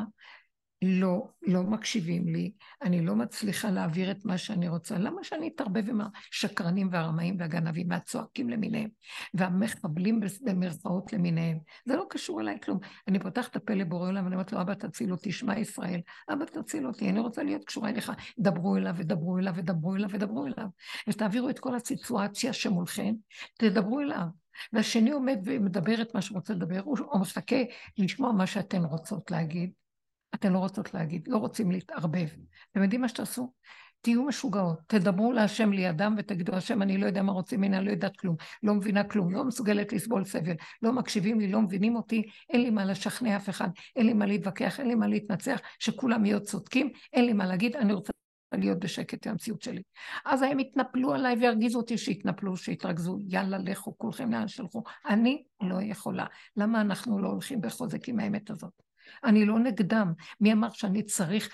לא, 0.82 1.28
לא 1.42 1.62
מקשיבים 1.62 2.28
לי, 2.28 2.52
אני 2.82 3.06
לא 3.06 3.16
מצליחה 3.16 3.70
להעביר 3.70 4.10
את 4.10 4.24
מה 4.24 4.38
שאני 4.38 4.68
רוצה. 4.68 4.98
למה 4.98 5.24
שאני 5.24 5.50
אתערבב 5.54 5.90
עם 5.90 6.00
השקרנים 6.00 6.88
והרמאים 6.92 7.36
והגנבים 7.38 7.86
והצועקים 7.90 8.50
למיניהם 8.50 8.88
והמחבלים 9.34 10.20
במרכאות 10.40 11.12
למיניהם? 11.12 11.58
זה 11.84 11.96
לא 11.96 12.06
קשור 12.10 12.40
אליי 12.40 12.58
כלום. 12.62 12.78
אני 13.08 13.18
פותחת 13.18 13.50
את 13.50 13.56
הפה 13.56 13.74
לבורא 13.74 14.08
עולם 14.08 14.24
ואני 14.24 14.34
אומרת 14.34 14.52
לו, 14.52 14.60
אבא 14.60 14.74
תציל 14.74 15.12
אותי, 15.12 15.32
שמע 15.32 15.58
ישראל, 15.58 16.00
אבא 16.32 16.44
תציל 16.44 16.86
אותי, 16.86 17.10
אני 17.10 17.20
רוצה 17.20 17.42
להיות 17.42 17.64
קשורה 17.64 17.90
אליך. 17.90 18.12
דברו 18.38 18.76
אליו 18.76 18.94
ודברו 18.96 19.38
אליו 19.38 19.54
ודברו 19.56 19.96
אליו 19.96 20.10
ודברו 20.10 20.46
אליו. 20.46 20.66
ותעבירו 21.08 21.50
את 21.50 21.58
כל 21.58 21.74
הסיטואציה 21.74 22.52
שמולכם, 22.52 23.14
תדברו 23.58 24.00
אליו. 24.00 24.26
והשני 24.72 25.10
עומד 25.10 25.38
ומדבר 25.44 26.02
את 26.02 26.14
מה 26.14 26.22
שרוצה 26.22 26.54
לדבר, 26.54 26.80
הוא 26.84 27.20
מחכה 27.20 27.56
לשמוע 27.98 28.32
מה 28.32 28.46
שאתן 28.46 28.84
רוצות 28.84 29.30
להגיד. 29.30 29.70
אתן 30.39 30.53
לא 30.53 30.59
רוצות 30.59 30.95
להגיד, 30.95 31.28
לא 31.28 31.36
רוצים 31.36 31.70
להתערבב. 31.70 32.28
אתם 32.72 32.82
יודעים 32.82 33.01
מה 33.01 33.09
שתעשו? 33.09 33.53
תהיו 34.01 34.24
משוגעות, 34.24 34.78
תדברו 34.86 35.32
להשם 35.32 35.72
לידם 35.72 36.14
ותגידו, 36.18 36.55
השם, 36.55 36.82
אני 36.82 36.99
לא 36.99 37.07
יודע 37.07 37.22
מה 37.22 37.32
רוצים 37.32 37.61
ממני, 37.61 37.78
אני 37.78 37.86
לא 37.86 37.91
יודעת 37.91 38.16
כלום, 38.16 38.36
לא 38.62 38.74
מבינה 38.74 39.05
כלום, 39.05 39.34
לא 39.34 39.45
מסוגלת 39.45 39.93
לסבול 39.93 40.24
סבל, 40.24 40.55
לא 40.82 40.93
מקשיבים 40.93 41.41
לי, 41.41 41.49
לא 41.49 41.61
מבינים 41.61 41.97
אותי, 41.97 42.22
אין 42.51 42.62
לי 42.62 42.70
מה 42.70 42.84
לשכנע 42.84 43.36
אף 43.36 43.49
אחד, 43.49 43.68
אין 43.97 44.07
לי 44.07 44.12
מה 44.12 44.26
להתווכח, 44.26 44.80
אין 44.80 44.89
לי 44.89 44.95
מה 44.95 45.07
להתנצח, 45.07 45.61
שכולם 45.78 46.24
יהיו 46.24 46.43
צודקים, 46.43 46.91
אין 47.12 47.24
לי 47.24 47.32
מה 47.32 47.47
להגיד, 47.47 47.76
אני 47.76 47.93
רוצה 47.93 48.12
להיות 48.55 48.78
בשקט 48.78 49.26
עם 49.26 49.32
המציאות 49.32 49.62
שלי. 49.62 49.82
אז 50.24 50.43
הם 50.43 50.59
יתנפלו 50.59 51.14
עליי 51.14 51.36
וירגיזו 51.36 51.78
אותי 51.78 51.99
שיתנפלו, 51.99 52.57
שיתרכזו, 52.57 53.18
יאללה, 53.28 53.59
לכו, 53.59 53.99
כולכם 53.99 54.32
לאן 54.32 54.49
שלחו. 54.49 54.82
אני 55.09 55.43
לא 55.61 55.82
יכולה. 55.82 56.26
למה 56.57 56.80
אנחנו 56.80 57.18
לא 57.18 57.28
הולכים 57.28 57.61
בחוזק 57.61 58.09
עם 58.09 58.20
האמת 58.20 58.51
הזאת? 58.51 58.88
אני 59.24 59.44
לא 59.44 59.59
נגדם. 59.59 60.12
מי 60.40 60.52
אמר 60.52 60.70
שאני 60.70 61.02
צריך 61.02 61.50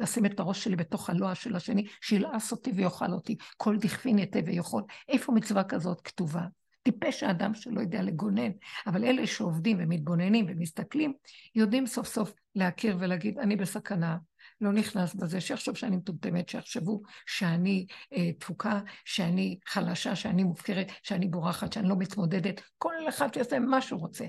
לשים 0.00 0.26
את 0.26 0.40
הראש 0.40 0.64
שלי 0.64 0.76
בתוך 0.76 1.10
הלוע 1.10 1.34
של 1.34 1.56
השני, 1.56 1.86
שילעס 2.00 2.52
אותי 2.52 2.70
ויאכל 2.74 3.12
אותי. 3.12 3.36
כל 3.56 3.76
דכפין 3.78 4.18
יתה 4.18 4.38
ויאכל. 4.46 4.82
איפה 5.08 5.32
מצווה 5.32 5.64
כזאת 5.64 6.00
כתובה? 6.00 6.42
טיפש 6.82 7.22
האדם 7.22 7.54
שלא 7.54 7.80
יודע 7.80 8.02
לגונן, 8.02 8.50
אבל 8.86 9.04
אלה 9.04 9.26
שעובדים 9.26 9.76
ומתבוננים 9.80 10.46
ומסתכלים, 10.48 11.12
יודעים 11.54 11.86
סוף 11.86 12.06
סוף 12.06 12.32
להכיר 12.54 12.96
ולהגיד, 13.00 13.38
אני 13.38 13.56
בסכנה, 13.56 14.16
לא 14.60 14.72
נכנס 14.72 15.14
בזה, 15.14 15.40
שיחשוב 15.40 15.76
שאני 15.76 15.96
מטומטמת, 15.96 16.48
שיחשבו 16.48 17.02
שאני 17.26 17.86
אה, 18.16 18.32
תפוקה, 18.32 18.80
שאני 19.04 19.58
חלשה, 19.66 20.16
שאני 20.16 20.44
מופקרת, 20.44 20.92
שאני 21.02 21.28
בורחת, 21.28 21.72
שאני 21.72 21.88
לא 21.88 21.96
מתמודדת, 21.98 22.60
כל 22.78 22.94
אחד 23.08 23.34
שיעשה 23.34 23.58
מה 23.58 23.80
שהוא 23.80 24.00
רוצה. 24.00 24.24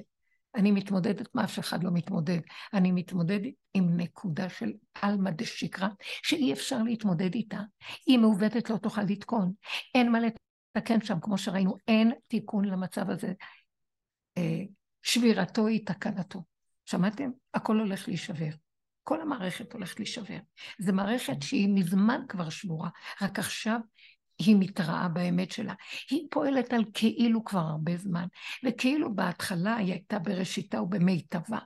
אני 0.55 0.71
מתמודדת 0.71 1.35
מה 1.35 1.43
אף 1.43 1.59
אחד 1.59 1.83
לא 1.83 1.91
מתמודד. 1.93 2.39
אני 2.73 2.91
מתמודדת 2.91 3.53
עם 3.73 3.97
נקודה 3.97 4.49
של 4.49 4.71
עלמא 5.01 5.31
דשקרא, 5.31 5.87
שאי 6.23 6.53
אפשר 6.53 6.83
להתמודד 6.83 7.33
איתה. 7.35 7.59
היא 8.05 8.19
מעוותת, 8.19 8.69
לא 8.69 8.77
תוכל 8.77 9.01
לתקון. 9.01 9.53
אין 9.95 10.11
מה 10.11 10.19
לתקן 10.19 11.01
שם, 11.01 11.19
כמו 11.19 11.37
שראינו, 11.37 11.75
אין 11.87 12.11
תיקון 12.27 12.65
למצב 12.65 13.09
הזה. 13.09 13.33
אה, 14.37 14.61
שבירתו 15.03 15.67
היא 15.67 15.85
תקנתו. 15.85 16.43
שמעתם? 16.85 17.29
הכל 17.53 17.79
הולך 17.79 18.07
להישבר. 18.07 18.49
כל 19.03 19.21
המערכת 19.21 19.73
הולכת 19.73 19.99
להישבר. 19.99 20.37
זו 20.79 20.93
מערכת 20.93 21.41
שהיא 21.41 21.69
מזמן 21.69 22.21
כבר 22.29 22.49
שבורה, 22.49 22.89
רק 23.21 23.39
עכשיו 23.39 23.79
היא 24.45 24.55
מתראה 24.59 25.07
באמת 25.07 25.51
שלה. 25.51 25.73
היא 26.09 26.27
פועלת 26.31 26.73
על 26.73 26.85
כאילו 26.93 27.43
כבר 27.43 27.59
הרבה 27.59 27.97
זמן, 27.97 28.25
וכאילו 28.65 29.15
בהתחלה 29.15 29.75
היא 29.75 29.91
הייתה 29.91 30.19
בראשיתה 30.19 30.81
ובמיטבה. 30.81 31.59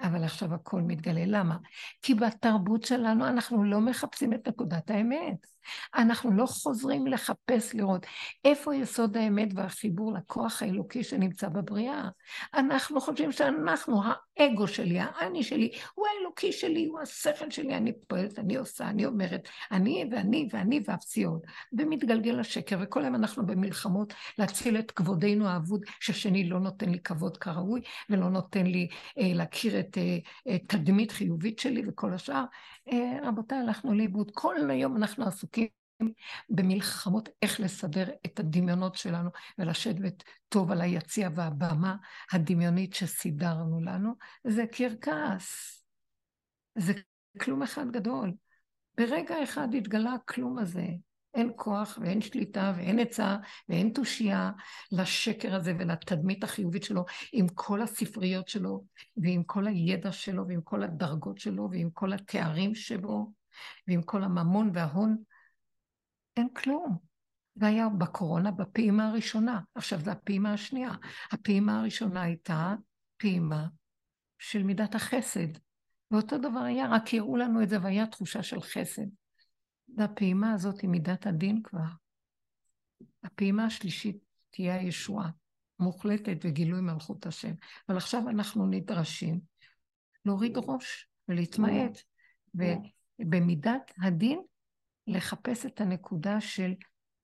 אבל 0.00 0.24
עכשיו 0.24 0.54
הכל 0.54 0.82
מתגלה. 0.82 1.24
למה? 1.26 1.56
כי 2.02 2.14
בתרבות 2.14 2.82
שלנו 2.82 3.28
אנחנו 3.28 3.64
לא 3.64 3.80
מחפשים 3.80 4.32
את 4.32 4.48
נקודת 4.48 4.90
האמת. 4.90 5.53
אנחנו 5.94 6.30
לא 6.30 6.46
חוזרים 6.46 7.06
לחפש 7.06 7.74
לראות 7.74 8.06
איפה 8.44 8.74
יסוד 8.74 9.16
האמת 9.16 9.48
והחיבור 9.54 10.12
לכוח 10.12 10.62
האלוקי 10.62 11.04
שנמצא 11.04 11.48
בבריאה. 11.48 12.08
אנחנו 12.54 13.00
חושבים 13.00 13.32
שאנחנו, 13.32 14.02
האגו 14.38 14.68
שלי, 14.68 14.98
האני 15.00 15.42
שלי, 15.42 15.70
הוא 15.94 16.06
האלוקי 16.06 16.52
שלי, 16.52 16.86
הוא 16.86 17.00
השכל 17.00 17.50
שלי, 17.50 17.76
אני 17.76 17.92
פועלת, 18.08 18.38
אני 18.38 18.56
עושה, 18.56 18.88
אני 18.88 19.06
אומרת, 19.06 19.48
אני 19.72 20.04
ואני 20.10 20.48
ואני 20.52 20.80
והפציעות. 20.86 21.42
ומתגלגל 21.72 22.40
השקר, 22.40 22.76
וכל 22.80 23.02
היום 23.02 23.14
אנחנו 23.14 23.46
במלחמות 23.46 24.14
להציל 24.38 24.78
את 24.78 24.90
כבודנו 24.90 25.48
האבוד, 25.48 25.80
שהשני 26.00 26.48
לא 26.48 26.60
נותן 26.60 26.90
לי 26.90 26.98
כבוד 27.00 27.36
כראוי, 27.36 27.80
ולא 28.10 28.30
נותן 28.30 28.66
לי 28.66 28.88
אה, 29.18 29.30
להכיר 29.34 29.80
את 29.80 29.98
אה, 30.48 30.58
תדמית 30.58 31.12
חיובית 31.12 31.58
שלי 31.58 31.82
וכל 31.86 32.12
השאר. 32.12 32.44
אה, 32.92 33.18
רבותיי, 33.22 33.58
הלכנו 33.58 33.94
לאיבוד. 33.94 34.30
כל 34.34 34.70
היום 34.70 34.96
אנחנו 34.96 35.24
עסוקים 35.24 35.53
במלחמות 36.48 37.28
איך 37.42 37.60
לסדר 37.60 38.08
את 38.26 38.40
הדמיונות 38.40 38.94
שלנו 38.94 39.30
ולשבת 39.58 40.22
טוב 40.48 40.70
על 40.70 40.80
היציע 40.80 41.28
והבמה 41.34 41.96
הדמיונית 42.32 42.94
שסידרנו 42.94 43.80
לנו. 43.80 44.12
זה 44.44 44.64
קרקס. 44.72 45.80
זה 46.78 46.92
כלום 47.40 47.62
אחד 47.62 47.90
גדול. 47.90 48.32
ברגע 48.96 49.42
אחד 49.42 49.74
התגלה 49.74 50.12
הכלום 50.12 50.58
הזה. 50.58 50.86
אין 51.34 51.52
כוח 51.56 51.98
ואין 52.02 52.20
שליטה 52.20 52.72
ואין 52.76 52.98
עצה 52.98 53.36
ואין 53.68 53.92
תושייה 53.94 54.50
לשקר 54.92 55.54
הזה 55.54 55.72
ולתדמית 55.78 56.44
החיובית 56.44 56.82
שלו 56.82 57.04
עם 57.32 57.46
כל 57.48 57.82
הספריות 57.82 58.48
שלו 58.48 58.84
ועם 59.16 59.42
כל 59.42 59.66
הידע 59.66 60.12
שלו 60.12 60.48
ועם 60.48 60.60
כל 60.60 60.82
הדרגות 60.82 61.38
שלו 61.38 61.68
ועם 61.70 61.90
כל 61.90 62.12
התארים 62.12 62.74
שבו 62.74 63.32
ועם 63.88 64.02
כל 64.02 64.24
הממון 64.24 64.70
וההון. 64.74 65.16
אין 66.36 66.48
כלום. 66.48 66.98
והיה 67.56 67.88
בקורונה 67.88 68.50
בפעימה 68.50 69.08
הראשונה, 69.08 69.60
עכשיו 69.74 70.00
זו 70.00 70.10
הפעימה 70.10 70.52
השנייה. 70.52 70.90
הפעימה 71.32 71.80
הראשונה 71.80 72.22
הייתה 72.22 72.74
פעימה 73.16 73.66
של 74.38 74.62
מידת 74.62 74.94
החסד. 74.94 75.48
ואותו 76.10 76.38
דבר 76.38 76.58
היה, 76.58 76.86
רק 76.90 77.14
הראו 77.14 77.36
לנו 77.36 77.62
את 77.62 77.68
זה 77.68 77.82
והיה 77.82 78.06
תחושה 78.06 78.42
של 78.42 78.60
חסד. 78.60 79.06
והפעימה 79.96 80.52
הזאת 80.52 80.80
היא 80.80 80.90
מידת 80.90 81.26
הדין 81.26 81.62
כבר. 81.62 81.88
הפעימה 83.24 83.64
השלישית 83.64 84.16
תהיה 84.50 84.74
הישועה, 84.74 85.30
מוחלטת 85.78 86.36
וגילוי 86.44 86.80
מלכות 86.80 87.26
השם. 87.26 87.52
אבל 87.88 87.96
עכשיו 87.96 88.28
אנחנו 88.28 88.66
נדרשים 88.66 89.40
להוריד 90.24 90.56
ראש 90.56 91.08
ולהתמעט, 91.28 91.98
ובמידת 92.54 93.92
הדין 93.98 94.42
לחפש 95.06 95.66
את 95.66 95.80
הנקודה 95.80 96.40
של 96.40 96.74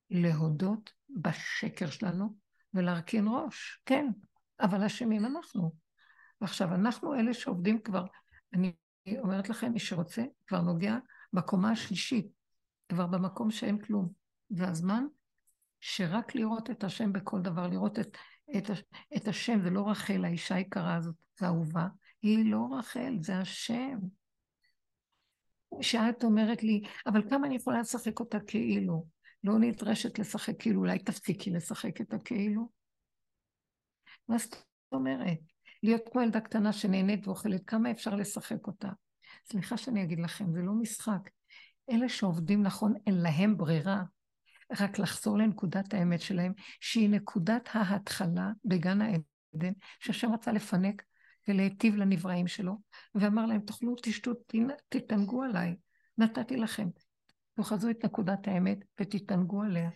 להודות 0.09 0.93
בשקר 1.09 1.89
שלנו 1.89 2.35
ולהרכין 2.73 3.25
ראש. 3.27 3.81
כן, 3.85 4.07
אבל 4.59 4.83
אשמים 4.83 5.25
אנחנו. 5.25 5.71
ועכשיו, 6.41 6.73
אנחנו 6.75 7.15
אלה 7.15 7.33
שעובדים 7.33 7.81
כבר, 7.81 8.05
אני 8.53 8.73
אומרת 9.17 9.49
לכם, 9.49 9.71
מי 9.71 9.79
שרוצה, 9.79 10.23
כבר 10.47 10.61
נוגע 10.61 10.97
בקומה 11.33 11.71
השלישית. 11.71 12.27
כבר 12.89 13.07
במקום 13.07 13.51
שאין 13.51 13.79
כלום. 13.79 14.09
זה 14.49 14.67
הזמן 14.67 15.05
שרק 15.79 16.35
לראות 16.35 16.69
את 16.69 16.83
השם 16.83 17.13
בכל 17.13 17.41
דבר, 17.41 17.67
לראות 17.67 17.99
את, 17.99 18.17
את, 18.57 18.69
את 19.15 19.27
השם, 19.27 19.61
זה 19.61 19.69
לא 19.69 19.89
רחל, 19.89 20.25
האישה 20.25 20.55
היקרה 20.55 20.95
הזאת, 20.95 21.15
זה 21.39 21.45
אהובה, 21.45 21.87
היא 22.21 22.51
לא 22.51 22.67
רחל, 22.79 23.17
זה 23.19 23.37
השם. 23.37 23.97
שאת 25.81 26.23
אומרת 26.23 26.63
לי, 26.63 26.81
אבל 27.07 27.29
כמה 27.29 27.47
אני 27.47 27.55
יכולה 27.55 27.79
לשחק 27.79 28.19
אותה 28.19 28.39
כאילו? 28.39 29.05
לא 29.43 29.59
נדרשת 29.59 30.19
לשחק 30.19 30.53
כאילו, 30.59 30.79
אולי 30.79 30.99
תפסיקי 30.99 31.51
לשחק 31.51 32.01
את 32.01 32.13
הכאילו? 32.13 32.69
מה 34.27 34.37
זאת 34.37 34.55
אומרת? 34.91 35.37
להיות 35.83 36.01
כמו 36.11 36.21
ילדה 36.21 36.39
קטנה 36.39 36.73
שנהנית 36.73 37.27
ואוכלת, 37.27 37.61
כמה 37.67 37.91
אפשר 37.91 38.15
לשחק 38.15 38.67
אותה? 38.67 38.89
סליחה 39.51 39.77
שאני 39.77 40.03
אגיד 40.03 40.19
לכם, 40.19 40.53
זה 40.53 40.61
לא 40.61 40.73
משחק. 40.73 41.29
אלה 41.91 42.09
שעובדים 42.09 42.63
נכון, 42.63 42.93
אין 43.07 43.21
להם 43.21 43.57
ברירה. 43.57 44.03
רק 44.79 44.99
לחזור 44.99 45.37
לנקודת 45.37 45.93
האמת 45.93 46.21
שלהם, 46.21 46.53
שהיא 46.79 47.09
נקודת 47.09 47.69
ההתחלה 47.73 48.51
בגן 48.65 49.01
העדן, 49.01 49.73
שהשם 49.99 50.33
רצה 50.33 50.51
לפנק 50.51 51.03
ולהיטיב 51.47 51.95
לנבראים 51.95 52.47
שלו, 52.47 52.77
ואמר 53.15 53.45
להם, 53.45 53.61
תאכלו, 53.61 53.95
תשתו, 54.01 54.31
תתענגו 54.89 55.43
עליי, 55.43 55.75
נתתי 56.17 56.57
לכם. 56.57 56.87
תאחזו 57.53 57.89
את 57.89 58.05
נקודת 58.05 58.47
האמת 58.47 58.77
ותתענגו 59.01 59.61
עליה. 59.61 59.89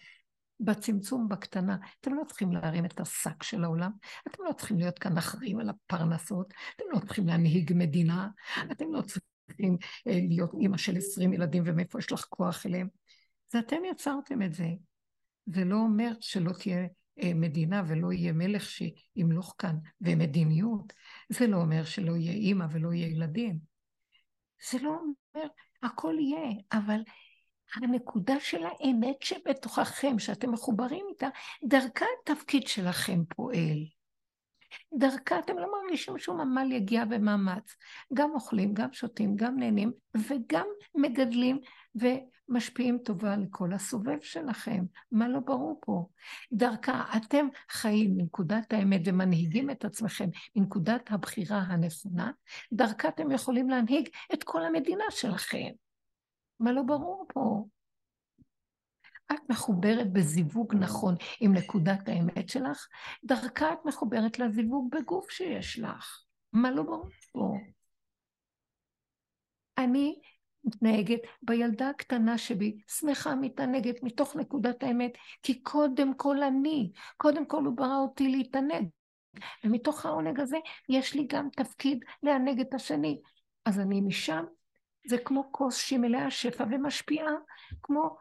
בצמצום, 0.59 1.29
בקטנה. 1.29 1.77
אתם 2.01 2.13
לא 2.13 2.23
צריכים 2.27 2.51
להרים 2.51 2.85
את 2.85 2.99
השק 2.99 3.43
של 3.43 3.63
העולם, 3.63 3.91
אתם 4.27 4.43
לא 4.43 4.53
צריכים 4.53 4.79
להיות 4.79 4.99
כאן 4.99 5.17
אחראים 5.17 5.59
על 5.59 5.69
הפרנסות, 5.69 6.53
אתם 6.75 6.83
לא 6.93 6.99
צריכים 6.99 7.27
להנהיג 7.27 7.73
מדינה, 7.75 8.27
אתם 8.71 8.93
לא 8.93 9.01
צריכים... 9.01 9.77
אה, 10.07 10.19
להיות 10.29 10.51
אימא 10.59 10.77
של 10.77 10.97
עשרים 10.97 11.33
ילדים 11.33 11.63
ומאיפה 11.65 11.99
יש 11.99 12.11
לך 12.11 12.25
כוח 12.29 12.65
אליהם. 12.65 12.87
זה 13.51 13.59
אתם 13.59 13.85
יצרתם 13.91 14.41
את 14.41 14.53
זה. 14.53 14.67
זה 15.45 15.65
לא 15.65 15.75
אומר 15.75 16.11
שלא 16.21 16.51
תהיה 16.53 16.87
מדינה 17.23 17.83
ולא 17.87 18.11
יהיה 18.11 18.33
מלך 18.33 18.69
שימלוך 18.69 19.55
כאן, 19.57 19.75
ומדיניות. 20.01 20.93
זה 21.29 21.47
לא 21.47 21.57
אומר 21.57 21.85
שלא 21.85 22.15
יהיה 22.15 22.31
אימא 22.31 22.65
ולא 22.71 22.93
יהיה 22.93 23.07
ילדים. 23.07 23.59
זה 24.71 24.77
לא 24.81 24.89
אומר, 24.89 25.47
הכל 25.83 26.15
יהיה, 26.19 26.51
אבל 26.71 27.01
הנקודה 27.75 28.39
של 28.39 28.63
האמת 28.63 29.21
שבתוככם, 29.21 30.19
שאתם 30.19 30.51
מחוברים 30.51 31.05
איתה, 31.09 31.27
דרכה 31.63 32.05
התפקיד 32.23 32.67
שלכם 32.67 33.25
פועל. 33.35 33.85
דרכה 34.93 35.39
אתם 35.39 35.57
לא 35.57 35.71
מרגישים 35.71 36.17
שום 36.17 36.41
עמל 36.41 36.71
יגיע 36.71 37.03
ומאמץ. 37.09 37.75
גם 38.13 38.31
אוכלים, 38.31 38.73
גם 38.73 38.93
שותים, 38.93 39.35
גם 39.35 39.59
נהנים, 39.59 39.91
וגם 40.15 40.67
מגדלים 40.95 41.59
ומשפיעים 41.95 42.97
טובה 42.97 43.37
לכל 43.37 43.73
הסובב 43.73 44.21
שלכם. 44.21 44.85
מה 45.11 45.27
לא 45.27 45.39
ברור 45.39 45.79
פה? 45.85 46.07
דרכה 46.51 47.03
אתם 47.17 47.47
חיים 47.69 48.17
מנקודת 48.17 48.73
האמת 48.73 49.01
ומנהיגים 49.05 49.69
את 49.69 49.85
עצמכם 49.85 50.29
מנקודת 50.55 51.11
הבחירה 51.11 51.57
הנכונה, 51.57 52.31
דרכה 52.73 53.07
אתם 53.07 53.31
יכולים 53.31 53.69
להנהיג 53.69 54.09
את 54.33 54.43
כל 54.43 54.65
המדינה 54.65 55.05
שלכם. 55.09 55.69
מה 56.59 56.71
לא 56.71 56.81
ברור 56.81 57.25
פה? 57.33 57.65
את 59.31 59.49
מחוברת 59.49 60.13
בזיווג 60.13 60.75
נכון 60.75 61.15
עם 61.39 61.53
נקודת 61.53 62.09
האמת 62.09 62.49
שלך, 62.49 62.87
דרכה 63.23 63.73
את 63.73 63.79
מחוברת 63.85 64.39
לזיווג 64.39 64.95
בגוף 64.95 65.29
שיש 65.29 65.79
לך. 65.79 66.23
מה 66.53 66.71
לא 66.71 66.83
ברור 66.83 67.09
פה? 67.31 67.53
אני 69.77 70.19
מתנהגת 70.63 71.19
בילדה 71.41 71.89
הקטנה 71.89 72.37
שבי, 72.37 72.77
שמחה 72.87 73.35
מתענגת 73.35 74.03
מתוך 74.03 74.35
נקודת 74.35 74.83
האמת, 74.83 75.11
כי 75.43 75.63
קודם 75.63 76.13
כל 76.13 76.43
אני, 76.43 76.91
קודם 77.17 77.45
כל 77.45 77.65
הוא 77.65 77.77
ברא 77.77 77.97
אותי 77.97 78.27
להתענג. 78.27 78.87
ומתוך 79.63 80.05
העונג 80.05 80.39
הזה 80.39 80.57
יש 80.89 81.13
לי 81.13 81.27
גם 81.27 81.49
תפקיד 81.55 82.05
לענג 82.23 82.59
את 82.59 82.73
השני. 82.73 83.21
אז 83.65 83.79
אני 83.79 84.01
משם 84.01 84.45
זה 85.07 85.17
כמו 85.17 85.51
כוס 85.51 85.77
שהיא 85.77 85.99
מלאה 85.99 86.31
שפע 86.31 86.63
ומשפיעה, 86.71 87.31
כמו 87.81 88.17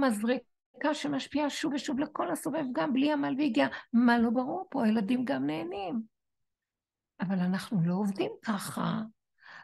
מזרקה 0.00 0.94
שמשפיעה 0.94 1.50
שוב 1.50 1.72
ושוב 1.72 1.98
לכל 1.98 2.30
הסובב, 2.30 2.64
גם 2.72 2.92
בלי 2.92 3.12
עמל 3.12 3.34
והגיע. 3.38 3.66
מה 3.92 4.18
לא 4.18 4.30
ברור 4.30 4.66
פה? 4.70 4.84
הילדים 4.84 5.24
גם 5.24 5.46
נהנים. 5.46 6.02
אבל 7.20 7.38
אנחנו 7.38 7.80
לא 7.84 7.94
עובדים 7.94 8.30
ככה. 8.42 9.00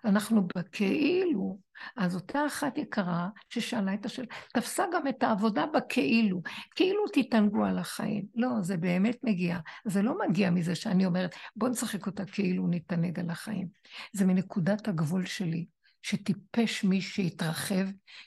אנחנו 0.05 0.47
בכאילו. 0.57 1.59
אז 1.97 2.15
אותה 2.15 2.47
אחת 2.47 2.79
יקרה 2.79 3.29
ששאלה 3.49 3.95
את 3.95 4.07
השאלה, 4.07 4.27
תפסה 4.55 4.85
גם 4.95 5.09
את 5.09 5.23
העבודה 5.23 5.67
בכאילו. 5.67 6.43
כאילו 6.75 7.05
תתענגו 7.13 7.65
על 7.65 7.79
החיים. 7.79 8.27
לא, 8.35 8.49
זה 8.61 8.77
באמת 8.77 9.17
מגיע. 9.23 9.59
זה 9.85 10.03
לא 10.03 10.19
מגיע 10.29 10.51
מזה 10.51 10.75
שאני 10.75 11.07
אומרת, 11.07 11.35
בוא 11.57 11.69
נשחק 11.69 12.07
אותה 12.07 12.25
כאילו 12.25 12.67
נתענג 12.71 13.21
על 13.21 13.31
החיים. 13.31 13.69
זה 14.13 14.27
מנקודת 14.27 14.89
הגבול 14.89 15.27
שלי. 15.27 15.67
שטיפש 16.03 16.85
מי 16.85 17.01
שיתרחב 17.01 17.85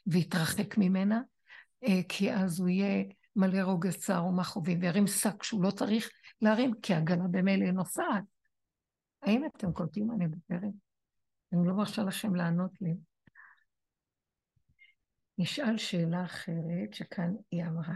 ויתרחק 0.07 0.77
ממנה, 0.77 1.21
אה, 1.83 2.01
כי 2.09 2.33
אז 2.33 2.59
הוא 2.59 2.69
יהיה 2.69 3.03
מלא 3.35 3.61
רוגז 3.61 3.97
צער 3.97 4.25
ומכאובים, 4.25 4.81
וירים 4.81 5.07
שק 5.07 5.43
שהוא 5.43 5.63
לא 5.63 5.71
צריך 5.71 6.09
להרים, 6.41 6.73
כי 6.81 6.93
הגנה 6.93 7.27
במילא 7.31 7.71
נוסעת. 7.71 8.23
האם 9.21 9.45
אתם 9.45 9.73
קולטים 9.73 10.07
מה 10.07 10.13
אני 10.13 10.25
מדברת? 10.25 10.73
אני 11.53 11.67
לא 11.67 11.73
מרשה 11.73 12.03
לכם 12.03 12.35
לענות 12.35 12.71
לי. 12.81 12.93
נשאל 15.37 15.77
שאלה 15.77 16.25
אחרת 16.25 16.93
שכאן 16.93 17.33
היא 17.51 17.63
אמרה. 17.63 17.95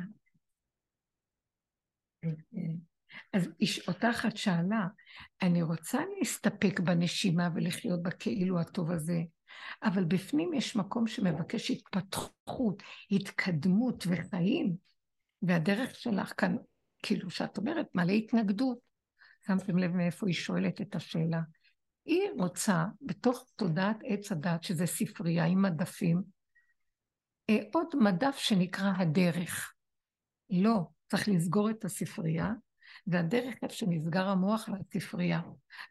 אז 3.34 3.50
אותה 3.88 4.10
אחת 4.10 4.38
שאלה, 4.38 4.88
אני 5.42 5.62
רוצה 5.62 6.00
להסתפק 6.18 6.80
בנשימה 6.80 7.50
ולחיות 7.56 8.04
בכאילו 8.04 8.60
הטוב 8.60 8.92
הזה, 8.92 9.20
אבל 9.84 10.04
בפנים 10.04 10.54
יש 10.54 10.76
מקום 10.76 11.08
שמבקש 11.08 11.72
התפתחות, 11.72 12.84
התקדמות 13.12 14.04
וחיים, 14.08 14.76
והדרך 15.42 15.96
שלך 15.96 16.34
כאן, 16.38 16.56
כאילו 17.04 17.30
שאת 17.30 17.58
אומרת, 17.58 17.88
מלא 17.96 18.12
התנגדות. 18.12 18.78
שמתם 19.48 19.78
לב 19.78 19.92
מאיפה 19.92 20.28
היא 20.28 20.36
שואלת 20.36 20.82
את 20.82 20.96
השאלה. 20.96 21.42
היא 22.06 22.30
רוצה, 22.38 22.86
בתוך 23.02 23.46
תודעת 23.56 23.98
עץ 24.04 24.32
הדת, 24.32 24.64
שזה 24.64 24.86
ספרייה 24.86 25.46
עם 25.46 25.62
מדפים, 25.62 26.24
אה, 27.50 27.60
עוד 27.74 27.88
מדף 28.00 28.36
שנקרא 28.38 28.92
הדרך. 28.98 29.74
לא, 30.50 30.80
צריך 31.08 31.30
לסגור 31.30 31.70
את 31.70 31.86
הספרייה, 31.86 32.52
והדרך 33.08 33.56
איפה 33.64 33.76
שנסגר 33.76 34.28
המוח 34.28 34.70
והספרייה, 34.72 35.42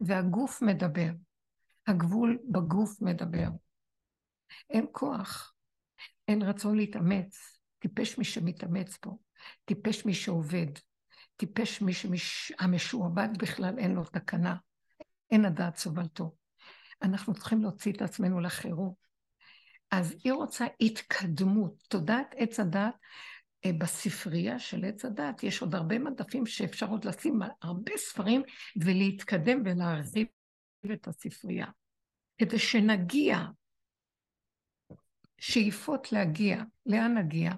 והגוף 0.01 0.63
מדבר. 0.63 1.11
הגבול 1.89 2.39
בגוף 2.49 3.03
מדבר. 3.03 3.49
אין 4.71 4.87
כוח, 4.93 5.55
אין 6.29 6.43
רצון 6.43 6.77
להתאמץ. 6.77 7.59
טיפש 7.79 8.19
מי 8.19 8.25
שמתאמץ 8.25 8.97
פה, 8.97 9.17
טיפש 9.65 10.07
מי 10.07 10.15
שעובד, 10.15 10.67
טיפש 11.37 11.83
מי 11.83 11.93
שהמשועבד 12.19 13.29
בכלל 13.39 13.79
אין 13.79 13.95
לו 13.95 14.05
תקנה, 14.05 14.57
אין 15.31 15.45
הדעת 15.45 15.77
סובלתו. 15.77 16.35
אנחנו 17.03 17.35
צריכים 17.35 17.63
להוציא 17.63 17.93
את 17.93 18.03
עצמנו 18.03 18.41
לחירות. 18.41 19.09
אז 19.91 20.15
היא 20.25 20.33
רוצה 20.33 20.67
התקדמות. 20.81 21.83
תודעת 21.89 22.35
עץ 22.37 22.61
הדת, 22.61 22.95
אה, 23.65 23.71
בספרייה 23.79 24.59
של 24.59 24.85
עץ 24.85 25.05
הדת 25.05 25.43
יש 25.43 25.63
עוד 25.63 25.75
הרבה 25.75 25.99
מדפים 25.99 26.47
שאפשר 26.47 26.87
עוד 26.87 27.05
לשים 27.05 27.39
הרבה 27.63 27.93
ספרים 27.97 28.43
ולהתקדם 28.77 29.63
ולהרחיב 29.65 30.27
את 30.93 31.09
הספרייה. 31.09 31.67
כדי 32.39 32.59
שנגיע, 32.59 33.39
שאיפות 35.39 36.13
להגיע. 36.13 36.63
לאן 36.87 37.19
נגיע? 37.19 37.53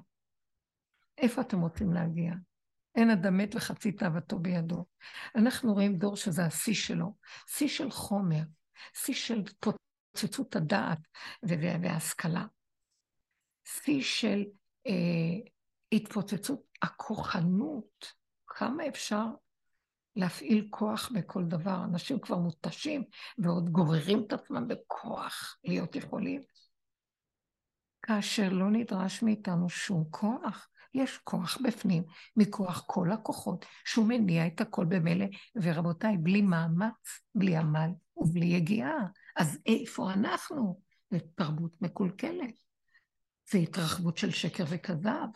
איפה 1.18 1.40
אתם 1.40 1.60
רוצים 1.60 1.92
להגיע? 1.92 2.32
אין 2.94 3.10
אדם 3.10 3.36
מת 3.36 3.54
וחצי 3.54 3.92
תאוותו 3.92 4.38
בידו. 4.38 4.84
אנחנו 5.36 5.72
רואים 5.72 5.98
דור 5.98 6.16
שזה 6.16 6.44
השיא 6.44 6.74
שלו, 6.74 7.14
שיא 7.46 7.68
של 7.68 7.90
חומר, 7.90 8.42
שיא 8.94 9.14
של 9.14 9.42
פוצצות 9.60 10.56
הדעת 10.56 10.98
וההשכלה, 11.42 12.44
שיא 13.64 14.02
של 14.02 14.44
אה, 14.86 15.50
התפוצצות 15.92 16.62
הכוחנות, 16.82 18.12
כמה 18.46 18.88
אפשר 18.88 19.24
להפעיל 20.16 20.66
כוח 20.70 21.10
בכל 21.14 21.44
דבר. 21.44 21.84
אנשים 21.84 22.18
כבר 22.18 22.38
מותשים 22.38 23.04
ועוד 23.38 23.70
גוררים 23.70 24.24
את 24.26 24.32
עצמם 24.32 24.68
בכוח 24.68 25.56
להיות 25.64 25.96
יכולים. 25.96 26.40
כאשר 28.02 28.48
לא 28.52 28.70
נדרש 28.70 29.22
מאיתנו 29.22 29.68
שום 29.68 30.04
כוח, 30.10 30.68
יש 30.94 31.18
כוח 31.24 31.58
בפנים, 31.64 32.02
מכוח 32.36 32.84
כל 32.86 33.12
הכוחות, 33.12 33.66
שהוא 33.84 34.06
מניע 34.08 34.46
את 34.46 34.60
הכל 34.60 34.84
במילא, 34.84 35.26
ורבותיי, 35.62 36.16
בלי 36.16 36.42
מאמץ, 36.42 37.20
בלי 37.34 37.56
עמל 37.56 37.90
ובלי 38.16 38.46
יגיעה, 38.46 39.06
אז 39.36 39.58
איפה 39.66 40.12
אנחנו? 40.12 40.80
זו 41.10 41.18
תרבות 41.34 41.72
מקולקלת. 41.80 42.54
זו 43.52 43.58
התרחבות 43.58 44.16
של 44.16 44.30
שקר 44.30 44.64
וכזב. 44.68 45.26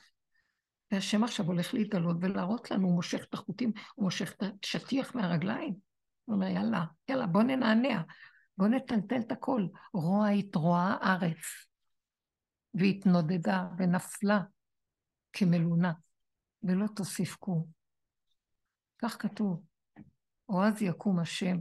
והשם 0.95 1.25
עכשיו 1.25 1.47
הולך 1.47 1.75
להתגלות 1.75 2.17
ולהראות 2.21 2.71
לנו, 2.71 2.87
הוא 2.87 2.95
מושך 2.95 3.25
את 3.25 3.35
החוטים, 3.35 3.73
הוא 3.95 4.05
מושך 4.05 4.33
את 4.33 4.43
השטיח 4.65 5.15
מהרגליים. 5.15 5.75
הוא 6.25 6.35
אומר, 6.35 6.47
יאללה, 6.47 6.85
יאללה, 7.09 7.27
בוא 7.27 7.43
ננענע, 7.43 8.03
בוא 8.59 8.69
נטלטל 8.69 9.21
את 9.21 9.33
הכל. 9.33 9.67
רוע 9.93 10.29
התרועה 10.29 10.97
הארץ, 11.01 11.37
והתנודדה 12.75 13.69
ונפלה 13.79 14.41
כמלונה, 15.33 15.93
ולא 16.63 16.87
תוסיף 16.97 17.37
קום. 17.37 17.67
כך 18.99 19.23
כתוב, 19.23 19.63
או 20.49 20.65
אז 20.65 20.83
יקום 20.83 21.19
השם 21.19 21.57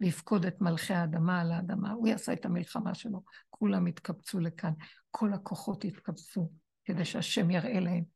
ויפקוד 0.00 0.46
את 0.46 0.60
מלכי 0.60 0.94
האדמה 0.94 1.40
על 1.40 1.52
האדמה. 1.52 1.92
הוא 1.92 2.08
יעשה 2.08 2.32
את 2.32 2.44
המלחמה 2.44 2.94
שלו, 2.94 3.22
כולם 3.50 3.86
יתקבצו 3.86 4.40
לכאן, 4.40 4.72
כל 5.10 5.32
הכוחות 5.32 5.84
יתקבצו, 5.84 6.50
כדי 6.84 7.04
שהשם 7.04 7.50
יראה 7.50 7.80
להם 7.80 8.15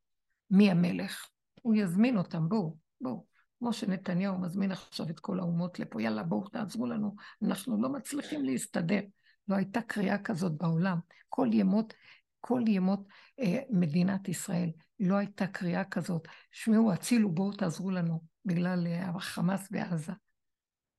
מי 0.51 0.71
המלך. 0.71 1.29
הוא 1.61 1.75
יזמין 1.75 2.17
אותם, 2.17 2.49
בואו, 2.49 2.77
בואו. 3.01 3.25
כמו 3.59 3.73
שנתניהו 3.73 4.37
מזמין 4.37 4.71
עכשיו 4.71 5.09
את 5.09 5.19
כל 5.19 5.39
האומות 5.39 5.79
לפה, 5.79 6.01
יאללה, 6.01 6.23
בואו 6.23 6.49
תעזרו 6.49 6.85
לנו, 6.85 7.15
אנחנו 7.43 7.81
לא 7.81 7.89
מצליחים 7.89 8.45
להסתדר. 8.45 9.01
לא 9.47 9.55
הייתה 9.55 9.81
קריאה 9.81 10.17
כזאת 10.17 10.57
בעולם. 10.57 10.99
כל 11.29 11.47
ימות, 11.53 11.93
כל 12.39 12.61
ימות 12.67 13.07
אה, 13.39 13.59
מדינת 13.69 14.29
ישראל, 14.29 14.69
לא 14.99 15.15
הייתה 15.15 15.47
קריאה 15.47 15.83
כזאת. 15.83 16.27
שמעו, 16.51 16.91
הצילו, 16.91 17.31
בואו 17.31 17.51
תעזרו 17.51 17.91
לנו, 17.91 18.21
בגלל 18.45 18.87
אה, 18.87 19.09
החמאס 19.09 19.71
בעזה. 19.71 20.13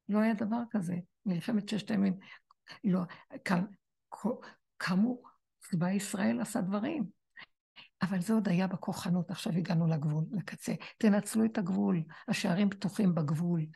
לא 0.08 0.18
היה 0.18 0.34
דבר 0.34 0.62
כזה. 0.70 0.96
מלחמת 1.26 1.68
ששת 1.68 1.90
הימים, 1.90 2.18
לא, 2.84 3.00
קמו, 4.76 5.22
צבא 5.60 5.90
ישראל 5.90 6.40
עשה 6.40 6.60
דברים. 6.60 7.21
אבל 8.02 8.20
זה 8.20 8.34
עוד 8.34 8.48
היה 8.48 8.66
בכוחנות, 8.66 9.30
עכשיו 9.30 9.52
הגענו 9.52 9.86
לגבול, 9.86 10.24
לקצה. 10.32 10.72
תנצלו 10.98 11.44
את 11.44 11.58
הגבול, 11.58 12.02
השערים 12.28 12.70
פתוחים 12.70 13.14
בגבול. 13.14 13.66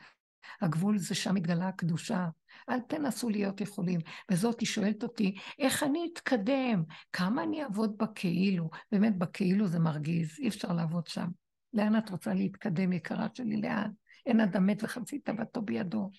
הגבול 0.61 0.97
זה 0.97 1.15
שם 1.15 1.35
מתגלה 1.35 1.67
הקדושה. 1.67 2.27
אל 2.69 2.79
תנסו 2.79 3.29
להיות 3.29 3.61
יכולים. 3.61 3.99
וזאת 4.31 4.59
היא 4.59 4.67
שואלת 4.67 5.03
אותי, 5.03 5.35
איך 5.59 5.83
אני 5.83 6.09
אתקדם? 6.13 6.83
כמה 7.13 7.43
אני 7.43 7.63
אעבוד 7.63 7.97
בכאילו? 7.97 8.69
באמת, 8.91 9.17
בכאילו 9.17 9.67
זה 9.67 9.79
מרגיז, 9.79 10.39
אי 10.39 10.47
אפשר 10.47 10.73
לעבוד 10.73 11.07
שם. 11.07 11.27
לאן 11.73 11.97
את 11.97 12.09
רוצה 12.09 12.33
להתקדם, 12.33 12.93
יקרה 12.93 13.27
שלי? 13.33 13.61
לאן? 13.61 13.91
אין 14.25 14.39
אדם 14.39 14.65
מת 14.65 14.83
וחצי 14.83 15.19
תאוותו 15.19 15.61
בידו. 15.61 16.09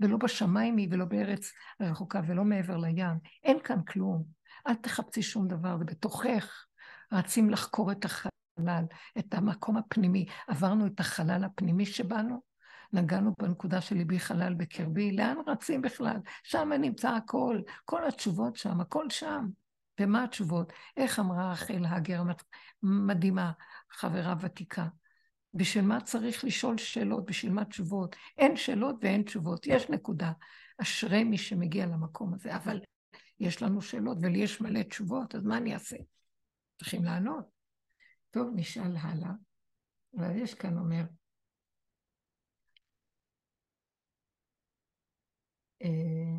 ולא 0.00 0.16
בשמיים 0.16 0.76
היא 0.76 0.88
ולא 0.90 1.04
בארץ 1.04 1.52
רחוקה 1.80 2.20
ולא 2.26 2.44
מעבר 2.44 2.76
לים. 2.76 3.18
אין 3.44 3.58
כאן 3.64 3.82
כלום. 3.82 4.24
אל 4.66 4.74
תחפשי 4.74 5.22
שום 5.22 5.48
דבר, 5.48 5.78
זה 5.78 5.84
בתוכך. 5.84 6.67
רצים 7.12 7.50
לחקור 7.50 7.92
את 7.92 8.04
החלל, 8.04 8.84
את 9.18 9.34
המקום 9.34 9.76
הפנימי. 9.76 10.26
עברנו 10.48 10.86
את 10.86 11.00
החלל 11.00 11.44
הפנימי 11.44 11.86
שבנו, 11.86 12.42
נגענו 12.92 13.32
בנקודה 13.42 13.80
של 13.80 13.96
ליבי 13.96 14.20
חלל 14.20 14.54
בקרבי, 14.54 15.12
לאן 15.12 15.36
רצים 15.46 15.82
בכלל? 15.82 16.16
שם 16.42 16.72
נמצא 16.80 17.10
הכל, 17.10 17.60
כל 17.84 18.08
התשובות 18.08 18.56
שם, 18.56 18.80
הכל 18.80 19.10
שם. 19.10 19.46
ומה 20.00 20.24
התשובות? 20.24 20.72
איך 20.96 21.18
אמרה 21.18 21.52
רחל 21.52 21.84
הגר 21.84 22.22
מדהימה, 22.82 23.52
חברה 23.90 24.34
ותיקה? 24.40 24.86
בשביל 25.54 25.84
מה 25.84 26.00
צריך 26.00 26.44
לשאול 26.44 26.78
שאלות? 26.78 27.26
בשביל 27.26 27.52
מה 27.52 27.64
תשובות? 27.64 28.16
אין 28.38 28.56
שאלות 28.56 28.96
ואין 29.02 29.22
תשובות, 29.22 29.66
יש 29.66 29.90
נקודה. 29.90 30.32
אשרי 30.82 31.24
מי 31.24 31.38
שמגיע 31.38 31.86
למקום 31.86 32.34
הזה, 32.34 32.56
אבל 32.56 32.80
יש 33.40 33.62
לנו 33.62 33.82
שאלות 33.82 34.18
ולי 34.22 34.38
יש 34.38 34.60
מלא 34.60 34.82
תשובות, 34.82 35.34
אז 35.34 35.44
מה 35.44 35.56
אני 35.56 35.74
אעשה? 35.74 35.96
צריכים 36.78 37.04
לענות. 37.04 37.44
טוב, 38.30 38.48
נשאל 38.56 38.96
הלאה. 38.96 39.30
אבל 40.16 40.36
יש 40.36 40.54
כאן 40.54 40.78
אומר, 40.78 41.02
אה, 45.82 46.38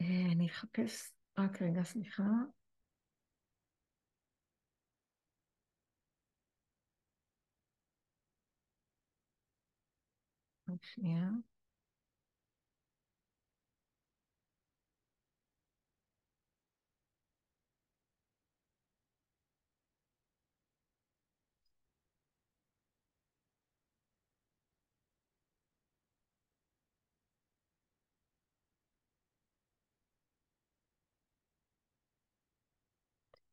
אה, 0.00 0.32
אני 0.32 0.46
אחפש, 0.48 1.12
רק 1.38 1.62
רגע, 1.62 1.82
סליחה. 1.84 2.22
רק 10.68 10.84
שנייה. 10.84 11.49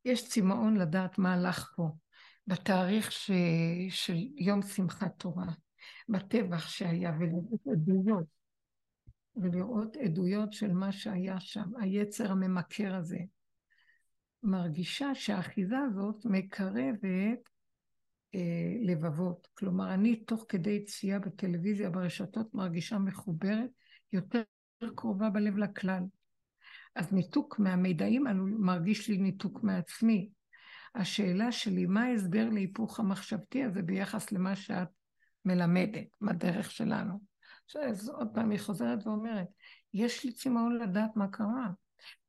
יש 0.07 0.27
צמאון 0.27 0.77
לדעת 0.77 1.17
מה 1.17 1.33
הלך 1.33 1.73
פה, 1.75 1.89
בתאריך 2.47 3.11
ש... 3.11 3.31
של 3.89 4.17
יום 4.37 4.61
שמחת 4.61 5.11
תורה, 5.17 5.47
בטבח 6.09 6.67
שהיה, 6.67 7.11
ולראות 7.19 7.61
עדויות, 7.71 8.25
ולראות 9.35 9.95
עדויות 9.97 10.53
של 10.53 10.73
מה 10.73 10.91
שהיה 10.91 11.39
שם, 11.39 11.69
היצר 11.81 12.31
הממכר 12.31 12.95
הזה. 12.95 13.19
מרגישה 14.43 15.15
שהאחיזה 15.15 15.77
הזאת 15.77 16.25
מקרבת 16.25 17.49
אה, 18.35 18.73
לבבות. 18.81 19.47
כלומר, 19.53 19.93
אני 19.93 20.15
תוך 20.15 20.45
כדי 20.49 20.85
צפייה 20.85 21.19
בטלוויזיה, 21.19 21.89
ברשתות, 21.89 22.53
מרגישה 22.53 22.97
מחוברת, 22.97 23.69
יותר 24.13 24.41
קרובה 24.95 25.29
בלב 25.29 25.57
לכלל. 25.57 26.03
אז 26.97 27.13
ניתוק 27.13 27.59
מהמידעים 27.59 28.27
האלו 28.27 28.45
מרגיש 28.59 29.09
לי 29.09 29.17
ניתוק 29.17 29.63
מעצמי. 29.63 30.29
השאלה 30.95 31.51
שלי, 31.51 31.85
מה 31.85 32.03
ההסבר 32.03 32.49
להיפוך 32.49 32.99
המחשבתי 32.99 33.63
הזה 33.63 33.81
ביחס 33.81 34.31
למה 34.31 34.55
שאת 34.55 34.87
מלמדת 35.45 36.07
בדרך 36.21 36.71
שלנו? 36.71 37.19
אז 37.89 38.09
עוד 38.09 38.27
פעם 38.33 38.49
היא 38.49 38.59
חוזרת 38.59 39.07
ואומרת, 39.07 39.47
יש 39.93 40.25
לי 40.25 40.31
צמאון 40.31 40.77
לדעת 40.77 41.15
מה 41.15 41.27
קרה. 41.27 41.69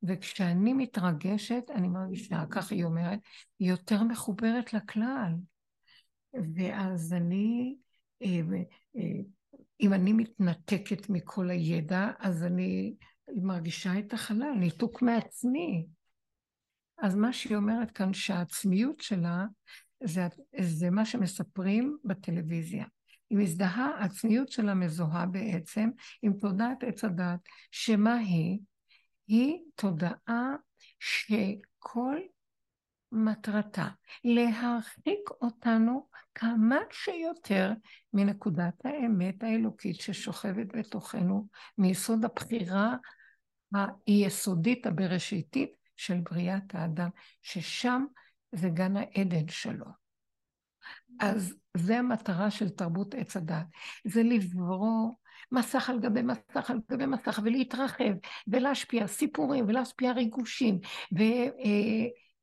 וכשאני 0.03 0.73
מתרגשת, 0.73 1.63
אני 1.75 1.87
מרגישה, 1.87 2.43
כך 2.51 2.71
היא 2.71 2.83
אומרת, 2.83 3.19
היא 3.59 3.69
יותר 3.69 4.03
מחוברת 4.03 4.73
לכלל. 4.73 5.33
ואז 6.55 7.13
אני, 7.13 7.75
אה, 8.21 8.39
אה, 8.97 9.21
אם 9.81 9.93
אני 9.93 10.13
מתנתקת 10.13 11.09
מכל 11.09 11.49
הידע, 11.49 12.11
אז 12.19 12.43
אני 12.43 12.95
מרגישה 13.35 13.99
את 13.99 14.13
החלל, 14.13 14.53
ניתוק 14.59 15.01
מעצמי. 15.01 15.85
אז 17.01 17.15
מה 17.15 17.33
שהיא 17.33 17.57
אומרת 17.57 17.91
כאן, 17.91 18.13
שהעצמיות 18.13 18.99
שלה 18.99 19.45
זה, 20.03 20.27
זה 20.59 20.89
מה 20.89 21.05
שמספרים 21.05 21.97
בטלוויזיה. 22.05 22.85
היא 23.29 23.37
מזדהה, 23.37 23.91
העצמיות 23.99 24.51
שלה 24.51 24.73
מזוהה 24.73 25.25
בעצם 25.25 25.89
עם 26.21 26.33
תודעת 26.33 26.83
עץ 26.83 27.03
הדת, 27.03 27.39
שמה 27.71 28.15
היא? 28.15 28.59
היא 29.27 29.57
תודעה 29.75 30.55
שכל 30.99 32.17
מטרתה 33.11 33.87
להרחיק 34.23 35.29
אותנו 35.41 36.07
כמה 36.35 36.77
שיותר 36.91 37.71
מנקודת 38.13 38.85
האמת 38.85 39.43
האלוקית 39.43 39.95
ששוכבת 39.95 40.75
בתוכנו, 40.75 41.47
מיסוד 41.77 42.25
הבחירה 42.25 42.95
היסודית 44.07 44.87
הבראשיתית 44.87 45.69
של 45.95 46.19
בריאת 46.31 46.75
האדם, 46.75 47.09
ששם 47.41 48.05
זה 48.51 48.69
גן 48.69 48.97
העדן 48.97 49.47
שלו. 49.47 49.85
אז 51.19 51.55
זה 51.77 51.99
המטרה 51.99 52.51
של 52.51 52.69
תרבות 52.69 53.13
עץ 53.13 53.37
הדת, 53.37 53.65
זה 54.05 54.23
לברוא 54.23 55.11
מסך 55.51 55.89
על 55.89 55.99
גבי 55.99 56.21
מסך 56.21 56.71
על 56.71 56.79
גבי 56.91 57.05
מסך 57.05 57.39
ולהתרחב 57.43 58.13
ולהשפיע 58.47 59.07
סיפורים 59.07 59.65
ולהשפיע 59.67 60.11
ריגושים 60.11 60.79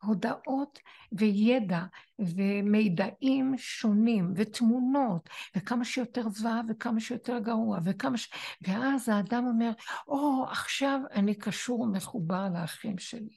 והודעות 0.03 0.79
וידע 1.13 1.83
ומידעים 2.19 3.55
שונים 3.59 4.33
ותמונות 4.37 5.29
וכמה 5.57 5.85
שיותר 5.85 6.29
זוועה 6.29 6.61
וכמה 6.69 7.01
שיותר 7.01 7.39
גרוע 7.39 7.79
וכמה 7.85 8.19
ש... 8.19 8.29
ואז 8.63 9.09
האדם 9.09 9.47
אומר, 9.47 9.71
או, 10.09 10.45
oh, 10.45 10.51
עכשיו 10.51 11.01
אני 11.11 11.35
קשור 11.35 11.81
ומחובר 11.81 12.49
לאחים 12.55 12.99
שלי. 12.99 13.37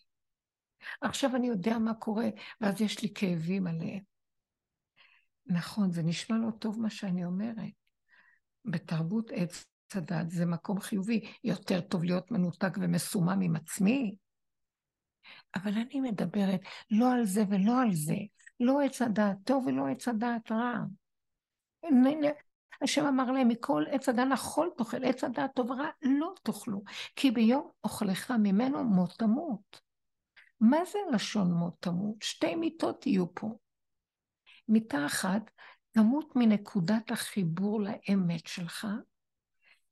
עכשיו 1.01 1.35
אני 1.35 1.47
יודע 1.47 1.77
מה 1.77 1.93
קורה, 1.93 2.29
ואז 2.61 2.81
יש 2.81 3.01
לי 3.01 3.13
כאבים 3.15 3.67
עליהם. 3.67 4.03
נכון, 5.45 5.91
זה 5.91 6.03
נשמע 6.03 6.37
לא 6.37 6.51
טוב 6.51 6.81
מה 6.81 6.89
שאני 6.89 7.25
אומרת. 7.25 7.73
בתרבות 8.65 9.31
עץ 9.33 9.65
הדת 9.93 10.31
זה 10.31 10.45
מקום 10.45 10.79
חיובי. 10.79 11.21
יותר 11.43 11.81
טוב 11.81 12.03
להיות 12.03 12.31
מנותק 12.31 12.77
ומסומם 12.81 13.41
עם 13.41 13.55
עצמי. 13.55 14.15
אבל 15.55 15.71
אני 15.71 16.01
מדברת 16.01 16.61
לא 16.91 17.13
על 17.13 17.25
זה 17.25 17.43
ולא 17.49 17.81
על 17.81 17.93
זה. 17.93 18.17
לא 18.59 18.81
עץ 18.81 19.01
הדעת 19.01 19.37
טוב 19.43 19.67
ולא 19.67 19.87
עץ 19.87 20.07
הדעת 20.07 20.51
רע. 20.51 20.73
השם 22.81 23.05
אמר 23.05 23.31
להם, 23.31 23.47
מכל 23.47 23.83
עץ 23.91 24.09
הדעת 24.09 24.27
נכון 24.27 24.69
תאכל, 24.77 25.03
עץ 25.03 25.23
הדעת 25.23 25.53
טוב 25.55 25.71
ורע 25.71 25.89
לא 26.01 26.33
תאכלו, 26.43 26.83
כי 27.15 27.31
ביום 27.31 27.69
אוכלך 27.83 28.31
ממנו 28.31 28.83
מות 28.83 29.13
תמות. 29.17 29.81
מה 30.59 30.77
זה 30.85 30.99
לשון 31.11 31.51
מות 31.51 31.73
תמות? 31.79 32.15
שתי 32.21 32.55
מיטות 32.55 33.07
יהיו 33.07 33.33
פה. 33.33 33.57
מיטה 34.67 35.05
אחת, 35.05 35.51
תמות 35.91 36.35
מנקודת 36.35 37.11
החיבור 37.11 37.81
לאמת 37.81 38.47
שלך, 38.47 38.87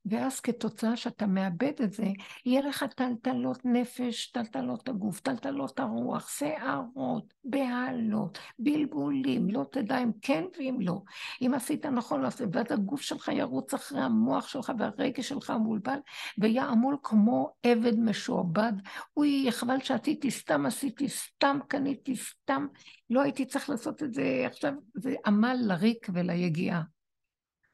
ואז 0.09 0.39
כתוצאה 0.39 0.97
שאתה 0.97 1.27
מאבד 1.27 1.81
את 1.83 1.93
זה, 1.93 2.05
יהיה 2.45 2.61
לך 2.61 2.85
טלטלות 2.95 3.65
נפש, 3.65 4.31
טלטלות 4.31 4.89
הגוף, 4.89 5.19
טלטלות 5.19 5.79
הרוח, 5.79 6.29
שערות, 6.29 7.33
בהלות, 7.43 8.39
בלבולים, 8.59 9.49
לא 9.49 9.65
תדע 9.71 10.03
אם 10.03 10.11
כן 10.21 10.43
ואם 10.57 10.77
לא. 10.81 11.01
אם 11.41 11.53
עשית 11.53 11.85
נכון, 11.85 12.21
לא 12.21 12.27
עשית, 12.27 12.47
ואז 12.53 12.71
הגוף 12.71 13.01
שלך 13.01 13.31
ירוץ 13.33 13.73
אחרי 13.73 14.01
המוח 14.01 14.47
שלך 14.47 14.71
והרגש 14.79 15.29
שלך 15.29 15.49
המולבל, 15.49 15.99
ויעמול 16.37 16.97
כמו 17.03 17.53
עבד 17.63 17.99
משועבד. 17.99 18.73
אוי, 19.17 19.47
חבל 19.51 19.79
שעשיתי 19.79 20.31
סתם, 20.31 20.65
עשיתי 20.65 21.09
סתם, 21.09 21.59
קניתי 21.67 22.15
סתם, 22.15 22.67
לא 23.09 23.21
הייתי 23.21 23.45
צריך 23.45 23.69
לעשות 23.69 24.03
את 24.03 24.13
זה 24.13 24.43
עכשיו, 24.45 24.73
זה 24.95 25.15
עמל 25.25 25.57
לריק 25.61 26.07
וליגיעה. 26.13 26.81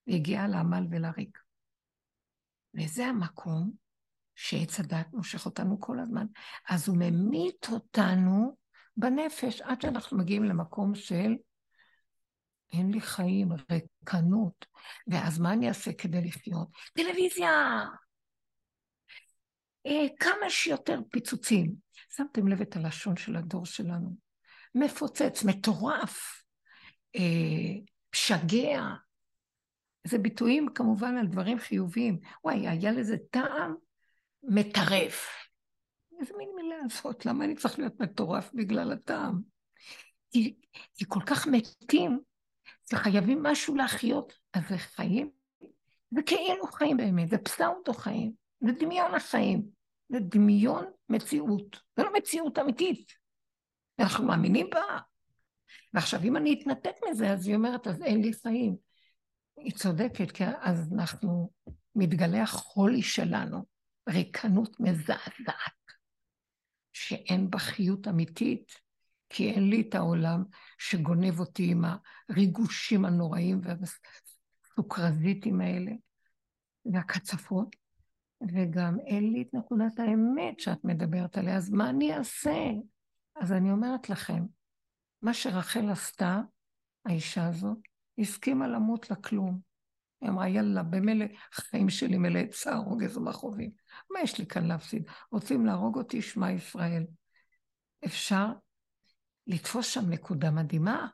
יגיעה 0.07 0.47
לעמל 0.47 0.87
ולריק. 0.89 1.42
וזה 2.75 3.05
המקום 3.05 3.71
שעץ 4.35 4.79
הדת 4.79 5.13
מושך 5.13 5.45
אותנו 5.45 5.79
כל 5.79 5.99
הזמן. 5.99 6.25
אז 6.69 6.89
הוא 6.89 6.97
ממית 6.99 7.67
אותנו 7.71 8.57
בנפש 8.97 9.61
עד 9.61 9.81
שאנחנו 9.81 10.17
מגיעים 10.17 10.43
למקום 10.43 10.95
של 10.95 11.35
אין 12.73 12.91
לי 12.91 13.01
חיים, 13.01 13.49
ריקנות. 13.71 14.65
ואז 15.07 15.39
מה 15.39 15.53
אני 15.53 15.69
אעשה 15.69 15.93
כדי 15.93 16.21
לחיות? 16.21 16.67
טלוויזיה! 16.93 17.85
אה, 19.85 20.07
כמה 20.19 20.49
שיותר 20.49 20.99
פיצוצים. 21.11 21.75
שמתם 22.09 22.47
לב 22.47 22.61
את 22.61 22.75
הלשון 22.75 23.17
של 23.17 23.35
הדור 23.35 23.65
שלנו. 23.65 24.15
מפוצץ, 24.75 25.43
מטורף, 25.43 26.43
אה, 27.15 27.21
משגע, 28.15 28.81
זה 30.07 30.17
ביטויים 30.17 30.67
כמובן 30.75 31.17
על 31.17 31.27
דברים 31.27 31.59
חיוביים. 31.59 32.19
וואי, 32.43 32.67
היה 32.67 32.91
לזה 32.91 33.17
טעם 33.31 33.75
מטרף. 34.43 35.29
איזה 36.19 36.33
מין 36.37 36.49
מילה 36.55 36.75
הזאת? 36.85 37.25
למה 37.25 37.45
אני 37.45 37.55
צריך 37.55 37.79
להיות 37.79 37.99
מטורף 37.99 38.51
בגלל 38.53 38.91
הטעם? 38.91 39.41
כי, 40.31 40.55
כי 40.95 41.05
כל 41.07 41.19
כך 41.25 41.47
מתים, 41.47 42.19
שחייבים 42.89 43.43
משהו 43.43 43.75
להחיות, 43.75 44.33
אז 44.53 44.63
זה 44.69 44.77
חיים. 44.77 45.29
זה 46.11 46.21
כאילו 46.23 46.67
חיים 46.67 46.97
באמת, 46.97 47.29
זה 47.29 47.37
פסאוטו 47.37 47.93
חיים, 47.93 48.33
זה 48.65 48.71
דמיון 48.71 49.15
החיים, 49.15 49.63
זה 50.09 50.19
דמיון 50.19 50.85
מציאות, 51.09 51.79
זה 51.97 52.03
לא 52.03 52.13
מציאות 52.13 52.59
אמיתית. 52.59 53.11
אנחנו 53.99 54.27
מאמינים 54.27 54.69
בה. 54.69 54.97
ועכשיו, 55.93 56.19
אם 56.23 56.37
אני 56.37 56.59
אתנתק 56.61 56.95
מזה, 57.09 57.31
אז 57.31 57.47
היא 57.47 57.55
אומרת, 57.55 57.87
אז 57.87 58.01
אין 58.01 58.21
לי 58.21 58.33
חיים. 58.33 58.75
היא 59.57 59.73
צודקת, 59.73 60.31
כי 60.31 60.43
אז 60.61 60.93
אנחנו, 60.93 61.51
מתגלה 61.95 62.43
החולי 62.43 63.01
שלנו, 63.01 63.65
ריקנות 64.09 64.79
מזעזעת, 64.79 65.83
שאין 66.93 67.49
בה 67.49 67.59
חיות 67.59 68.07
אמיתית, 68.07 68.71
כי 69.29 69.51
אין 69.51 69.69
לי 69.69 69.81
את 69.89 69.95
העולם 69.95 70.43
שגונב 70.77 71.39
אותי 71.39 71.71
עם 71.71 71.83
הריגושים 72.29 73.05
הנוראים 73.05 73.61
והסוכרזיתים 73.63 75.61
האלה, 75.61 75.91
והקצפות, 76.85 77.75
וגם 78.53 78.99
אין 78.99 79.33
לי 79.33 79.41
את 79.41 79.53
נקודת 79.53 79.99
האמת 79.99 80.59
שאת 80.59 80.83
מדברת 80.83 81.37
עליה, 81.37 81.57
אז 81.57 81.69
מה 81.69 81.89
אני 81.89 82.17
אעשה? 82.17 82.57
אז 83.35 83.51
אני 83.51 83.71
אומרת 83.71 84.09
לכם, 84.09 84.45
מה 85.21 85.33
שרחל 85.33 85.89
עשתה, 85.89 86.41
האישה 87.05 87.47
הזאת, 87.47 87.77
הסכימה 88.17 88.67
למות 88.67 89.11
לכלום. 89.11 89.59
היא 90.21 90.29
אמרה, 90.29 90.49
יאללה, 90.49 90.83
במילא 90.83 91.25
החיים 91.53 91.89
שלי 91.89 92.17
מלא 92.17 92.45
צער, 92.51 92.77
רוגז 92.77 93.17
ומכאובים. 93.17 93.71
מה 94.11 94.21
יש 94.21 94.39
לי 94.39 94.45
כאן 94.45 94.67
להפסיד? 94.67 95.03
רוצים 95.31 95.65
להרוג 95.65 95.97
אותי, 95.97 96.21
שמע 96.21 96.51
ישראל. 96.51 97.05
אפשר 98.05 98.47
לתפוס 99.47 99.85
שם 99.85 100.09
נקודה 100.09 100.51
מדהימה. 100.51 101.07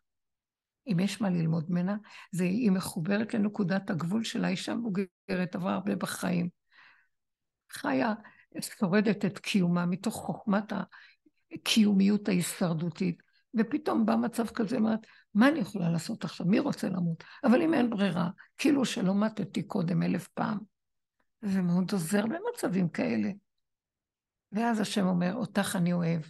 אם 0.88 1.00
יש 1.00 1.22
מה 1.22 1.30
ללמוד 1.30 1.66
ממנה, 1.70 1.98
זה 2.32 2.44
היא 2.44 2.72
מחוברת 2.72 3.34
לנקודת 3.34 3.90
הגבול 3.90 4.24
של 4.24 4.46
האישה 4.46 4.76
מבוגרת, 4.76 5.56
עברה 5.56 5.74
הרבה 5.74 5.96
בחיים. 5.96 6.50
חיה, 7.72 8.14
שורדת 8.80 9.26
את 9.26 9.40
קיומה 9.40 9.86
מתוך 9.86 10.16
חוכמת 10.16 10.74
הקיומיות 11.52 12.28
ההישרדותית. 12.28 13.24
ופתאום 13.60 14.06
בא 14.06 14.16
מצב 14.16 14.48
כזה, 14.48 14.78
אומרת, 14.78 15.00
מה 15.34 15.48
אני 15.48 15.60
יכולה 15.60 15.90
לעשות 15.90 16.24
עכשיו? 16.24 16.46
מי 16.46 16.60
רוצה 16.60 16.90
למות? 16.90 17.24
אבל 17.44 17.62
אם 17.62 17.74
אין 17.74 17.90
ברירה, 17.90 18.30
כאילו 18.58 18.86
שלא 18.86 19.16
מתתי 19.16 19.64
קודם 19.64 20.04
אלף 20.04 20.28
פעם. 20.28 20.58
זה 21.42 21.62
מאוד 21.62 21.92
עוזר 21.92 22.24
במצבים 22.26 22.90
כאלה. 22.90 23.32
ואז 24.52 24.80
השם 24.80 25.06
אומר, 25.08 25.34
אותך 25.34 25.76
אני 25.76 25.94
אוהב, 25.94 26.22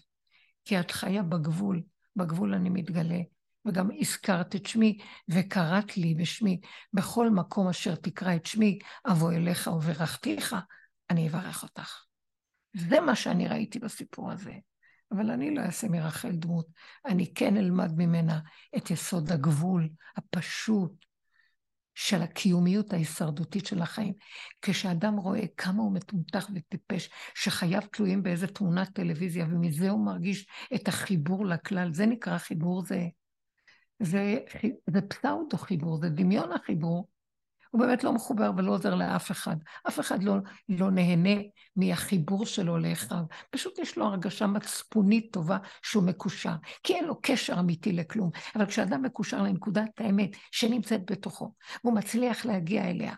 כי 0.66 0.80
את 0.80 0.92
חיה 0.92 1.24
בגבול, 1.24 1.82
בגבול 2.16 2.54
אני 2.54 2.70
מתגלה, 2.70 3.20
וגם 3.66 3.90
הזכרת 4.00 4.56
את 4.56 4.66
שמי, 4.66 4.98
וקראת 5.30 5.98
לי 5.98 6.16
בשמי. 6.16 6.60
בכל 6.94 7.30
מקום 7.30 7.68
אשר 7.68 7.96
תקרא 7.96 8.36
את 8.36 8.46
שמי, 8.46 8.80
אבוא 9.12 9.32
אליך 9.32 9.68
וברכתיך, 9.68 10.56
אני 11.10 11.30
אברך 11.30 11.64
אותך. 11.64 12.04
זה 12.76 13.00
מה 13.00 13.16
שאני 13.16 13.48
ראיתי 13.48 13.80
בסיפור 13.80 14.32
הזה. 14.32 14.54
אבל 15.12 15.32
אני 15.32 15.56
לא 15.56 15.62
אעשה 15.62 15.88
מרחל 15.88 16.32
דמות. 16.32 16.68
אני 17.06 17.34
כן 17.34 17.58
אלמד 17.58 17.92
ממנה 17.98 18.40
את 18.78 18.92
יסוד 18.92 19.32
הגבול 19.32 19.90
הפשוט 20.18 21.06
של 21.96 22.22
הקיומיות 22.22 22.94
ההישרדותית 22.94 23.66
של 23.66 23.82
החיים. 23.82 24.14
כשאדם 24.62 25.16
רואה 25.16 25.48
כמה 25.58 25.84
הוא 25.84 25.94
מטומטח 25.94 26.50
וטיפש, 26.56 27.10
שחייו 27.36 27.82
תלויים 27.92 28.24
באיזה 28.24 28.48
תמונת 28.48 28.90
טלוויזיה, 28.94 29.46
ומזה 29.46 29.90
הוא 29.90 30.06
מרגיש 30.06 30.48
את 30.76 30.88
החיבור 30.88 31.46
לכלל, 31.46 31.94
זה 31.94 32.06
נקרא 32.06 32.38
חיבור, 32.38 32.82
זה, 32.86 33.08
זה, 34.00 34.38
זה 34.88 35.02
פסאודו 35.02 35.58
חיבור, 35.58 35.98
זה 35.98 36.10
דמיון 36.10 36.52
החיבור, 36.52 37.08
הוא 37.70 37.82
באמת 37.82 38.04
לא 38.04 38.14
מחובר 38.14 38.52
ולא 38.58 38.72
עוזר 38.72 38.96
לאף 38.96 39.32
אחד. 39.32 39.56
אף 39.88 40.00
אחד 40.00 40.24
לא, 40.24 40.34
לא 40.70 40.92
נהנה 40.92 41.42
מהחיבור 41.76 42.46
שלו 42.46 42.78
לאחיו. 42.78 43.24
פשוט 43.50 43.80
יש 43.80 43.98
לו 43.98 44.06
הרגשה 44.06 44.48
מצפונית 44.48 45.34
טובה 45.34 45.58
שהוא 45.82 46.04
מקושר, 46.04 46.54
כי 46.84 46.96
אין 46.96 47.06
לו 47.06 47.22
קשר 47.22 47.60
אמיתי 47.60 47.92
לכלום. 47.92 48.30
אבל 48.56 48.66
כשאדם 48.66 49.02
מקושר 49.02 49.42
לנקודת 49.42 49.90
האמת 49.98 50.30
שנמצאת 50.52 51.12
בתוכו, 51.12 51.54
והוא 51.84 51.96
מצליח 51.96 52.46
להגיע 52.46 52.90
אליה, 52.90 53.14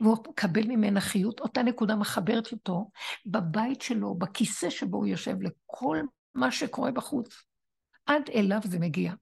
והוא 0.00 0.16
מקבל 0.28 0.66
ממנה 0.66 1.00
חיות, 1.00 1.40
אותה 1.40 1.62
נקודה 1.62 1.96
מחברת 1.96 2.52
אותו 2.52 2.90
בבית 3.26 3.82
שלו, 3.82 4.14
בכיסא 4.14 4.70
שבו 4.70 4.96
הוא 4.96 5.06
יושב, 5.06 5.36
לכל 5.42 5.98
מה 6.34 6.50
שקורה 6.50 6.90
בחוץ. 6.90 7.44
עד 8.06 8.22
אליו 8.34 8.60
זה 8.64 8.78
מגיע. 8.78 9.12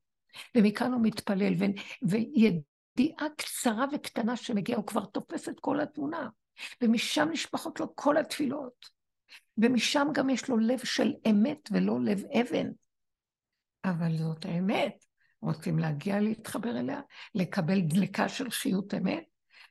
ומכאן 0.56 0.92
הוא 0.92 1.00
מתפלל, 1.02 1.54
ויד... 2.02 2.60
ידיעה 2.96 3.28
קצרה 3.36 3.86
וקטנה 3.92 4.36
שמגיעה, 4.36 4.78
הוא 4.78 4.86
כבר 4.86 5.04
תופס 5.04 5.48
את 5.48 5.60
כל 5.60 5.80
התמונה. 5.80 6.28
ומשם 6.82 7.28
נשפחות 7.32 7.80
לו 7.80 7.96
כל 7.96 8.16
התפילות. 8.16 8.86
ומשם 9.58 10.06
גם 10.14 10.30
יש 10.30 10.48
לו 10.48 10.58
לב 10.58 10.78
של 10.84 11.12
אמת 11.30 11.68
ולא 11.72 12.00
לב 12.00 12.24
אבן. 12.24 12.70
אבל 13.84 14.16
זאת 14.16 14.44
האמת. 14.44 15.04
רוצים 15.42 15.78
להגיע 15.78 16.20
להתחבר 16.20 16.78
אליה, 16.78 17.00
לקבל 17.34 17.80
דלקה 17.80 18.28
של 18.28 18.50
חיות 18.50 18.94
אמת, 18.94 19.24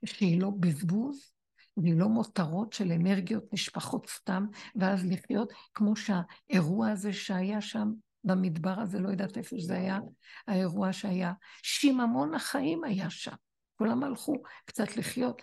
שהיא 0.05 0.41
לא 0.41 0.51
בזבוז, 0.59 1.31
והיא 1.77 1.99
לא 1.99 2.09
מותרות 2.09 2.73
של 2.73 2.91
אנרגיות 2.91 3.53
נשפחות 3.53 4.09
סתם, 4.09 4.45
ואז 4.75 5.05
לחיות 5.05 5.53
כמו 5.73 5.95
שהאירוע 5.95 6.89
הזה 6.89 7.13
שהיה 7.13 7.61
שם 7.61 7.91
במדבר 8.23 8.79
הזה, 8.79 8.99
לא 8.99 9.09
יודעת 9.09 9.37
איפה 9.37 9.55
זה 9.59 9.75
היה, 9.75 9.99
האירוע 10.47 10.93
שהיה. 10.93 11.33
שיממון 11.63 12.33
החיים 12.33 12.83
היה 12.83 13.09
שם. 13.09 13.35
כולם 13.77 14.03
הלכו 14.03 14.33
קצת 14.65 14.97
לחיות, 14.97 15.41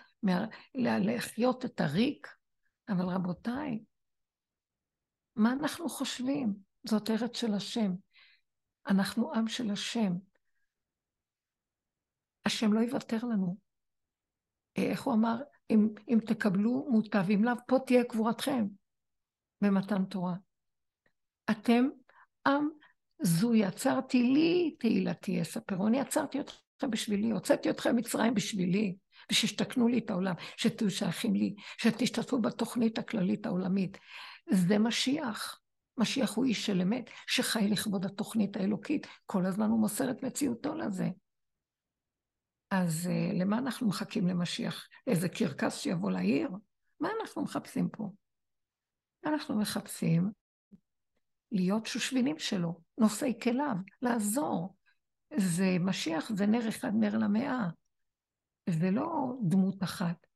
לחיות 0.75 1.65
את 1.65 1.81
הריק. 1.81 2.27
אבל 2.89 3.05
רבותיי, 3.05 3.79
מה 5.35 5.53
אנחנו 5.53 5.89
חושבים? 5.89 6.55
זאת 6.83 7.09
ארץ 7.09 7.37
של 7.37 7.53
השם. 7.53 7.91
אנחנו 8.89 9.33
עם 9.33 9.47
של 9.47 9.71
השם. 9.71 10.13
השם 12.45 12.73
לא 12.73 12.79
יוותר 12.79 13.17
לנו. 13.17 13.57
איך 14.75 15.01
הוא 15.01 15.13
אמר? 15.13 15.41
אם, 15.69 15.87
אם 16.07 16.19
תקבלו 16.27 16.87
מוטב, 16.89 17.29
אם 17.29 17.43
לאו, 17.43 17.53
פה 17.67 17.77
תהיה 17.85 18.03
קבורתכם 18.03 18.65
במתן 19.61 20.05
תורה. 20.05 20.35
אתם 21.51 21.87
עם 22.47 22.69
זו 23.21 23.55
יצרתי 23.55 24.23
לי 24.23 24.75
תהילתי 24.79 25.31
יספרו. 25.31 25.87
אני 25.87 25.99
יצרתי 25.99 26.39
אתכם 26.39 26.91
בשבילי, 26.91 27.31
הוצאתי 27.31 27.69
אתכם 27.69 27.95
ממצרים 27.95 28.33
בשבילי, 28.33 28.95
ושתקנו 29.31 29.87
לי 29.87 29.97
את 29.97 30.09
העולם, 30.09 30.33
שתהיו 30.57 30.89
שייכים 30.89 31.35
לי, 31.35 31.55
שתשתתפו 31.77 32.41
בתוכנית 32.41 32.97
הכללית 32.97 33.45
העולמית. 33.45 33.97
זה 34.49 34.79
משיח. 34.79 35.59
משיח 35.97 36.35
הוא 36.35 36.45
איש 36.45 36.65
של 36.65 36.81
אמת, 36.81 37.09
שחי 37.27 37.67
לכבוד 37.67 38.05
התוכנית 38.05 38.57
האלוקית. 38.57 39.07
כל 39.25 39.45
הזמן 39.45 39.69
הוא 39.69 39.79
מוסר 39.79 40.11
את 40.11 40.23
מציאותו 40.23 40.75
לזה. 40.75 41.07
אז 42.71 43.09
uh, 43.09 43.33
למה 43.39 43.57
אנחנו 43.57 43.87
מחכים 43.87 44.27
למשיח? 44.27 44.87
איזה 45.07 45.29
קרקס 45.29 45.77
שיבוא 45.77 46.11
לעיר? 46.11 46.49
מה 46.99 47.09
אנחנו 47.19 47.43
מחפשים 47.43 47.89
פה? 47.89 48.09
אנחנו 49.25 49.59
מחפשים 49.59 50.31
להיות 51.51 51.85
שושבינים 51.85 52.39
שלו, 52.39 52.79
נושאי 52.97 53.33
כליו, 53.41 53.75
לעזור. 54.01 54.75
זה 55.37 55.77
משיח, 55.79 56.31
זה 56.35 56.45
נר 56.45 56.69
אחד, 56.69 56.91
נר 56.93 57.17
למאה. 57.17 57.67
זה 58.69 58.91
לא 58.91 59.33
דמות 59.41 59.83
אחת. 59.83 60.27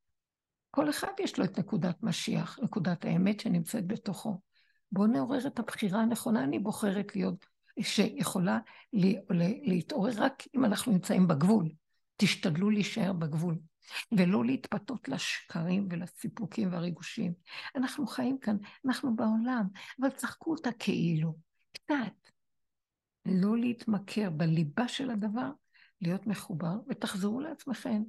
כל 0.71 0.89
אחד 0.89 1.11
יש 1.19 1.39
לו 1.39 1.45
את 1.45 1.59
נקודת 1.59 2.03
משיח, 2.03 2.59
נקודת 2.63 3.05
האמת 3.05 3.39
שנמצאת 3.39 3.87
בתוכו. 3.87 4.39
בואו 4.91 5.07
נעורר 5.07 5.47
את 5.47 5.59
הבחירה 5.59 6.01
הנכונה, 6.01 6.43
אני 6.43 6.59
בוחרת 6.59 7.15
להיות, 7.15 7.45
שיכולה 7.79 8.59
להתעורר 9.63 10.11
רק 10.17 10.43
אם 10.55 10.65
אנחנו 10.65 10.91
נמצאים 10.91 11.27
בגבול. 11.27 11.69
תשתדלו 12.17 12.69
להישאר 12.69 13.13
בגבול. 13.13 13.57
ולא 14.11 14.45
להתפתות 14.45 15.09
לשקרים 15.09 15.87
ולסיפוקים 15.91 16.71
והריגושים. 16.71 17.33
אנחנו 17.75 18.07
חיים 18.07 18.37
כאן, 18.37 18.57
אנחנו 18.85 19.15
בעולם, 19.15 19.67
אבל 20.01 20.09
צחקו 20.09 20.51
אותה 20.51 20.69
כאילו, 20.79 21.35
קצת. 21.73 22.13
לא 23.25 23.57
להתמכר 23.57 24.29
בליבה 24.29 24.87
של 24.87 25.09
הדבר, 25.09 25.51
להיות 26.01 26.27
מחובר, 26.27 26.75
ותחזרו 26.89 27.39
לעצמכם. 27.39 28.03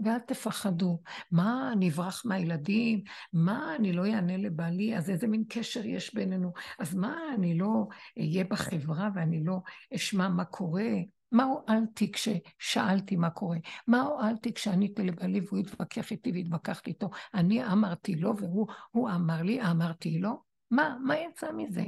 ואל 0.00 0.18
תפחדו. 0.18 1.02
מה, 1.30 1.70
אני 1.72 1.90
אברח 1.90 2.22
מהילדים? 2.26 3.02
מה, 3.32 3.76
אני 3.76 3.92
לא 3.92 4.06
אענה 4.06 4.36
לבעלי? 4.36 4.96
אז 4.96 5.10
איזה 5.10 5.26
מין 5.26 5.44
קשר 5.48 5.84
יש 5.84 6.14
בינינו? 6.14 6.52
אז 6.78 6.94
מה, 6.94 7.16
אני 7.34 7.58
לא 7.58 7.86
אהיה 8.18 8.44
בחברה 8.44 9.08
ואני 9.14 9.44
לא 9.44 9.58
אשמע 9.94 10.28
מה 10.28 10.44
קורה? 10.44 10.90
מה 11.34 11.44
הועלתי 11.44 12.12
כששאלתי 12.12 13.16
מה 13.16 13.30
קורה? 13.30 13.58
מה 13.86 14.00
הועלתי 14.00 14.54
כשעניתי 14.54 15.02
לבעלי 15.02 15.40
והוא 15.40 15.58
התווכח 15.58 16.10
איתי 16.10 16.32
והתווכחתי 16.32 16.90
איתו? 16.90 17.10
אני 17.34 17.66
אמרתי 17.66 18.14
לו 18.14 18.36
והוא 18.36 19.10
אמר 19.10 19.42
לי, 19.42 19.62
אמרתי 19.62 20.18
לו? 20.18 20.42
מה, 20.70 20.96
מה 21.04 21.16
יצא 21.16 21.52
מזה? 21.52 21.84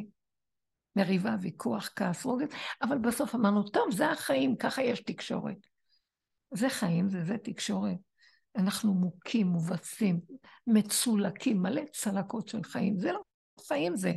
מריבה, 0.97 1.37
ויכוח, 1.41 1.91
כעס, 1.97 2.25
רוגז, 2.25 2.49
אבל 2.83 2.99
בסוף 2.99 3.35
אמרנו, 3.35 3.63
טוב, 3.63 3.91
זה 3.91 4.11
החיים, 4.11 4.57
ככה 4.57 4.83
יש 4.83 5.01
תקשורת. 5.01 5.67
זה 6.55 6.69
חיים, 6.69 7.09
זה 7.09 7.25
זה 7.25 7.39
תקשורת. 7.39 7.97
אנחנו 8.57 8.95
מוכים, 8.95 9.47
מובסים, 9.47 10.21
מצולקים, 10.67 11.63
מלא 11.63 11.83
צלקות 11.93 12.49
של 12.49 12.63
חיים. 12.63 12.99
זה 12.99 13.13
לא 13.13 13.21
חיים 13.69 13.97
זה. 13.97 14.13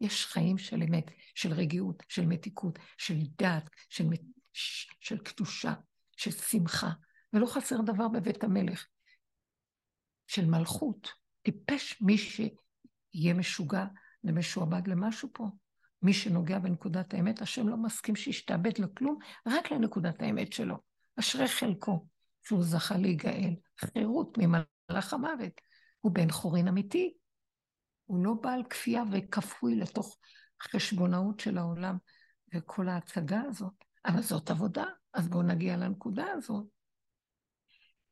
יש 0.00 0.26
חיים 0.26 0.58
של 0.58 0.82
אמת, 0.82 1.10
של 1.34 1.52
רגיעות, 1.52 2.02
של 2.08 2.26
מתיקות, 2.26 2.78
של 2.98 3.18
דת, 3.38 3.70
של 3.88 4.06
של 4.52 5.18
קדושה, 5.18 5.74
של 6.16 6.30
שמחה, 6.30 6.90
ולא 7.32 7.46
חסר 7.46 7.80
דבר 7.80 8.08
בבית 8.08 8.44
המלך, 8.44 8.86
של 10.26 10.46
מלכות. 10.46 11.08
טיפש 11.42 12.02
מי 12.02 12.18
שיהיה 12.18 13.34
משוגע 13.34 13.84
ומשועבד 14.24 14.88
למשהו 14.88 15.28
פה. 15.32 15.46
מי 16.02 16.12
שנוגע 16.12 16.58
בנקודת 16.58 17.14
האמת, 17.14 17.42
השם 17.42 17.68
לא 17.68 17.76
מסכים 17.76 18.16
שישתעבד 18.16 18.78
לכלום, 18.78 19.18
רק 19.46 19.72
לנקודת 19.72 20.22
האמת 20.22 20.52
שלו. 20.52 20.76
אשרי 21.20 21.48
חלקו, 21.48 22.06
שהוא 22.42 22.62
זכה 22.62 22.96
להיגאל. 22.96 23.54
חירות 23.80 24.38
ממלאך 24.38 25.12
המוות. 25.12 25.60
הוא 26.00 26.12
בן 26.12 26.30
חורין 26.30 26.68
אמיתי. 26.68 27.14
הוא 28.04 28.24
לא 28.24 28.34
בעל 28.42 28.62
כפייה 28.70 29.02
וכפוי 29.12 29.76
לתוך 29.76 30.18
חשבונאות 30.62 31.40
של 31.40 31.58
העולם 31.58 31.96
וכל 32.54 32.88
ההצגה 32.88 33.40
הזאת. 33.40 33.87
אבל 34.06 34.22
זאת 34.22 34.50
עבודה, 34.50 34.84
אז 35.14 35.28
בואו 35.28 35.42
נגיע 35.42 35.76
לנקודה 35.76 36.24
הזאת. 36.32 36.64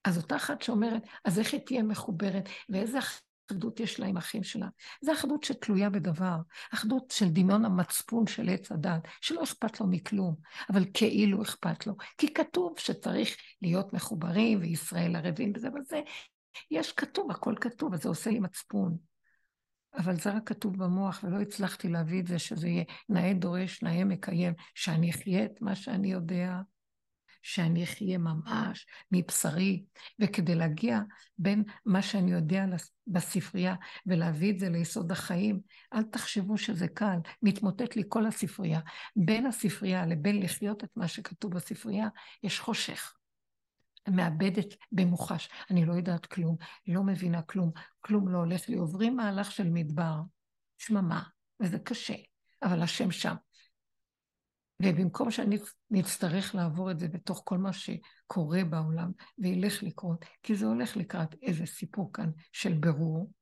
אז 0.05 0.17
אותה 0.17 0.37
אחת 0.37 0.63
שאומרת, 0.63 1.03
אז 1.25 1.39
איך 1.39 1.53
היא 1.53 1.61
תהיה 1.61 1.83
מחוברת, 1.83 2.49
ואיזה 2.69 2.99
אחדות 2.99 3.81
יש 3.81 4.01
לה 4.01 4.07
עם 4.07 4.17
אחים 4.17 4.43
שלה? 4.43 4.69
זו 5.01 5.13
אחדות 5.13 5.45
שתלויה 5.45 5.91
בדבר, 5.91 6.37
אחדות 6.75 7.11
של 7.11 7.29
דמיון 7.29 7.65
המצפון 7.65 8.27
של 8.27 8.49
עץ 8.49 8.73
הדת, 8.73 9.09
שלא 9.21 9.43
אכפת 9.43 9.81
לו 9.81 9.87
מכלום, 9.87 10.35
אבל 10.71 10.85
כאילו 10.95 11.43
אכפת 11.43 11.87
לו. 11.87 11.95
כי 12.19 12.35
כתוב 12.35 12.79
שצריך 12.79 13.37
להיות 13.63 13.93
מחוברים, 13.93 14.61
וישראל 14.61 15.17
ערבים 15.17 15.53
בזה 15.53 15.69
וזה. 15.69 16.01
יש 16.71 16.93
כתוב, 16.93 17.31
הכל 17.31 17.55
כתוב, 17.61 17.95
אז 17.95 18.03
זה 18.03 18.09
עושה 18.09 18.31
לי 18.31 18.41
מצפון. 18.41 18.97
אבל 19.99 20.17
זה 20.17 20.31
רק 20.31 20.49
כתוב 20.49 20.77
במוח, 20.85 21.25
ולא 21.25 21.41
הצלחתי 21.41 21.89
להביא 21.89 22.21
את 22.21 22.27
זה 22.27 22.39
שזה 22.39 22.69
יהיה 22.69 22.85
נאה 23.09 23.33
דורש, 23.33 23.83
נאה 23.83 24.05
מקיים, 24.05 24.53
שאני 24.75 25.11
אחיה 25.11 25.45
את 25.45 25.61
מה 25.61 25.75
שאני 25.75 26.13
יודע, 26.13 26.61
שאני 27.43 27.85
אחיה 27.85 28.19
ממש 28.19 28.87
מבשרי, 29.13 29.85
וכדי 30.21 30.55
להגיע 30.55 31.01
בין 31.39 31.65
מה 31.87 32.03
שאני 32.03 32.33
יודע 32.33 32.65
בספרייה 33.07 33.75
ולהביא 34.07 34.53
את 34.53 34.59
זה 34.59 34.69
ליסוד 34.69 35.13
החיים, 35.13 35.61
אל 35.95 36.03
תחשבו 36.03 36.59
שזה 36.59 36.89
קל, 36.89 37.17
מתמוטט 37.43 37.97
לי 37.97 38.03
כל 38.09 38.27
הספרייה. 38.27 38.81
בין 39.17 39.47
הספרייה 39.47 40.07
לבין 40.07 40.43
לחיות 40.43 40.85
את 40.85 40.91
מה 40.97 41.09
שכתוב 41.09 41.55
בספרייה, 41.55 42.09
יש 42.43 42.61
חושך. 42.61 43.16
מאבדת 44.09 44.75
במוחש. 44.93 45.49
אני 45.71 45.85
לא 45.85 45.93
יודעת 45.93 46.27
כלום, 46.27 46.57
לא 46.87 47.03
מבינה 47.03 47.43
כלום, 47.43 47.71
כלום 48.01 48.29
לא 48.29 48.39
הולך 48.39 48.69
לי. 48.69 48.77
עוברים 48.77 49.17
מהלך 49.17 49.53
של 49.53 49.71
מדבר, 49.71 50.21
שממה, 50.79 51.23
וזה 51.63 51.79
קשה, 51.79 52.15
אבל 52.63 52.83
השם 52.83 53.11
שם. 53.11 53.35
ובמקום 54.83 55.31
שאני 55.31 55.59
נצטרך 55.91 56.55
לעבור 56.55 56.91
את 56.91 56.99
זה 56.99 57.09
בתוך 57.09 57.43
כל 57.45 57.59
מה 57.59 57.71
שקורה 57.73 58.65
בעולם, 58.65 59.13
וילך 59.39 59.83
לקרות, 59.83 60.25
כי 60.43 60.57
זה 60.57 60.67
הולך 60.67 60.97
לקראת 60.97 61.35
איזה 61.43 61.67
סיפור 61.67 62.13
כאן 62.13 62.31
של 62.53 62.73
ברור, 62.73 63.33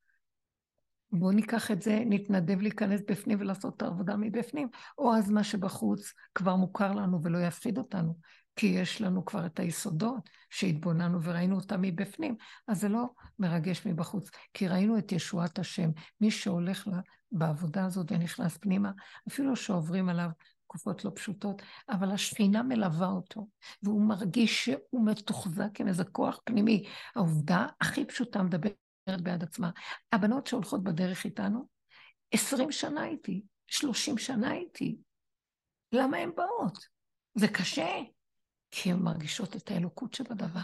בואו 1.12 1.32
ניקח 1.32 1.70
את 1.70 1.82
זה, 1.82 2.02
נתנדב 2.06 2.60
להיכנס 2.60 3.00
בפנים 3.08 3.40
ולעשות 3.40 3.76
את 3.76 3.82
העבודה 3.82 4.16
מבפנים, 4.16 4.68
או 4.98 5.14
אז 5.14 5.30
מה 5.30 5.44
שבחוץ 5.44 6.12
כבר 6.34 6.56
מוכר 6.56 6.92
לנו 6.92 7.22
ולא 7.22 7.38
יפחיד 7.38 7.78
אותנו, 7.78 8.18
כי 8.56 8.66
יש 8.66 9.00
לנו 9.00 9.24
כבר 9.24 9.46
את 9.46 9.58
היסודות 9.58 10.30
שהתבוננו 10.50 11.22
וראינו 11.22 11.56
אותם 11.56 11.82
מבפנים, 11.82 12.36
אז 12.68 12.80
זה 12.80 12.88
לא 12.88 13.04
מרגש 13.38 13.86
מבחוץ, 13.86 14.30
כי 14.54 14.68
ראינו 14.68 14.98
את 14.98 15.12
ישועת 15.12 15.58
השם. 15.58 15.90
מי 16.20 16.30
שהולך 16.30 16.88
בעבודה 17.32 17.84
הזאת 17.84 18.12
ונכנס 18.12 18.56
פנימה, 18.56 18.90
אפילו 19.28 19.56
שעוברים 19.56 20.08
עליו 20.08 20.28
תקופות 20.66 21.04
לא 21.04 21.10
פשוטות, 21.14 21.62
אבל 21.88 22.10
השכינה 22.10 22.62
מלווה 22.62 23.08
אותו, 23.08 23.48
והוא 23.82 24.08
מרגיש 24.08 24.64
שהוא 24.64 25.06
מתוחזק 25.06 25.80
עם 25.80 25.88
איזה 25.88 26.04
כוח 26.04 26.40
פנימי. 26.44 26.84
העובדה 27.16 27.66
הכי 27.80 28.04
פשוטה 28.04 28.42
מדברת 28.42 28.76
בעד 29.22 29.42
עצמה. 29.42 29.70
הבנות 30.12 30.46
שהולכות 30.46 30.82
בדרך 30.82 31.24
איתנו, 31.24 31.66
עשרים 32.30 32.72
שנה 32.72 33.06
איתי, 33.06 33.42
שלושים 33.66 34.18
שנה 34.18 34.52
איתי. 34.52 34.96
למה 35.92 36.16
הן 36.16 36.30
באות? 36.36 36.78
זה 37.34 37.48
קשה, 37.48 37.88
כי 38.76 38.92
הן 38.92 38.98
מרגישות 38.98 39.56
את 39.56 39.70
האלוקות 39.70 40.14
שבדבר. 40.14 40.60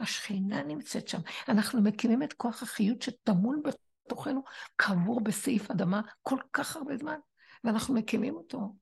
השכינה 0.00 0.62
נמצאת 0.62 1.08
שם. 1.08 1.18
אנחנו 1.48 1.82
מקימים 1.82 2.22
את 2.22 2.32
כוח 2.32 2.62
החיות 2.62 3.02
שטמון 3.02 3.62
בתוכנו, 3.62 4.42
קבור 4.76 5.20
בסעיף 5.20 5.70
אדמה 5.70 6.00
כל 6.22 6.38
כך 6.52 6.76
הרבה 6.76 6.96
זמן, 6.96 7.18
ואנחנו 7.64 7.94
מקימים 7.94 8.34
אותו. 8.34 8.76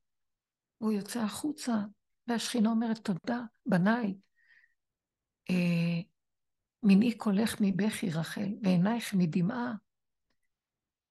והוא 0.81 0.93
יוצא 0.93 1.21
החוצה, 1.21 1.75
והשכינה 2.27 2.71
אומרת, 2.71 2.99
תודה, 2.99 3.41
בניי. 3.67 4.15
אה, 5.51 6.01
מיני 6.83 7.19
קולך 7.19 7.57
מבכי 7.61 8.11
רחל, 8.11 8.49
ועינייך 8.63 9.15
מדמעה, 9.15 9.75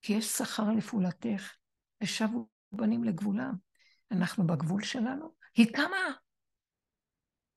כי 0.01 0.13
יש 0.13 0.26
שכר 0.26 0.72
לפעולתך, 0.72 1.55
ושבו 2.03 2.47
בנים 2.72 3.03
לגבולם. 3.03 3.53
אנחנו 4.11 4.47
בגבול 4.47 4.84
שלנו, 4.84 5.34
היא 5.55 5.74
קמה. 5.74 6.30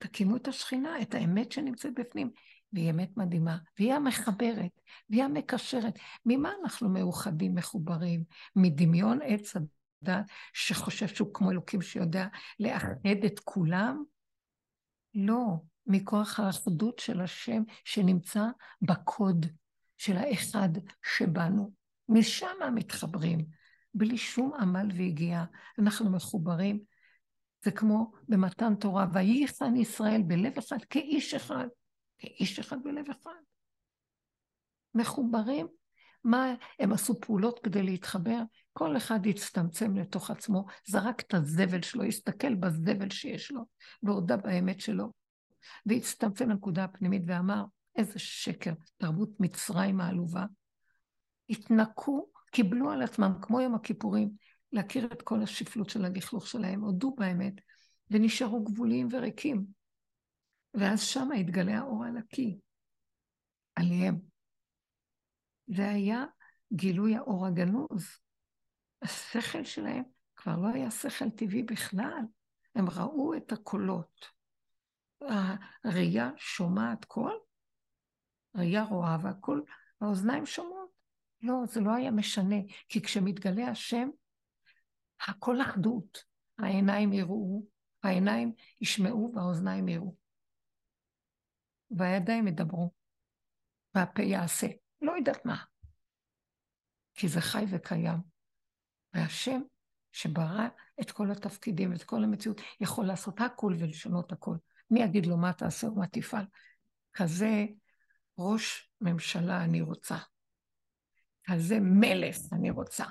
תקימו 0.04 0.36
את 0.36 0.48
השכינה, 0.48 1.02
את 1.02 1.14
האמת 1.14 1.52
שנמצאת 1.52 1.94
בפנים. 1.94 2.30
והיא 2.72 2.90
אמת 2.90 3.16
מדהימה, 3.16 3.56
והיא 3.78 3.94
המחברת, 3.94 4.80
והיא 5.10 5.24
המקשרת. 5.24 5.98
ממה 6.26 6.50
אנחנו 6.62 6.88
מאוחדים, 6.88 7.54
מחוברים? 7.54 8.24
מדמיון 8.56 9.18
עץ 9.22 9.56
הדת, 9.56 10.26
שחושב 10.52 11.06
שהוא 11.06 11.34
כמו 11.34 11.50
אלוקים 11.50 11.82
שיודע 11.82 12.26
לאחד 12.60 13.24
את 13.26 13.40
כולם? 13.44 14.04
לא, 15.14 15.44
מכוח 15.86 16.40
האחדות 16.40 16.98
של 16.98 17.20
השם 17.20 17.62
שנמצא 17.84 18.44
בקוד 18.82 19.46
של 19.98 20.16
האחד 20.16 20.68
שבנו. 21.02 21.72
משם 22.08 22.56
מתחברים, 22.74 23.44
בלי 23.94 24.18
שום 24.18 24.54
עמל 24.54 24.88
והגיעה. 24.96 25.44
אנחנו 25.78 26.10
מחוברים 26.10 26.80
זה 27.64 27.70
כמו 27.70 28.12
במתן 28.28 28.74
תורה, 28.74 29.06
וייחן 29.12 29.76
ישראל 29.76 30.22
בלב 30.22 30.58
אחד 30.58 30.84
כאיש 30.90 31.34
אחד, 31.34 31.66
כאיש 32.18 32.58
אחד 32.58 32.76
בלב 32.84 33.10
אחד. 33.10 33.30
מחוברים. 34.94 35.66
מה 36.24 36.54
הם 36.78 36.92
עשו 36.92 37.20
פעולות 37.20 37.60
כדי 37.64 37.82
להתחבר? 37.82 38.42
כל 38.72 38.96
אחד 38.96 39.26
הצטמצם 39.26 39.96
לתוך 39.96 40.30
עצמו, 40.30 40.64
זרק 40.86 41.20
את 41.20 41.34
הזבל 41.34 41.82
שלו, 41.82 42.04
הסתכל 42.04 42.54
בזבל 42.54 43.10
שיש 43.10 43.50
לו, 43.50 43.60
והודה 44.02 44.36
באמת 44.36 44.80
שלו, 44.80 45.12
והצטמצם 45.86 46.50
לנקודה 46.50 46.84
הפנימית 46.84 47.22
ואמר, 47.26 47.64
איזה 47.96 48.18
שקר, 48.18 48.72
תרבות 48.96 49.30
מצרים 49.40 50.00
העלובה. 50.00 50.44
התנקו, 51.50 52.26
קיבלו 52.50 52.90
על 52.90 53.02
עצמם, 53.02 53.32
כמו 53.42 53.60
יום 53.60 53.74
הכיפורים, 53.74 54.30
להכיר 54.74 55.08
את 55.12 55.22
כל 55.22 55.42
השפלות 55.42 55.90
של 55.90 56.04
הלכלוך 56.04 56.46
שלהם, 56.46 56.80
הודו 56.80 57.14
באמת, 57.14 57.54
ונשארו 58.10 58.64
גבוליים 58.64 59.08
וריקים. 59.12 59.66
ואז 60.74 61.02
שם 61.02 61.28
התגלה 61.40 61.78
האור 61.78 62.04
הנקי 62.04 62.58
עליהם. 63.74 64.20
זה 65.66 65.88
היה 65.88 66.24
גילוי 66.72 67.16
האור 67.16 67.46
הגנוז. 67.46 68.06
השכל 69.02 69.64
שלהם 69.64 70.02
כבר 70.36 70.56
לא 70.56 70.68
היה 70.68 70.90
שכל 70.90 71.30
טבעי 71.30 71.62
בכלל. 71.62 72.22
הם 72.74 72.90
ראו 72.90 73.36
את 73.36 73.52
הקולות. 73.52 74.26
הראייה 75.84 76.30
שומעת 76.36 77.04
קול, 77.04 77.38
ראייה 78.56 78.84
רואה 78.84 79.16
והקול, 79.22 79.64
האוזניים 80.00 80.46
שומעות. 80.46 80.90
לא, 81.42 81.54
זה 81.66 81.80
לא 81.80 81.94
היה 81.94 82.10
משנה, 82.10 82.56
כי 82.88 83.02
כשמתגלה 83.02 83.68
השם, 83.68 84.08
הכל 85.28 85.62
אחדות. 85.62 86.34
העיניים 86.58 87.12
יראו, 87.12 87.62
העיניים 88.02 88.52
ישמעו 88.80 89.32
והאוזניים 89.34 89.88
יראו. 89.88 90.14
והידיים 91.90 92.48
ידברו, 92.48 92.92
והפה 93.94 94.22
יעשה. 94.22 94.66
לא 95.02 95.12
יודעת 95.12 95.46
מה. 95.46 95.64
כי 97.14 97.28
זה 97.28 97.40
חי 97.40 97.64
וקיים. 97.70 98.18
והשם 99.14 99.60
שברא 100.12 100.68
את 101.00 101.10
כל 101.10 101.30
התפקידים, 101.30 101.92
את 101.94 102.02
כל 102.02 102.24
המציאות, 102.24 102.60
יכול 102.80 103.06
לעשות 103.06 103.40
הכול 103.40 103.76
ולשנות 103.78 104.32
הכול. 104.32 104.58
מי 104.90 105.02
יגיד 105.02 105.26
לו 105.26 105.36
מה 105.36 105.52
תעשה 105.52 105.86
ומה 105.86 106.06
תפעל? 106.06 106.44
כזה 107.12 107.64
ראש 108.38 108.90
ממשלה 109.00 109.64
אני 109.64 109.80
רוצה. 109.80 110.16
כזה 111.44 111.78
מלך 111.80 112.36
אני 112.52 112.70
רוצה. 112.70 113.04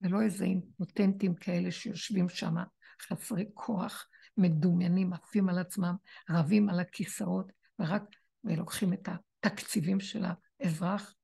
ולא 0.00 0.22
איזה 0.22 0.44
אימפוטנטים 0.44 1.34
כאלה 1.34 1.70
שיושבים 1.70 2.28
שם, 2.28 2.54
חסרי 3.02 3.50
כוח, 3.54 4.06
מדומיינים, 4.36 5.12
עפים 5.12 5.48
על 5.48 5.58
עצמם, 5.58 5.96
רבים 6.30 6.68
על 6.68 6.80
הכיסאות, 6.80 7.52
ורק 7.78 8.02
ולוקחים 8.44 8.92
את 8.92 9.08
התקציבים 9.08 10.00
של 10.00 10.24
האזרח. 10.60 11.14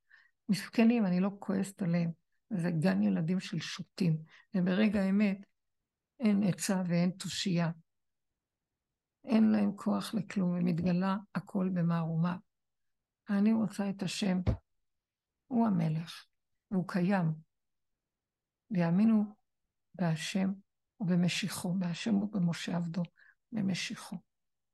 מסכנים, 0.48 1.06
אני 1.06 1.20
לא 1.20 1.30
כועסת 1.38 1.82
עליהם, 1.82 2.10
זה 2.50 2.70
גן 2.70 3.02
ילדים 3.02 3.40
של 3.40 3.60
שוטים, 3.60 4.16
וברגע 4.54 5.00
האמת 5.02 5.38
אין 6.20 6.42
עצה 6.42 6.82
ואין 6.88 7.10
תושייה. 7.10 7.70
אין 9.24 9.50
להם 9.50 9.72
כוח 9.76 10.14
לכלום, 10.14 10.50
ומתגלה 10.50 11.16
הכל 11.34 11.68
במערומה. 11.74 12.36
אני 13.30 13.52
רוצה 13.52 13.90
את 13.90 14.02
השם, 14.02 14.38
הוא 15.46 15.66
המלך, 15.66 16.24
והוא 16.70 16.88
קיים, 16.88 17.32
ויאמינו 18.72 19.24
בהשם 19.94 20.52
ובמשיחו, 21.00 21.74
בהשם 21.74 22.14
ובמשה 22.14 22.76
עבדו, 22.76 23.02
במשיחו. 23.52 24.16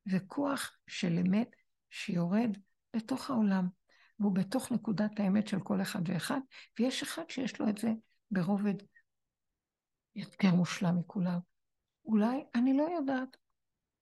זה 0.05 0.19
כוח 0.27 0.79
של 0.87 1.19
אמת 1.19 1.57
שיורד 1.91 2.57
לתוך 2.95 3.31
העולם, 3.31 3.69
והוא 4.19 4.35
בתוך 4.35 4.73
נקודת 4.73 5.21
האמת 5.21 5.49
של 5.49 5.61
כל 5.61 5.83
אחד 5.83 6.01
ואחד, 6.05 6.41
ויש 6.79 7.03
אחד 7.03 7.23
שיש 7.29 7.61
לו 7.61 7.69
את 7.69 7.79
זה 7.79 7.89
ברובד 8.31 8.75
יותר 10.15 10.55
מושלם 10.55 10.99
מכולם. 10.99 11.39
אולי, 12.05 12.45
אני 12.55 12.77
לא 12.77 12.83
יודעת, 12.83 13.37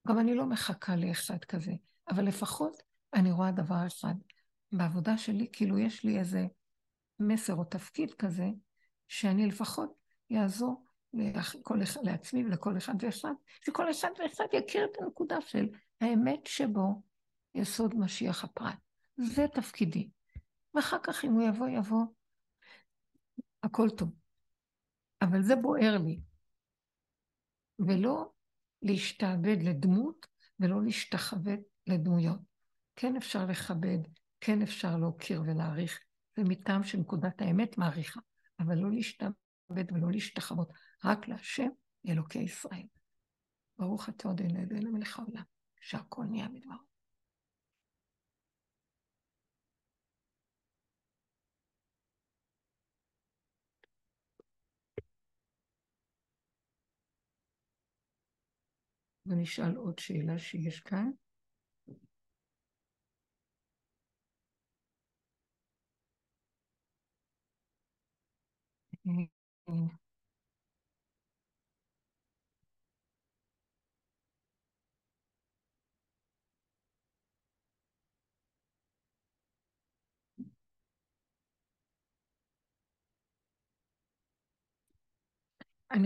גם 0.09 0.19
אני 0.19 0.35
לא 0.35 0.47
מחכה 0.47 0.97
לאחד 0.97 1.45
כזה, 1.45 1.73
אבל 2.11 2.25
לפחות 2.25 2.83
אני 3.15 3.33
רואה 3.33 3.53
דבר 3.53 3.87
אחד. 3.87 4.15
בעבודה 4.73 5.19
שלי, 5.19 5.49
כאילו 5.53 5.79
יש 5.79 6.05
לי 6.05 6.19
איזה 6.19 6.47
מסר 7.21 7.55
או 7.55 7.65
תפקיד 7.65 8.15
כזה, 8.15 8.47
שאני 9.09 9.47
לפחות 9.47 9.95
אעזור 10.33 10.87
לכל 11.13 11.83
אחד, 11.83 12.01
לעצמי 12.05 12.45
ולכל 12.45 12.77
אחד 12.77 12.95
ואחד, 13.01 13.33
שכל 13.67 13.91
אחד 13.91 14.11
ואחד 14.19 14.45
יכיר 14.53 14.85
את 14.85 14.97
הנקודה 15.01 15.41
של 15.41 15.69
האמת 16.01 16.47
שבו 16.47 17.03
יסוד 17.55 17.95
משיח 17.95 18.45
הפרט. 18.45 18.79
זה 19.17 19.47
תפקידי. 19.49 20.09
ואחר 20.75 20.99
כך 21.03 21.25
אם 21.25 21.33
הוא 21.33 21.43
יבוא, 21.43 21.69
יבוא. 21.69 22.05
הכל 23.63 23.91
טוב. 23.91 24.11
אבל 25.23 25.43
זה 25.43 25.57
בוער 25.57 25.99
לי. 25.99 26.21
ולא 27.79 28.33
להשתעבד 28.83 29.57
לדמות 29.63 30.27
ולא 30.61 30.85
להשתחוות 30.85 31.61
לדמויות. 31.87 32.41
כן 32.97 33.17
אפשר 33.17 33.47
לכבד, 33.47 33.99
כן 34.41 34.63
אפשר 34.63 34.97
להוקיר 34.97 35.43
ולהעריך, 35.47 36.01
ומטעם 36.39 36.85
שנקודת 36.85 37.43
האמת 37.43 37.79
מעריכה, 37.79 38.21
אבל 38.59 38.75
לא 38.75 38.91
להשתעבד 38.91 39.93
ולא 39.93 40.11
להשתחוות, 40.11 40.73
רק 41.05 41.29
להשם 41.29 41.69
אלוקי 42.09 42.39
ישראל. 42.39 42.87
ברוך 43.79 44.09
אתה 44.09 44.29
עוד 44.29 44.41
עיני 44.41 44.65
אלוהינו 44.65 44.93
מלך 44.93 45.19
העולם, 45.19 45.43
שהכל 45.81 46.25
נהיה 46.25 46.49
מדבר. 46.49 46.77
ונשאל 59.27 59.77
עוד 59.77 59.99
שאלה 59.99 60.39
שיש 60.39 60.81
כאן. 60.81 61.11
אני 69.07 69.29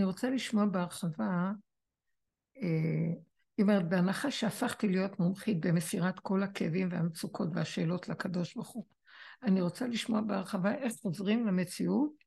רוצה 0.03 0.29
לשמוע 0.29 0.65
בהרחבה 0.65 1.51
היא 3.57 3.61
אומרת, 3.61 3.89
בהנחה 3.89 4.31
שהפכתי 4.31 4.87
להיות 4.87 5.19
מומחית 5.19 5.65
במסירת 5.65 6.19
כל 6.19 6.43
הכאבים 6.43 6.87
והמצוקות 6.91 7.49
והשאלות 7.53 8.09
לקדוש 8.09 8.55
ברוך 8.55 8.69
הוא, 8.69 8.85
אני 9.43 9.61
רוצה 9.61 9.87
לשמוע 9.87 10.21
בהרחבה 10.21 10.75
איך 10.75 10.93
חוזרים 10.93 11.47
למציאות 11.47 12.20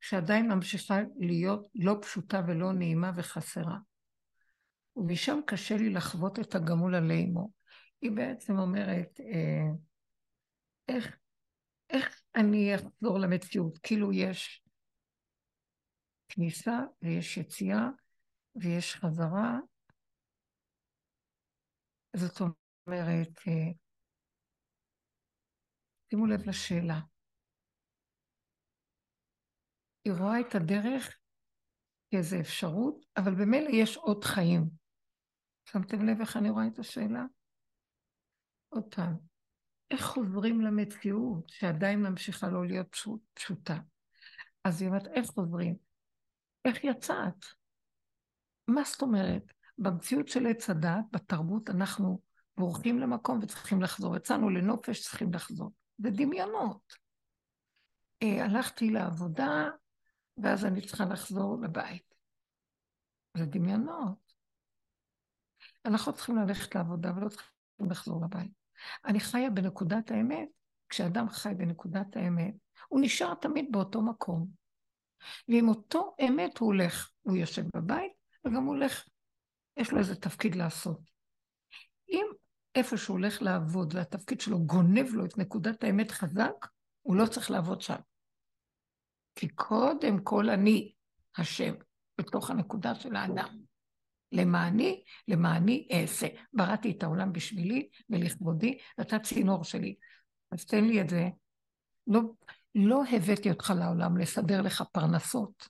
שעדיין 0.00 0.52
ממשיכה 0.52 0.94
להיות 1.18 1.66
לא 1.74 1.98
פשוטה 2.02 2.40
ולא 2.48 2.72
נעימה 2.72 3.10
וחסרה. 3.16 3.76
ומשם 4.96 5.38
קשה 5.46 5.76
לי 5.76 5.90
לחוות 5.90 6.38
את 6.38 6.54
הגמול 6.54 6.94
עלי 6.94 7.24
אמו. 7.24 7.50
היא 8.00 8.10
בעצם 8.10 8.58
אומרת, 8.58 9.20
אה, 9.20 9.68
איך, 10.88 11.18
איך 11.90 12.22
אני 12.34 12.74
אחזור 12.74 13.18
למציאות? 13.18 13.78
כאילו 13.78 14.12
יש 14.12 14.64
כניסה 16.28 16.78
ויש 17.02 17.36
יציאה 17.36 17.88
ויש 18.56 18.94
חזרה, 18.94 19.58
זאת 22.16 22.40
אומרת, 22.40 23.38
אה, 23.48 23.72
שימו 26.10 26.26
לב 26.26 26.48
לשאלה. 26.48 27.00
היא 30.04 30.12
רואה 30.12 30.40
את 30.40 30.54
הדרך 30.54 31.18
כאיזו 32.10 32.36
אפשרות, 32.40 33.06
אבל 33.16 33.34
במילא 33.34 33.68
יש 33.72 33.96
עוד 33.96 34.24
חיים. 34.24 34.70
שמתם 35.64 36.06
לב 36.06 36.20
איך 36.20 36.36
אני 36.36 36.50
רואה 36.50 36.66
את 36.66 36.78
השאלה? 36.78 37.24
עוד 38.68 38.94
פעם, 38.94 39.16
איך 39.90 40.04
חוזרים 40.04 40.60
למציאות 40.60 41.48
שעדיין 41.48 42.02
ממשיכה 42.02 42.48
לא 42.48 42.66
להיות 42.66 42.86
פשוט, 42.90 43.20
פשוטה? 43.34 43.78
אז 44.64 44.82
היא 44.82 44.88
אומרת, 44.88 45.06
איך 45.06 45.26
חוזרים? 45.26 45.76
איך 46.64 46.84
יצאת? 46.84 47.44
מה 48.68 48.82
זאת 48.84 49.02
אומרת? 49.02 49.42
במציאות 49.78 50.28
של 50.28 50.46
עץ 50.46 50.70
הדת, 50.70 51.04
בתרבות, 51.12 51.70
אנחנו 51.70 52.20
בורחים 52.56 52.98
למקום 52.98 53.38
וצריכים 53.42 53.82
לחזור. 53.82 54.16
יצאנו 54.16 54.50
לנופש, 54.50 55.00
צריכים 55.00 55.32
לחזור. 55.32 55.72
זה 55.98 56.10
דמיונות. 56.10 56.94
אה, 58.22 58.44
הלכתי 58.44 58.90
לעבודה, 58.90 59.68
ואז 60.42 60.64
אני 60.64 60.86
צריכה 60.86 61.04
לחזור 61.04 61.58
לבית. 61.62 62.14
זה 63.36 63.46
דמיונות. 63.46 64.32
אנחנו 65.84 66.12
צריכים 66.12 66.36
ללכת 66.36 66.74
לעבודה 66.74 67.12
ולא 67.16 67.28
צריכים 67.28 67.90
לחזור 67.90 68.24
לבית. 68.24 68.52
אני 69.04 69.20
חיה 69.20 69.50
בנקודת 69.50 70.10
האמת, 70.10 70.48
כשאדם 70.88 71.28
חי 71.28 71.54
בנקודת 71.56 72.16
האמת, 72.16 72.54
הוא 72.88 73.00
נשאר 73.02 73.34
תמיד 73.34 73.66
באותו 73.70 74.02
מקום. 74.02 74.46
ועם 75.48 75.68
אותו 75.68 76.14
אמת 76.28 76.58
הוא 76.58 76.66
הולך, 76.66 77.10
הוא 77.22 77.36
יושב 77.36 77.64
בבית, 77.76 78.12
וגם 78.44 78.64
הוא 78.64 78.74
הולך 78.74 79.04
יש 79.76 79.92
לו 79.92 79.98
איזה 79.98 80.16
תפקיד 80.16 80.54
לעשות. 80.54 81.00
אם 82.08 82.26
איפה 82.74 82.96
שהוא 82.96 83.18
הולך 83.18 83.42
לעבוד 83.42 83.94
והתפקיד 83.94 84.40
שלו 84.40 84.66
גונב 84.66 85.06
לו 85.12 85.24
את 85.24 85.38
נקודת 85.38 85.84
האמת 85.84 86.10
חזק, 86.10 86.66
הוא 87.02 87.16
לא 87.16 87.26
צריך 87.26 87.50
לעבוד 87.50 87.80
שם. 87.80 88.00
כי 89.40 89.48
קודם 89.48 90.24
כל 90.24 90.50
אני 90.50 90.92
השם 91.38 91.74
בתוך 92.18 92.50
הנקודה 92.50 92.94
של 92.94 93.16
האדם. 93.16 93.58
למעני, 94.32 95.04
למעני 95.28 95.88
אעשה. 95.92 96.26
בראתי 96.52 96.90
את 96.90 97.02
העולם 97.02 97.32
בשבילי 97.32 97.88
ולכבודי, 98.10 98.78
ואתה 98.98 99.18
צינור 99.18 99.64
שלי. 99.64 99.94
אז 100.50 100.64
תן 100.64 100.84
לי 100.84 101.00
את 101.00 101.10
זה. 101.10 101.28
לא, 102.06 102.20
לא 102.74 103.02
הבאתי 103.12 103.50
אותך 103.50 103.72
לעולם 103.78 104.16
לסדר 104.16 104.62
לך 104.62 104.82
פרנסות. 104.92 105.68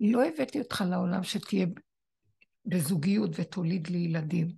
לא 0.00 0.24
הבאתי 0.24 0.58
אותך 0.58 0.84
לעולם 0.90 1.22
שתהיה 1.22 1.66
בזוגיות 2.64 3.30
ותוליד 3.34 3.86
לי 3.88 3.98
ילדים. 3.98 4.48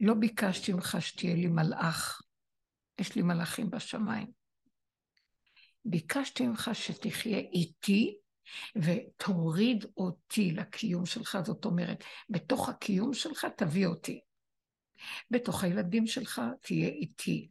לא 0.00 0.14
ביקשתי 0.14 0.72
ממך 0.72 0.96
שתהיה 1.00 1.34
לי 1.34 1.46
מלאך, 1.46 2.22
יש 3.00 3.16
לי 3.16 3.22
מלאכים 3.22 3.70
בשמיים. 3.70 4.45
ביקשתי 5.86 6.46
ממך 6.46 6.70
שתחיה 6.72 7.38
איתי 7.38 8.16
ותוריד 8.76 9.84
אותי 9.96 10.50
לקיום 10.50 11.06
שלך, 11.06 11.38
זאת 11.44 11.64
אומרת, 11.64 12.04
בתוך 12.30 12.68
הקיום 12.68 13.14
שלך 13.14 13.46
תביא 13.56 13.86
אותי. 13.86 14.20
בתוך 15.30 15.64
הילדים 15.64 16.06
שלך 16.06 16.42
תהיה 16.60 16.88
איתי. 16.88 17.48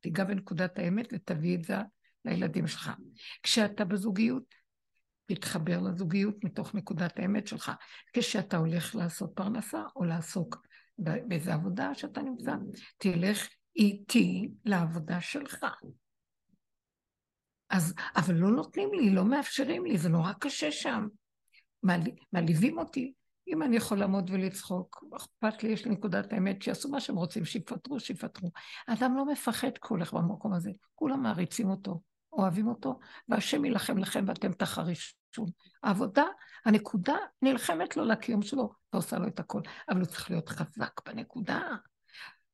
תיגע 0.00 0.24
בנקודת 0.24 0.78
האמת 0.78 1.08
ותביא 1.12 1.56
את 1.56 1.64
זה 1.64 1.76
לילדים 2.24 2.66
שלך. 2.66 2.90
כשאתה 3.42 3.84
בזוגיות, 3.84 4.54
להתחבר 5.30 5.80
לזוגיות 5.80 6.44
מתוך 6.44 6.74
נקודת 6.74 7.18
האמת 7.18 7.46
שלך. 7.46 7.72
כשאתה 8.12 8.56
הולך 8.56 8.94
לעשות 8.94 9.30
פרנסה 9.34 9.82
או 9.96 10.04
לעסוק 10.04 10.66
באיזה 10.98 11.54
עבודה 11.54 11.94
שאתה 11.94 12.22
נמצא, 12.22 12.52
תלך 12.98 13.48
איתי 13.76 14.48
לעבודה 14.64 15.20
שלך. 15.20 15.66
אז, 17.70 17.94
אבל 18.16 18.34
לא 18.34 18.50
נותנים 18.50 18.92
לי, 18.92 19.10
לא 19.10 19.24
מאפשרים 19.24 19.84
לי, 19.84 19.98
זה 19.98 20.08
נורא 20.08 20.32
קשה 20.32 20.72
שם. 20.72 21.06
מעליבים 22.32 22.78
אותי. 22.78 23.12
אם 23.48 23.62
אני 23.62 23.76
יכול 23.76 23.98
לעמוד 23.98 24.30
ולצחוק, 24.30 25.04
אכפת 25.16 25.62
לי, 25.62 25.68
יש 25.68 25.84
לי 25.84 25.90
נקודת 25.90 26.32
האמת, 26.32 26.62
שיעשו 26.62 26.88
מה 26.88 27.00
שהם 27.00 27.16
רוצים, 27.16 27.44
שיפטרו, 27.44 28.00
שיפטרו. 28.00 28.50
האדם 28.88 29.16
לא 29.16 29.26
מפחד 29.26 29.78
כולך 29.80 30.12
במקום 30.12 30.52
הזה, 30.52 30.70
כולם 30.94 31.22
מעריצים 31.22 31.70
אותו, 31.70 32.00
אוהבים 32.32 32.68
אותו, 32.68 32.98
והשם 33.28 33.64
יילחם 33.64 33.98
לכם 33.98 34.24
ואתם 34.28 34.52
תחרישו. 34.52 35.46
העבודה, 35.82 36.24
הנקודה 36.64 37.16
נלחמת 37.42 37.96
לו 37.96 38.04
לקיום 38.04 38.42
שלו, 38.42 38.70
ועושה 38.92 39.18
לו 39.18 39.26
את 39.26 39.40
הכל, 39.40 39.60
אבל 39.88 39.98
הוא 39.98 40.06
צריך 40.06 40.30
להיות 40.30 40.48
חזק 40.48 41.08
בנקודה. 41.08 41.60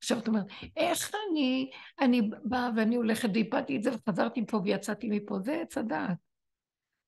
עכשיו 0.05 0.19
את 0.19 0.29
אומרת, 0.29 0.47
איך 0.77 1.11
אני, 1.15 1.71
אני 2.01 2.31
באה 2.45 2.71
ואני 2.77 2.97
הולכת 2.97 3.29
ואיבדתי 3.35 3.77
את 3.77 3.83
זה 3.83 3.91
וחזרתי 3.95 4.41
מפה 4.41 4.61
ויצאתי 4.65 5.09
מפה, 5.11 5.39
זה 5.41 5.61
עץ 5.63 5.79
הדעת. 5.79 6.17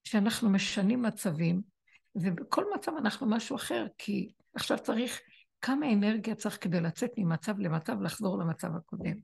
שאנחנו 0.05 0.51
משנים 0.51 1.03
מצבים, 1.03 1.63
ובכל 2.15 2.65
מצב 2.75 2.93
אנחנו 2.99 3.27
משהו 3.27 3.57
אחר, 3.57 3.87
כי 3.99 4.33
עכשיו 4.55 4.79
צריך, 4.79 5.21
כמה 5.61 5.93
אנרגיה 5.93 6.35
צריך 6.35 6.59
כדי 6.61 6.81
לצאת 6.81 7.11
ממצב 7.17 7.59
למצב, 7.59 8.01
לחזור 8.01 8.39
למצב 8.39 8.77
הקודם. 8.77 9.17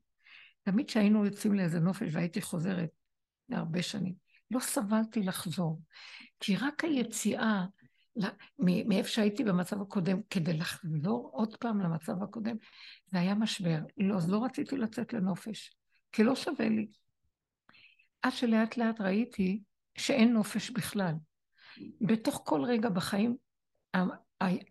תמיד 0.62 0.88
כשהיינו 0.88 1.24
יוצאים 1.24 1.54
לאיזה 1.54 1.80
נופש 1.80 2.08
והייתי 2.12 2.42
חוזרת 2.42 2.90
להרבה 3.48 3.82
שנים, 3.82 4.14
לא 4.50 4.60
סבלתי 4.60 5.22
לחזור. 5.22 5.80
כי 6.40 6.56
רק 6.56 6.84
היציאה 6.84 7.64
מאיפה 8.58 9.08
שהייתי 9.08 9.44
במצב 9.44 9.82
הקודם, 9.82 10.20
כדי 10.30 10.52
לחזור 10.52 11.30
עוד 11.32 11.56
פעם 11.56 11.80
למצב 11.80 12.22
הקודם, 12.22 12.56
זה 13.06 13.18
היה 13.20 13.34
משבר. 13.34 13.78
לא, 13.96 14.16
אז 14.16 14.30
לא 14.30 14.44
רציתי 14.44 14.76
לצאת 14.76 15.12
לנופש, 15.12 15.76
כי 16.12 16.24
לא 16.24 16.34
שווה 16.34 16.68
לי. 16.68 16.86
עד 18.22 18.32
שלאט 18.32 18.76
לאט 18.76 19.00
ראיתי 19.00 19.60
שאין 19.94 20.32
נופש 20.32 20.70
בכלל. 20.70 21.14
בתוך 22.00 22.42
כל 22.44 22.64
רגע 22.64 22.88
בחיים, 22.88 23.36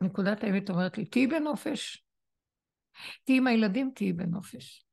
נקודת 0.02 0.44
האמת 0.44 0.70
אומרת 0.70 0.98
לי, 0.98 1.06
תהיי 1.06 1.28
בנופש. 1.28 2.06
תהיי 3.24 3.38
עם 3.38 3.48
הילדים, 3.48 3.92
תהיי 3.96 4.14
בנופש. 4.14 4.86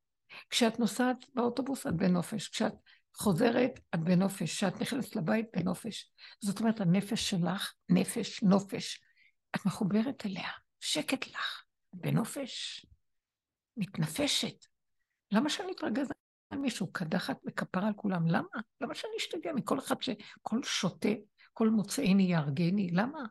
כשאת 0.51 0.79
נוסעת 0.79 1.17
באוטובוס, 1.35 1.87
את 1.87 1.95
בנופש. 1.95 2.49
כשאת 2.49 2.75
חוזרת, 3.19 3.81
את 3.95 4.01
בנופש. 4.01 4.57
כשאת 4.57 4.81
נכנסת 4.81 5.17
לבית, 5.17 5.47
בנופש. 5.57 6.13
זאת 6.41 6.61
אומרת, 6.61 6.81
הנפש 6.81 7.31
שלך, 7.31 7.73
נפש, 7.89 8.43
נופש, 8.43 9.01
את 9.57 9.67
מחוברת 9.67 10.27
אליה. 10.27 10.51
שקט 10.81 11.27
לך, 11.27 11.65
בנופש, 11.93 12.87
מתנפשת. 13.77 14.67
למה 15.33 15.51
שאני 15.51 15.73
אתרגז 15.73 16.09
על 16.51 16.59
מישהו 16.59 16.93
קדחת 16.93 17.37
וכפרה 17.47 17.87
על 17.87 17.93
כולם? 17.97 18.27
למה? 18.27 18.49
למה 18.81 18.95
שאני 18.95 19.13
אשתגע 19.19 19.53
מכל 19.53 19.79
אחד 19.79 20.03
שכל 20.03 20.63
שוטה, 20.63 21.09
כל 21.53 21.71
מוצאיני 21.71 22.23
יהרגני? 22.23 22.91
למה? 22.91 23.25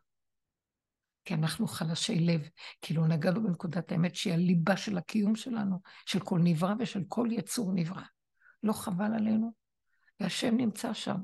כי 1.25 1.33
אנחנו 1.33 1.67
חלשי 1.67 2.19
לב, 2.19 2.49
כאילו 2.81 3.07
נגענו 3.07 3.43
בנקודת 3.43 3.91
האמת 3.91 4.15
שהיא 4.15 4.33
הליבה 4.33 4.77
של 4.77 4.97
הקיום 4.97 5.35
שלנו, 5.35 5.79
של 6.05 6.19
כל 6.19 6.39
נברא 6.43 6.73
ושל 6.79 7.03
כל 7.07 7.27
יצור 7.31 7.71
נברא. 7.73 8.03
לא 8.63 8.73
חבל 8.73 9.13
עלינו? 9.15 9.66
והשם 10.19 10.57
נמצא 10.57 10.93
שם, 10.93 11.17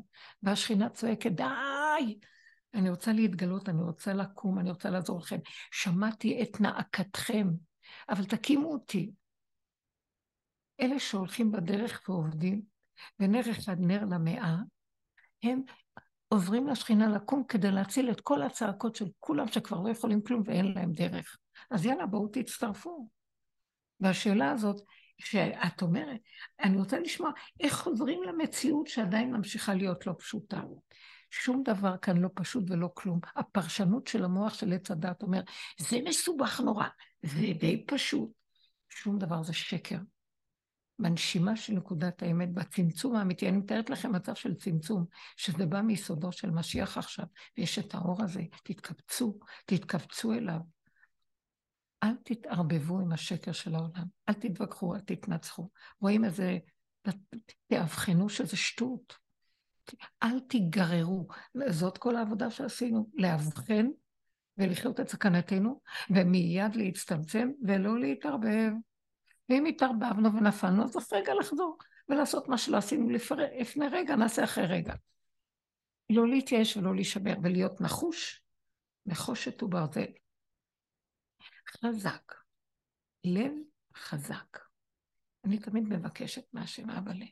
והשכינה 0.43 0.89
צועקת, 0.89 1.31
די! 1.31 2.19
אני 2.73 2.89
רוצה 2.89 3.13
להתגלות, 3.13 3.69
אני 3.69 3.81
רוצה 3.81 4.13
לקום, 4.13 4.59
אני 4.59 4.69
רוצה 4.69 4.89
לעזור 4.89 5.19
לכם. 5.19 5.37
שמעתי 5.71 6.43
את 6.43 6.61
נאקתכם, 6.61 7.47
אבל 8.09 8.25
תקימו 8.25 8.71
אותי. 8.73 9.11
אלה 10.81 10.99
שהולכים 10.99 11.51
בדרך 11.51 12.09
ועובדים, 12.09 12.61
ונר 13.19 13.51
אחד 13.51 13.75
נר 13.79 14.05
למאה, 14.05 14.55
הם 15.43 15.61
עוזרים 16.27 16.67
לשכינה 16.67 17.07
לקום 17.07 17.43
כדי 17.47 17.71
להציל 17.71 18.11
את 18.11 18.21
כל 18.21 18.41
הצעקות 18.41 18.95
של 18.95 19.05
כולם 19.19 19.47
שכבר 19.47 19.81
לא 19.81 19.89
יכולים 19.89 20.23
כלום 20.23 20.43
ואין 20.45 20.73
להם 20.73 20.91
דרך. 20.91 21.37
אז 21.71 21.85
יאללה, 21.85 22.05
בואו 22.05 22.27
תצטרפו. 22.27 23.09
והשאלה 23.99 24.51
הזאת, 24.51 24.81
שאת 25.17 25.81
אומרת, 25.81 26.19
אני 26.63 26.77
רוצה 26.77 26.99
לשמוע 26.99 27.31
איך 27.59 27.73
חוזרים 27.73 28.23
למציאות 28.23 28.87
שעדיין 28.87 29.31
ממשיכה 29.31 29.73
להיות 29.73 30.07
לא 30.07 30.13
פשוטה. 30.19 30.61
שום 31.29 31.63
דבר 31.63 31.97
כאן 31.97 32.17
לא 32.17 32.29
פשוט 32.35 32.63
ולא 32.69 32.89
כלום. 32.93 33.19
הפרשנות 33.35 34.07
של 34.07 34.23
המוח 34.23 34.53
של 34.53 34.73
עץ 34.73 34.91
הדת 34.91 35.21
אומר, 35.21 35.41
זה 35.79 35.97
מסובך 36.05 36.59
נורא, 36.59 36.87
זה 37.23 37.47
די 37.59 37.85
פשוט. 37.87 38.31
שום 38.89 39.19
דבר 39.19 39.43
זה 39.43 39.53
שקר. 39.53 39.97
בנשימה 40.99 41.55
של 41.55 41.73
נקודת 41.73 42.23
האמת, 42.23 42.53
בצמצום 42.53 43.15
האמיתי, 43.15 43.49
אני 43.49 43.57
מתארת 43.57 43.89
לכם 43.89 44.11
מצב 44.11 44.35
של 44.35 44.55
צמצום, 44.55 45.05
שזה 45.37 45.65
בא 45.65 45.81
מיסודו 45.81 46.31
של 46.31 46.51
משיח 46.51 46.97
עכשיו, 46.97 47.25
ויש 47.57 47.79
את 47.79 47.95
האור 47.95 48.23
הזה, 48.23 48.41
תתקבצו, 48.63 49.39
תתקבצו 49.65 50.33
אליו. 50.33 50.59
אל 52.03 52.15
תתערבבו 52.23 52.99
עם 52.99 53.11
השקר 53.11 53.51
של 53.51 53.75
העולם, 53.75 54.05
אל 54.29 54.33
תתווכחו, 54.33 54.95
אל 54.95 54.99
תתנצחו. 54.99 55.69
רואים 56.01 56.25
איזה, 56.25 56.57
תאבחנו 57.67 58.29
שזה 58.29 58.57
שטות. 58.57 59.17
אל 60.23 60.39
תיגררו. 60.39 61.27
זאת 61.69 61.97
כל 61.97 62.15
העבודה 62.15 62.51
שעשינו, 62.51 63.09
לאבחן 63.13 63.87
ולחיות 64.57 64.99
את 64.99 65.09
סכנתנו, 65.09 65.81
ומיד 66.09 66.75
להצטמצם 66.75 67.51
ולא 67.67 67.99
להתערבב. 67.99 68.71
ואם 69.49 69.65
התערבבנו 69.65 70.33
ונפלנו, 70.33 70.83
אז 70.83 70.97
אף 70.97 71.13
רגע 71.13 71.33
לחזור 71.33 71.77
ולעשות 72.09 72.47
מה 72.47 72.57
שלא 72.57 72.77
עשינו 72.77 73.09
לפני 73.09 73.87
רגע, 73.91 74.15
נעשה 74.15 74.43
אחרי 74.43 74.65
רגע. 74.65 74.93
לא 76.09 76.27
להתייאש 76.27 76.77
ולא 76.77 76.95
להישבר, 76.95 77.33
ולהיות 77.43 77.81
נחוש, 77.81 78.43
נחושת 79.05 79.63
וברזל. 79.63 80.05
חזק, 81.67 82.33
לב 83.23 83.51
חזק. 83.95 84.57
אני 85.45 85.59
תמיד 85.59 85.83
מבקשת 85.83 86.53
מהשם 86.53 86.89
אבא 86.89 87.13
לב. 87.13 87.27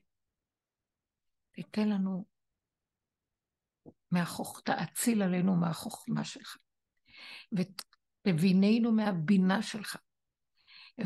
תיתן 1.52 1.90
לנו 1.90 2.26
מהחוכ... 4.12 4.62
תאציל 4.62 5.22
עלינו 5.22 5.56
מהחוכמה 5.56 6.24
שלך, 6.24 6.58
ותביננו 7.52 8.92
מהבינה 8.92 9.62
שלך, 9.62 9.98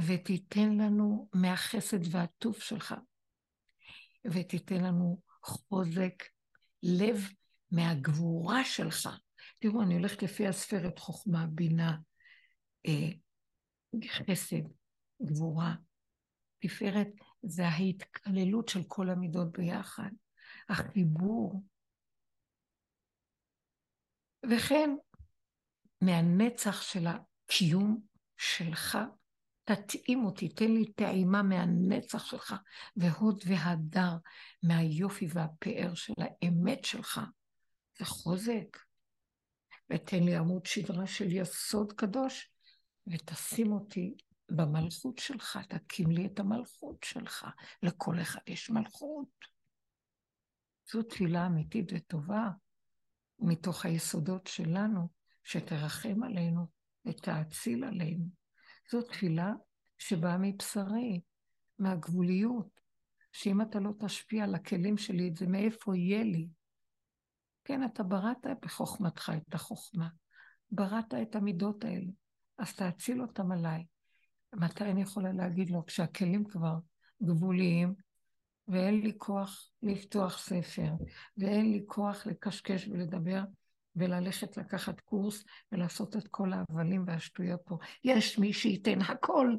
ותיתן 0.08 0.78
לנו 0.78 1.30
מהחסד 1.34 2.16
והטוב 2.16 2.60
שלך, 2.60 2.96
ותיתן 4.26 4.84
לנו 4.84 5.22
חוזק 5.44 6.24
לב 6.84 7.18
מהגבורה 7.72 8.64
שלך. 8.64 9.10
תראו, 9.60 9.82
אני 9.82 9.94
הולכת 9.94 10.24
לפי 10.24 10.48
הספרת 10.48 11.00
חוכמה, 11.00 11.46
בינה, 11.48 11.98
חסד, 14.08 14.68
גבורה. 15.22 15.76
תפארת 16.60 17.08
זה 17.44 17.68
ההתקללות 17.68 18.70
של 18.70 18.84
כל 18.88 19.10
המידות 19.10 19.52
ביחד, 19.52 20.10
החיבור. 20.70 21.64
וכן, 24.52 24.90
מהנצח 26.02 26.82
של 26.82 27.08
הקיום 27.08 28.02
שלך, 28.38 28.98
תתאים 29.64 30.26
אותי, 30.26 30.50
תן 30.50 30.72
לי 30.72 30.94
טעימה 30.94 31.44
מהנצח 31.44 32.26
שלך, 32.26 32.56
והוד 32.96 33.44
והדר 33.48 34.18
מהיופי 34.64 35.28
והפאר 35.34 35.96
של 35.96 36.14
האמת 36.18 36.86
שלך, 36.86 37.22
וחוזק. 38.02 38.78
ותן 39.90 40.24
לי 40.24 40.36
עמוד 40.36 40.66
שדרה 40.66 41.08
של 41.08 41.32
יסוד 41.32 41.94
קדוש, 41.94 42.55
ותשים 43.08 43.72
אותי 43.72 44.16
במלכות 44.50 45.18
שלך, 45.18 45.60
תקים 45.70 46.12
לי 46.12 46.26
את 46.26 46.40
המלכות 46.40 47.04
שלך. 47.04 47.48
לכל 47.84 48.22
אחד 48.22 48.40
יש 48.48 48.70
מלכות. 48.70 49.30
זו 50.92 51.04
תפילה 51.04 51.46
אמיתית 51.46 51.92
וטובה 51.94 52.50
מתוך 53.40 53.86
היסודות 53.86 54.48
שלנו, 54.48 55.08
שתרחם 55.44 56.24
עלינו 56.24 56.68
ותאציל 57.06 57.84
עלינו. 57.84 58.26
זו 58.92 59.02
תפילה 59.02 59.54
שבאה 59.98 60.38
מבשרי, 60.38 61.22
מהגבוליות, 61.80 62.68
שאם 63.32 63.62
אתה 63.62 63.80
לא 63.80 63.92
תשפיע 64.00 64.44
על 64.44 64.56
הכלים 64.56 64.98
שלי 64.98 65.28
את 65.28 65.36
זה, 65.36 65.48
מאיפה 65.48 65.98
יהיה 65.98 66.24
לי? 66.24 66.48
כן, 67.64 67.84
אתה 67.84 68.04
בראת 68.04 68.46
בחוכמתך 68.62 69.32
את 69.38 69.54
החוכמה, 69.54 70.08
בראת 70.72 71.14
את 71.22 71.36
המידות 71.36 71.84
האלה, 71.84 72.12
אז 72.58 72.76
תאציל 72.76 73.22
אותם 73.22 73.52
עליי. 73.52 73.86
מתי 74.56 74.84
אני 74.84 75.02
יכולה 75.02 75.32
להגיד 75.32 75.70
לו? 75.70 75.86
כשהכלים 75.86 76.44
כבר 76.44 76.76
גבוליים, 77.24 77.94
ואין 78.68 79.02
לי 79.02 79.14
כוח 79.18 79.72
לפתוח 79.84 80.38
ספר, 80.38 80.92
ואין 81.38 81.72
לי 81.72 81.84
כוח 81.88 82.28
לקשקש 82.28 82.88
ולדבר, 82.88 83.42
וללכת 83.96 84.58
לקחת 84.58 85.00
קורס 85.00 85.44
ולעשות 85.72 86.16
את 86.16 86.28
כל 86.28 86.54
ההבלים 86.54 87.04
והשטויות 87.08 87.62
פה. 87.66 87.78
יש 88.04 88.40
מי 88.40 88.54
שייתן 88.54 89.02
הכל, 89.02 89.56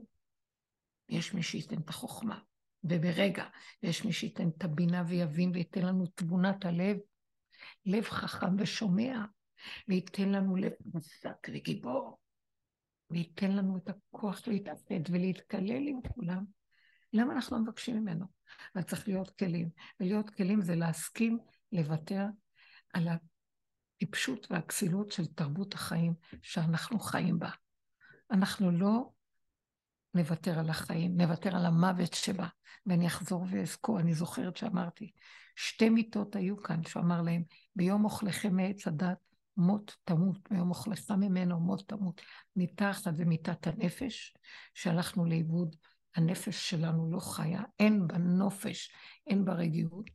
יש 1.08 1.34
מי 1.34 1.42
שייתן 1.42 1.80
את 1.80 1.88
החוכמה, 1.88 2.38
וברגע, 2.84 3.44
יש 3.82 4.04
מי 4.04 4.12
שייתן 4.12 4.48
את 4.48 4.64
הבינה 4.64 5.04
ויבין 5.06 5.50
וייתן 5.54 5.82
לנו 5.82 6.06
תבונת 6.14 6.64
הלב, 6.64 6.96
לב 7.86 8.04
חכם 8.04 8.56
ושומע, 8.58 9.24
וייתן 9.88 10.28
לנו 10.28 10.56
לב 10.56 10.72
חזק 10.96 11.48
וגיבור, 11.52 12.18
וייתן 13.10 13.52
לנו 13.52 13.76
את 13.76 13.88
הכוח 13.88 14.48
להתאפד 14.48 15.00
ולהתקלל 15.10 15.88
עם 15.88 16.00
כולם. 16.08 16.44
למה 17.12 17.32
אנחנו 17.32 17.58
מבקשים 17.58 17.96
ממנו? 17.96 18.26
אבל 18.74 18.82
צריך 18.82 19.08
להיות 19.08 19.30
כלים. 19.30 19.68
ולהיות 20.00 20.30
כלים 20.30 20.62
זה 20.62 20.74
להסכים 20.74 21.38
לוותר 21.72 22.24
על 22.92 23.08
הטיפשות 23.08 24.46
והכסילות 24.50 25.12
של 25.12 25.26
תרבות 25.26 25.74
החיים 25.74 26.14
שאנחנו 26.42 26.98
חיים 26.98 27.38
בה. 27.38 27.50
אנחנו 28.30 28.70
לא 28.70 29.10
נוותר 30.14 30.58
על 30.58 30.70
החיים, 30.70 31.16
נוותר 31.16 31.56
על 31.56 31.66
המוות 31.66 32.14
שבה, 32.14 32.46
ואני 32.86 33.06
אחזור 33.06 33.46
ואזכור, 33.50 34.00
אני 34.00 34.14
זוכרת 34.14 34.56
שאמרתי, 34.56 35.12
שתי 35.56 35.88
מיטות 35.88 36.36
היו 36.36 36.62
כאן, 36.62 36.84
שהוא 36.84 37.02
אמר 37.02 37.22
להם, 37.22 37.42
ביום 37.76 38.04
אוכלכם 38.04 38.56
מעץ 38.56 38.86
הדת, 38.86 39.18
מות 39.56 39.96
תמות, 40.04 40.48
ביום 40.50 40.70
אוכלך 40.70 41.10
ממנו 41.10 41.60
מות 41.60 41.88
תמות. 41.88 42.20
מיטה 42.56 42.90
אחת 42.90 43.14
זה 43.14 43.24
מיטת 43.24 43.66
הנפש, 43.66 44.34
שהלכנו 44.74 45.26
לאיבוד, 45.26 45.76
הנפש 46.16 46.70
שלנו 46.70 47.10
לא 47.10 47.20
חיה, 47.20 47.62
אין 47.78 48.06
בה 48.06 48.18
נופש, 48.18 48.90
אין 49.26 49.44
בה 49.44 49.52
רגיעות. 49.52 50.10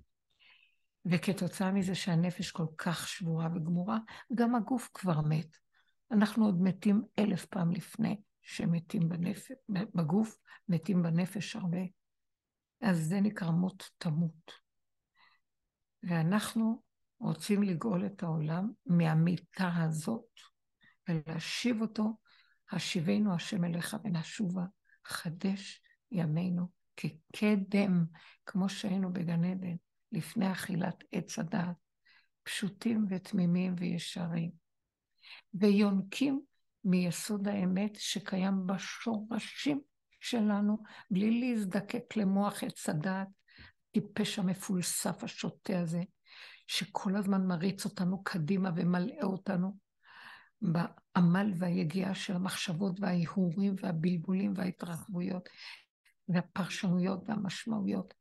וכתוצאה 1.05 1.71
מזה 1.71 1.95
שהנפש 1.95 2.51
כל 2.51 2.67
כך 2.77 3.07
שבורה 3.07 3.47
וגמורה, 3.55 3.97
גם 4.35 4.55
הגוף 4.55 4.89
כבר 4.93 5.21
מת. 5.21 5.57
אנחנו 6.11 6.45
עוד 6.45 6.61
מתים 6.61 7.01
אלף 7.19 7.45
פעם 7.45 7.71
לפני 7.71 8.21
שמתים 8.41 9.09
בנפש, 9.09 9.51
בגוף, 9.69 10.37
מתים 10.69 11.03
בנפש 11.03 11.55
הרבה. 11.55 11.81
אז 12.81 12.97
זה 12.97 13.21
נקרא 13.21 13.49
מות 13.49 13.89
תמות. 13.97 14.51
ואנחנו 16.03 16.81
רוצים 17.21 17.63
לגאול 17.63 18.05
את 18.05 18.23
העולם 18.23 18.71
מהמיטה 18.85 19.71
הזאת 19.83 20.25
ולהשיב 21.09 21.81
אותו, 21.81 22.17
השיבנו 22.71 23.33
השם 23.33 23.63
אליך 23.63 23.97
ונשובה, 24.03 24.63
חדש 25.05 25.81
ימינו 26.11 26.67
כקדם, 26.97 28.05
כמו 28.45 28.69
שהיינו 28.69 29.13
בגן 29.13 29.43
עדן. 29.43 29.75
לפני 30.11 30.51
אכילת 30.51 31.03
עץ 31.11 31.39
הדעת, 31.39 31.75
פשוטים 32.43 33.05
ותמימים 33.09 33.75
וישרים, 33.77 34.51
ויונקים 35.53 36.41
מיסוד 36.85 37.47
האמת 37.47 37.95
שקיים 37.95 38.67
בשורשים 38.67 39.81
שלנו, 40.19 40.77
בלי 41.11 41.39
להזדקק 41.39 42.15
למוח 42.15 42.63
עץ 42.63 42.89
הדעת, 42.89 43.27
טיפש 43.91 44.39
המפולסף 44.39 45.23
השוטה 45.23 45.79
הזה, 45.79 46.03
שכל 46.71 47.15
הזמן 47.15 47.47
מריץ 47.47 47.85
אותנו 47.85 48.23
קדימה 48.23 48.69
ומלאה 48.75 49.23
אותנו 49.23 49.77
בעמל 50.61 51.53
והיגיעה 51.57 52.15
של 52.15 52.35
המחשבות 52.35 52.99
והאיהורים 52.99 53.75
והבלבולים 53.81 54.53
וההתרחבויות 54.55 55.49
והפרשנויות 56.27 57.29
והמשמעויות, 57.29 58.13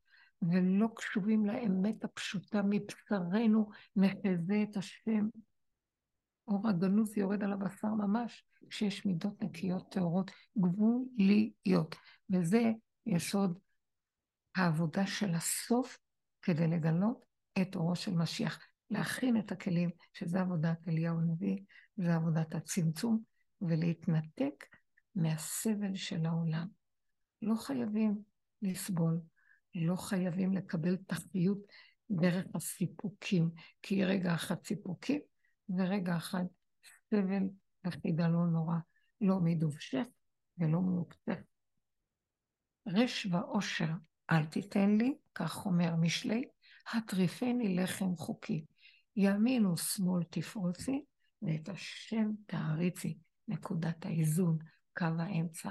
ולא 0.43 0.89
קשובים 0.97 1.47
לאמת 1.47 2.05
הפשוטה 2.05 2.63
מבשרנו 2.63 3.71
נחזה 3.97 4.65
את 4.71 4.77
השם. 4.77 5.29
אור 6.49 6.69
הגנוז 6.69 7.19
יורד 7.19 7.45
על 7.45 7.53
הבשר 7.53 7.89
ממש, 7.89 8.45
כשיש 8.71 9.07
מידות 9.07 9.43
נקיות 9.43 9.93
טהורות, 9.93 10.31
גבוליות. 10.59 11.97
וזה 12.31 12.73
יסוד 13.07 13.59
העבודה 14.57 15.07
של 15.07 15.35
הסוף 15.35 15.99
כדי 16.43 16.67
לגלות 16.67 17.30
את 17.63 17.77
אורו 17.77 17.97
של 17.97 18.15
משיח. 18.15 18.59
להכין 18.91 19.39
את 19.39 19.53
הכלים, 19.53 19.91
שזה 20.13 20.41
עבודת 20.41 20.89
אליהו 20.89 21.21
הנביא, 21.21 21.59
זה 21.97 22.15
עבודת 22.15 22.55
הצמצום, 22.55 23.23
ולהתנתק 23.63 24.67
מהסבל 25.15 25.95
של 25.95 26.27
העולם. 26.27 26.67
לא 27.43 27.55
חייבים 27.55 28.23
לסבול, 28.63 29.21
לא 29.75 29.97
חייבים 29.97 30.53
לקבל 30.53 30.97
תחביות 30.97 31.59
דרך 32.11 32.47
הסיפוקים, 32.55 33.51
כי 33.83 34.05
רגע 34.05 34.35
אחד 34.35 34.65
סיפוקים 34.65 35.21
ורגע 35.69 36.17
אחד 36.17 36.45
סבל 37.11 37.43
וחידלון 37.87 38.33
לא 38.33 38.53
נורא, 38.53 38.77
לא 39.21 39.41
מדובשך 39.41 40.05
ולא 40.59 40.81
מעוקצך. 40.81 41.39
רש 42.89 43.27
ועושר 43.31 43.91
אל 44.31 44.47
תיתן 44.47 44.97
לי, 44.97 45.15
כך 45.35 45.67
אומר 45.67 45.97
משלי, 45.97 46.49
הטריפני 46.95 47.77
לחם 47.77 48.17
חוקי. 48.17 48.65
ימין 49.17 49.67
ושמאל 49.67 50.23
תפרוצי, 50.31 51.05
ואת 51.43 51.69
השם 51.69 52.31
תעריצי. 52.47 53.19
נקודת 53.49 54.07
האיזון, 54.07 54.59
קו 54.99 55.05
האמצע, 55.19 55.71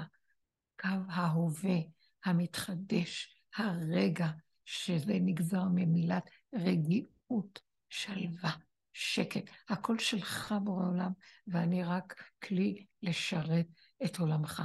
קו 0.80 0.88
ההווה, 1.08 1.78
המתחדש, 2.24 3.36
הרגע, 3.56 4.30
שזה 4.64 5.12
נגזר 5.20 5.64
ממילת 5.74 6.30
רגיעות, 6.54 7.60
שלווה, 7.88 8.50
שקט. 8.92 9.50
הכל 9.68 9.98
שלך 9.98 10.54
בורא 10.64 10.86
עולם, 10.86 11.12
ואני 11.46 11.84
רק 11.84 12.22
כלי 12.42 12.86
לשרת 13.02 13.66
את 14.04 14.18
עולמך. 14.18 14.62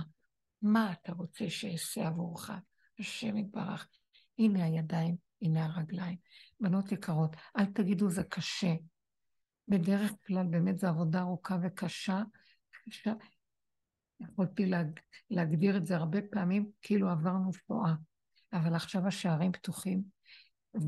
מה 0.61 0.91
אתה 0.91 1.11
רוצה 1.11 1.49
שאעשה 1.49 2.07
עבורך? 2.07 2.51
השם 2.99 3.37
יתברך. 3.37 3.87
הנה 4.39 4.65
הידיים, 4.65 5.15
הנה 5.41 5.65
הרגליים. 5.65 6.17
בנות 6.59 6.91
יקרות, 6.91 7.35
אל 7.57 7.65
תגידו 7.65 8.09
זה 8.09 8.23
קשה. 8.23 8.73
בדרך 9.67 10.11
כלל 10.27 10.45
באמת 10.49 10.79
זו 10.79 10.87
עבודה 10.87 11.19
ארוכה 11.19 11.57
וקשה. 11.63 12.23
קשה. 12.85 13.13
יכולתי 14.19 14.65
להג... 14.65 14.99
להגדיר 15.29 15.77
את 15.77 15.85
זה 15.85 15.95
הרבה 15.95 16.19
פעמים 16.31 16.71
כאילו 16.81 17.09
עברנו 17.09 17.53
שואה. 17.53 17.93
אבל 18.53 18.75
עכשיו 18.75 19.07
השערים 19.07 19.51
פתוחים 19.51 20.03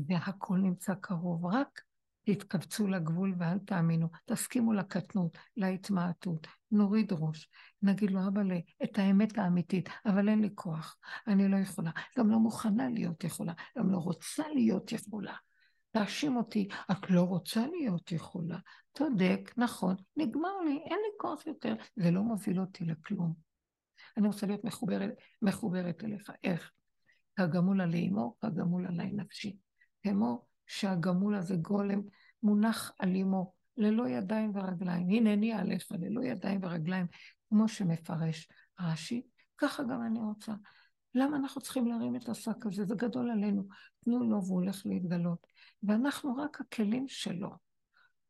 והכל 0.08 0.58
נמצא 0.58 0.94
קרוב. 0.94 1.46
רק 1.46 1.80
תתכווצו 2.24 2.86
לגבול 2.86 3.34
ואל 3.38 3.58
תאמינו. 3.58 4.08
תסכימו 4.26 4.72
לקטנות, 4.72 5.38
להתמעטות. 5.56 6.46
נוריד 6.70 7.12
ראש. 7.12 7.48
נגיד 7.82 8.10
לו, 8.10 8.28
אבא, 8.28 8.40
את 8.84 8.98
האמת 8.98 9.38
האמיתית, 9.38 9.88
אבל 10.06 10.28
אין 10.28 10.40
לי 10.40 10.50
כוח. 10.54 10.96
אני 11.26 11.48
לא 11.48 11.56
יכולה. 11.56 11.90
גם 12.18 12.30
לא 12.30 12.38
מוכנה 12.38 12.88
להיות 12.88 13.24
יכולה. 13.24 13.52
גם 13.78 13.90
לא 13.90 13.98
רוצה 13.98 14.42
להיות 14.54 14.92
יכולה. 14.92 15.34
תאשים 15.90 16.36
אותי, 16.36 16.68
את 16.90 17.10
לא 17.10 17.22
רוצה 17.22 17.66
להיות 17.66 18.12
יכולה. 18.12 18.58
צודק, 18.94 19.52
נכון, 19.56 19.96
נגמר 20.16 20.60
לי, 20.64 20.72
אין 20.84 20.98
לי 20.98 21.16
כוח 21.20 21.46
יותר. 21.46 21.74
זה 21.96 22.10
לא 22.10 22.22
מוביל 22.22 22.60
אותי 22.60 22.84
לכלום. 22.84 23.34
אני 24.16 24.26
רוצה 24.26 24.46
להיות 24.46 24.64
מחוברת, 24.64 25.10
מחוברת 25.42 26.04
אליך. 26.04 26.32
איך? 26.44 26.70
כגמול 27.36 27.80
עלי 27.80 28.08
אמו, 28.08 28.36
כגמול 28.40 28.86
עלי 28.86 29.12
נפשי. 29.12 29.56
כמו 30.02 30.46
שהגמול 30.66 31.34
הזה 31.34 31.56
גולם 31.56 32.00
מונח 32.42 32.92
על 32.98 33.16
אמו, 33.16 33.52
ללא 33.76 34.08
ידיים 34.08 34.56
ורגליים. 34.56 35.08
הנני 35.10 35.52
עליך, 35.52 35.92
ללא 35.92 36.24
ידיים 36.24 36.60
ורגליים, 36.62 37.06
כמו 37.48 37.68
שמפרש 37.68 38.48
רש"י, 38.80 39.22
ככה 39.58 39.82
גם 39.82 40.02
אני 40.06 40.18
רוצה. 40.18 40.52
למה 41.14 41.36
אנחנו 41.36 41.60
צריכים 41.60 41.86
להרים 41.86 42.16
את 42.16 42.28
השק 42.28 42.66
הזה? 42.66 42.84
זה 42.84 42.94
גדול 42.94 43.30
עלינו. 43.30 43.62
תנו 44.04 44.30
לו 44.30 44.44
והוא 44.44 44.60
הולך 44.60 44.86
להתגלות. 44.86 45.46
ואנחנו 45.82 46.36
רק 46.36 46.60
הכלים 46.60 47.08
שלו. 47.08 47.50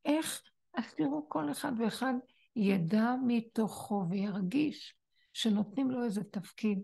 איך? 0.05 0.43
אז 0.75 0.95
תראו, 0.95 1.29
כל 1.29 1.51
אחד 1.51 1.73
ואחד 1.79 2.15
ידע 2.57 3.15
מתוכו 3.27 4.05
וירגיש 4.11 4.95
שנותנים 5.33 5.91
לו 5.91 6.05
איזה 6.05 6.25
תפקיד, 6.25 6.79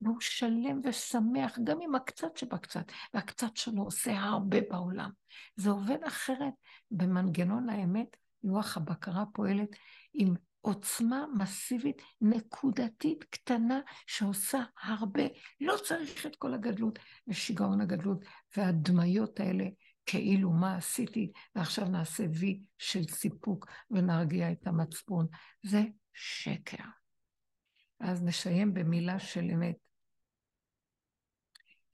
והוא 0.00 0.20
שלם 0.20 0.80
ושמח, 0.84 1.58
גם 1.64 1.78
עם 1.82 1.94
הקצת 1.94 2.36
שבקצת, 2.36 2.84
והקצת 3.14 3.56
שלו 3.56 3.82
עושה 3.82 4.18
הרבה 4.18 4.58
בעולם. 4.70 5.10
זה 5.56 5.70
עובד 5.70 6.04
אחרת 6.06 6.52
במנגנון 6.90 7.68
האמת, 7.68 8.16
לוח 8.44 8.76
הבקרה 8.76 9.24
פועלת 9.32 9.68
עם 10.14 10.34
עוצמה 10.60 11.24
מסיבית, 11.34 12.02
נקודתית, 12.20 13.24
קטנה, 13.24 13.80
שעושה 14.06 14.62
הרבה. 14.82 15.22
לא 15.60 15.76
צריך 15.84 16.26
את 16.26 16.36
כל 16.36 16.54
הגדלות 16.54 16.98
ושיגעון 17.28 17.80
הגדלות 17.80 18.24
והדמיות 18.56 19.40
האלה, 19.40 19.64
כאילו 20.06 20.50
מה 20.50 20.76
עשיתי, 20.76 21.32
ועכשיו 21.54 21.88
נעשה 21.88 22.24
וי 22.40 22.60
של 22.78 23.02
סיפוק 23.04 23.66
ונרגיע 23.90 24.52
את 24.52 24.66
המצפון. 24.66 25.26
זה 25.62 25.82
שקר. 26.14 26.84
אז 28.00 28.22
נסיים 28.22 28.74
במילה 28.74 29.18
של 29.18 29.44
אמת. 29.54 29.76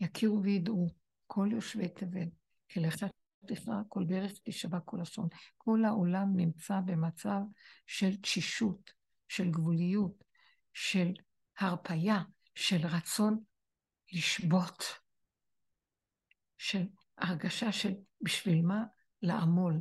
יכירו 0.00 0.42
וידעו 0.42 0.88
כל 1.26 1.48
יושבי 1.52 1.88
תבל, 1.88 2.28
לך 2.76 3.04
תכרע 3.46 3.82
כל 3.88 4.04
דרך 4.06 4.32
תשבע 4.44 4.80
כל 4.80 4.98
לשון. 5.02 5.28
כל 5.56 5.84
העולם 5.84 6.36
נמצא 6.36 6.80
במצב 6.84 7.40
של 7.86 8.16
תשישות, 8.16 8.90
של 9.28 9.50
גבוליות, 9.50 10.24
של 10.72 11.12
הרפייה, 11.58 12.22
של 12.54 12.86
רצון 12.86 13.44
לשבות, 14.12 14.84
של 16.58 16.86
הרגשה 17.20 17.72
של 17.72 17.92
בשביל 18.20 18.62
מה 18.62 18.84
לעמול. 19.22 19.80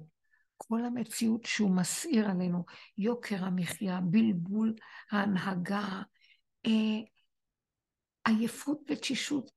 כל 0.58 0.86
המציאות 0.86 1.46
שהוא 1.46 1.76
מסעיר 1.76 2.30
עלינו, 2.30 2.66
יוקר 2.98 3.46
המחיה, 3.46 4.00
בלבול 4.02 4.76
ההנהגה, 5.12 6.02
אה, 6.66 7.00
עייפות 8.26 8.82
ותשישות, 8.90 9.52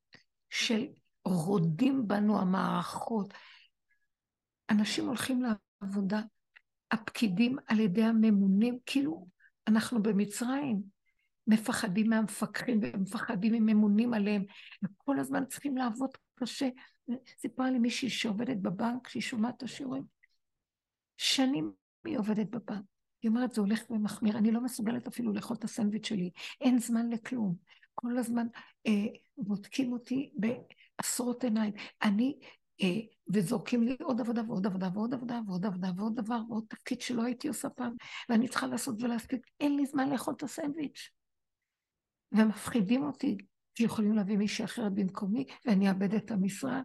של 0.50 0.86
רודים 1.24 2.08
בנו 2.08 2.40
המערכות. 2.40 3.34
אנשים 4.70 5.06
הולכים 5.06 5.42
לעבודה, 5.42 6.20
הפקידים 6.90 7.56
על 7.66 7.80
ידי 7.80 8.02
הממונים, 8.02 8.78
כאילו 8.86 9.28
אנחנו 9.68 10.02
במצרים, 10.02 10.82
מפחדים 11.46 12.10
מהמפקחים 12.10 12.80
ומפחדים 12.82 13.52
מממונים 13.52 14.14
עליהם, 14.14 14.44
וכל 14.84 15.18
הזמן 15.18 15.46
צריכים 15.46 15.76
לעבוד 15.76 16.10
קשה. 16.34 16.68
סיפרה 17.40 17.70
לי 17.70 17.78
מישהי 17.78 18.10
שעובדת 18.10 18.56
בבנק, 18.56 19.08
שהיא 19.08 19.22
שומעת 19.22 19.56
את 19.56 19.62
השיעורים. 19.62 20.04
שנים 21.16 21.72
היא 22.04 22.18
עובדת 22.18 22.50
בבנק. 22.50 22.84
היא 23.22 23.28
אומרת, 23.28 23.52
זה 23.52 23.60
הולך 23.60 23.90
ומחמיר, 23.90 24.38
אני 24.38 24.50
לא 24.50 24.60
מסוגלת 24.60 25.06
אפילו 25.06 25.32
לאכול 25.32 25.56
את 25.56 25.64
הסנדוויץ' 25.64 26.06
שלי, 26.06 26.30
אין 26.60 26.78
זמן 26.78 27.10
לכלום. 27.10 27.54
כל 27.94 28.18
הזמן 28.18 28.46
אה, 28.86 29.06
בודקים 29.36 29.92
אותי 29.92 30.32
בעשרות 30.34 31.44
עיניים. 31.44 31.72
אני, 32.02 32.38
אה, 32.82 33.00
וזורקים 33.32 33.82
לי 33.82 33.96
עוד 34.02 34.20
עבודה 34.20 34.42
ועוד 34.46 34.66
עבודה 34.66 34.88
ועוד 34.94 35.14
עבודה 35.14 35.40
ועוד 35.46 35.66
עבודה 35.66 35.90
ועוד 35.96 36.14
דבר 36.14 36.40
ועוד 36.48 36.64
תפקיד 36.68 37.00
שלא 37.00 37.22
הייתי 37.22 37.48
עושה 37.48 37.70
פעם, 37.70 37.94
ואני 38.28 38.48
צריכה 38.48 38.66
לעשות 38.66 39.02
ולהספיק. 39.02 39.46
אין 39.60 39.76
לי 39.76 39.86
זמן 39.86 40.10
לאכול 40.10 40.34
את 40.34 40.42
הסנדוויץ'. 40.42 41.10
ומפחידים 42.32 43.02
אותי, 43.02 43.36
שיכולים 43.74 44.12
להביא 44.12 44.36
מישהי 44.36 44.64
אחרת 44.64 44.92
במקומי, 44.94 45.44
ואני 45.66 45.88
אאבד 45.88 46.14
את 46.14 46.30
המשרה. 46.30 46.82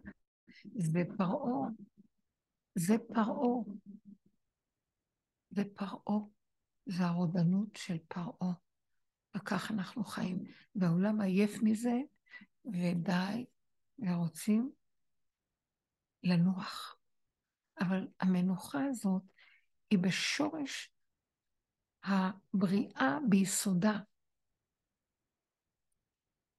זה 0.74 1.02
פרעה. 1.16 1.68
זה 2.74 2.94
פרעה. 2.98 3.62
ופרעה 5.52 6.18
זה 6.86 7.04
הרודנות 7.04 7.76
של 7.76 7.98
פרעה. 8.08 8.52
וכך 9.36 9.70
אנחנו 9.70 10.04
חיים. 10.04 10.44
והעולם 10.74 11.20
עייף 11.20 11.62
מזה, 11.62 12.00
ודי, 12.64 13.44
ורוצים 13.98 14.70
לנוח. 16.22 16.96
אבל 17.80 18.08
המנוחה 18.20 18.84
הזאת 18.84 19.22
היא 19.90 19.98
בשורש 19.98 20.92
הבריאה 22.04 23.18
ביסודה. 23.28 23.98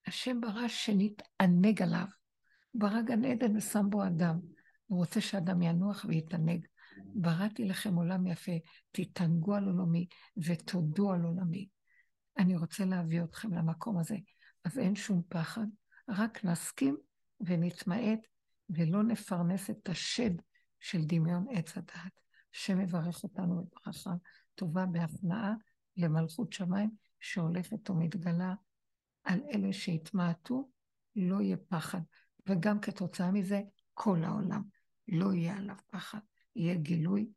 השם 0.10 0.42
ברא 0.42 0.68
שנתענג 0.68 1.82
עליו. 1.82 2.06
ברא 2.74 3.02
גן 3.02 3.26
עדן 3.26 3.58
ושם 3.58 3.86
בו 3.90 4.06
אדם. 4.06 4.40
הוא 4.88 5.00
רוצה 5.00 5.22
שאדם 5.22 5.62
ינוח 5.62 6.06
ויתענג. 6.08 6.66
בראתי 7.16 7.66
לכם 7.66 7.96
עולם 7.96 8.28
יפה, 8.28 8.52
תתענגו 8.92 9.56
על 9.56 9.66
עולמי 9.66 10.08
ותודו 10.38 11.12
על 11.12 11.22
עולמי. 11.22 11.68
אני 12.38 12.56
רוצה 12.56 12.86
להביא 12.86 13.24
אתכם 13.24 13.54
למקום 13.54 13.98
הזה. 13.98 14.16
אז 14.66 14.78
אין 14.78 14.96
שום 14.96 15.22
פחד, 15.30 15.66
רק 16.10 16.46
נסכים 16.46 16.98
ונתמעט 17.42 18.20
ולא 18.70 19.04
נפרנס 19.04 19.70
את 19.70 19.90
השד 19.90 20.32
של 20.80 21.06
דמיון 21.06 21.46
עץ 21.52 21.78
הדעת. 21.78 22.20
השם 22.54 22.82
יברך 22.82 23.24
אותנו 23.24 23.64
בברכה 23.64 24.14
טובה 24.56 24.86
בהכנעה 24.86 25.54
למלכות 25.98 26.54
שמיים 26.54 26.90
שהולכת 27.20 27.90
ומתגלה 27.90 28.54
על 29.30 29.40
אלה 29.54 29.74
שהתמעטו, 29.74 30.70
לא 31.16 31.42
יהיה 31.42 31.58
פחד. 31.58 32.00
וגם 32.48 32.80
כתוצאה 32.80 33.32
מזה, 33.32 33.62
כל 33.94 34.24
העולם 34.24 34.62
לא 35.08 35.34
יהיה 35.34 35.58
עליו 35.58 35.76
פחד, 35.88 36.20
יהיה 36.56 36.76
גילוי 36.76 37.30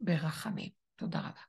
ברחמים. 0.00 0.70
תודה 0.96 1.20
רבה. 1.20 1.40